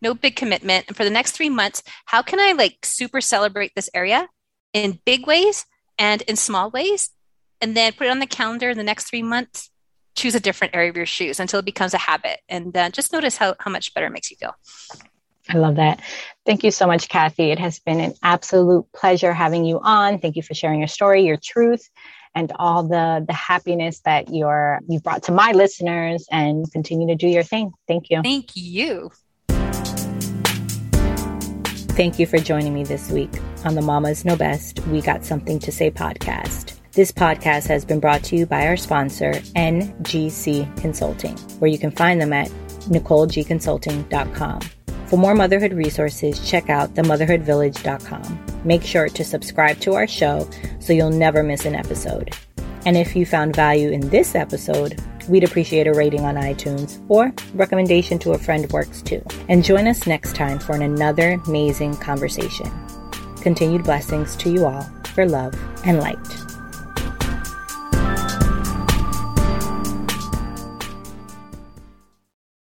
No 0.00 0.14
big 0.14 0.34
commitment. 0.36 0.86
And 0.88 0.96
for 0.96 1.04
the 1.04 1.10
next 1.10 1.32
three 1.32 1.50
months, 1.50 1.82
how 2.06 2.22
can 2.22 2.40
I 2.40 2.52
like 2.52 2.78
super 2.84 3.20
celebrate 3.20 3.72
this 3.74 3.88
area 3.94 4.28
in 4.72 4.98
big 5.04 5.26
ways? 5.26 5.64
and 5.98 6.22
in 6.22 6.36
small 6.36 6.70
ways, 6.70 7.10
and 7.60 7.76
then 7.76 7.92
put 7.92 8.06
it 8.06 8.10
on 8.10 8.18
the 8.18 8.26
calendar 8.26 8.70
in 8.70 8.76
the 8.76 8.84
next 8.84 9.08
three 9.08 9.22
months. 9.22 9.70
Choose 10.14 10.34
a 10.34 10.40
different 10.40 10.74
area 10.74 10.90
of 10.90 10.96
your 10.96 11.06
shoes 11.06 11.40
until 11.40 11.60
it 11.60 11.64
becomes 11.64 11.94
a 11.94 11.98
habit, 11.98 12.40
and 12.48 12.76
uh, 12.76 12.90
just 12.90 13.12
notice 13.12 13.36
how, 13.36 13.54
how 13.58 13.70
much 13.70 13.94
better 13.94 14.06
it 14.06 14.12
makes 14.12 14.30
you 14.30 14.36
feel. 14.36 14.54
I 15.48 15.58
love 15.58 15.76
that. 15.76 16.00
Thank 16.44 16.64
you 16.64 16.70
so 16.70 16.86
much, 16.86 17.08
Kathy. 17.08 17.50
It 17.50 17.58
has 17.58 17.80
been 17.80 18.00
an 18.00 18.14
absolute 18.22 18.86
pleasure 18.94 19.32
having 19.32 19.64
you 19.64 19.80
on. 19.80 20.18
Thank 20.18 20.36
you 20.36 20.42
for 20.42 20.54
sharing 20.54 20.80
your 20.80 20.88
story, 20.88 21.24
your 21.24 21.38
truth, 21.42 21.88
and 22.34 22.52
all 22.56 22.82
the 22.82 23.24
the 23.26 23.32
happiness 23.32 24.00
that 24.00 24.32
you're 24.32 24.80
you've 24.88 25.02
brought 25.02 25.22
to 25.24 25.32
my 25.32 25.52
listeners 25.52 26.26
and 26.30 26.70
continue 26.72 27.08
to 27.08 27.14
do 27.14 27.28
your 27.28 27.42
thing. 27.42 27.72
Thank 27.86 28.10
you. 28.10 28.22
Thank 28.22 28.50
you. 28.54 29.10
Thank 31.94 32.18
you 32.18 32.26
for 32.26 32.38
joining 32.38 32.72
me 32.72 32.84
this 32.84 33.10
week 33.10 33.30
on 33.66 33.74
the 33.74 33.82
Mamas 33.82 34.24
Know 34.24 34.34
Best 34.34 34.80
We 34.86 35.02
Got 35.02 35.26
Something 35.26 35.58
to 35.58 35.70
Say 35.70 35.90
podcast. 35.90 36.78
This 36.92 37.12
podcast 37.12 37.68
has 37.68 37.84
been 37.84 38.00
brought 38.00 38.22
to 38.24 38.36
you 38.36 38.46
by 38.46 38.66
our 38.66 38.76
sponsor, 38.76 39.32
NGC 39.56 40.74
Consulting, 40.80 41.36
where 41.58 41.70
you 41.70 41.78
can 41.78 41.90
find 41.90 42.20
them 42.20 42.32
at 42.32 42.48
NicoleGConsulting.com. 42.88 44.60
For 45.06 45.18
more 45.18 45.34
motherhood 45.34 45.74
resources, 45.74 46.38
check 46.48 46.70
out 46.70 46.94
themotherhoodvillage.com. 46.94 48.51
Make 48.64 48.82
sure 48.82 49.08
to 49.08 49.24
subscribe 49.24 49.80
to 49.80 49.94
our 49.94 50.06
show 50.06 50.48
so 50.80 50.92
you'll 50.92 51.10
never 51.10 51.42
miss 51.42 51.64
an 51.64 51.74
episode. 51.74 52.34
And 52.84 52.96
if 52.96 53.14
you 53.14 53.24
found 53.24 53.54
value 53.54 53.90
in 53.90 54.08
this 54.08 54.34
episode, 54.34 55.00
we'd 55.28 55.44
appreciate 55.44 55.86
a 55.86 55.92
rating 55.92 56.24
on 56.24 56.34
iTunes 56.34 57.04
or 57.08 57.32
recommendation 57.54 58.18
to 58.20 58.32
a 58.32 58.38
friend 58.38 58.70
works 58.72 59.02
too. 59.02 59.24
And 59.48 59.64
join 59.64 59.86
us 59.86 60.06
next 60.06 60.34
time 60.34 60.58
for 60.58 60.74
another 60.74 61.40
amazing 61.46 61.96
conversation. 61.96 62.70
Continued 63.40 63.84
blessings 63.84 64.36
to 64.36 64.50
you 64.50 64.66
all 64.66 64.82
for 65.14 65.26
love 65.26 65.54
and 65.84 65.98
light. 65.98 66.51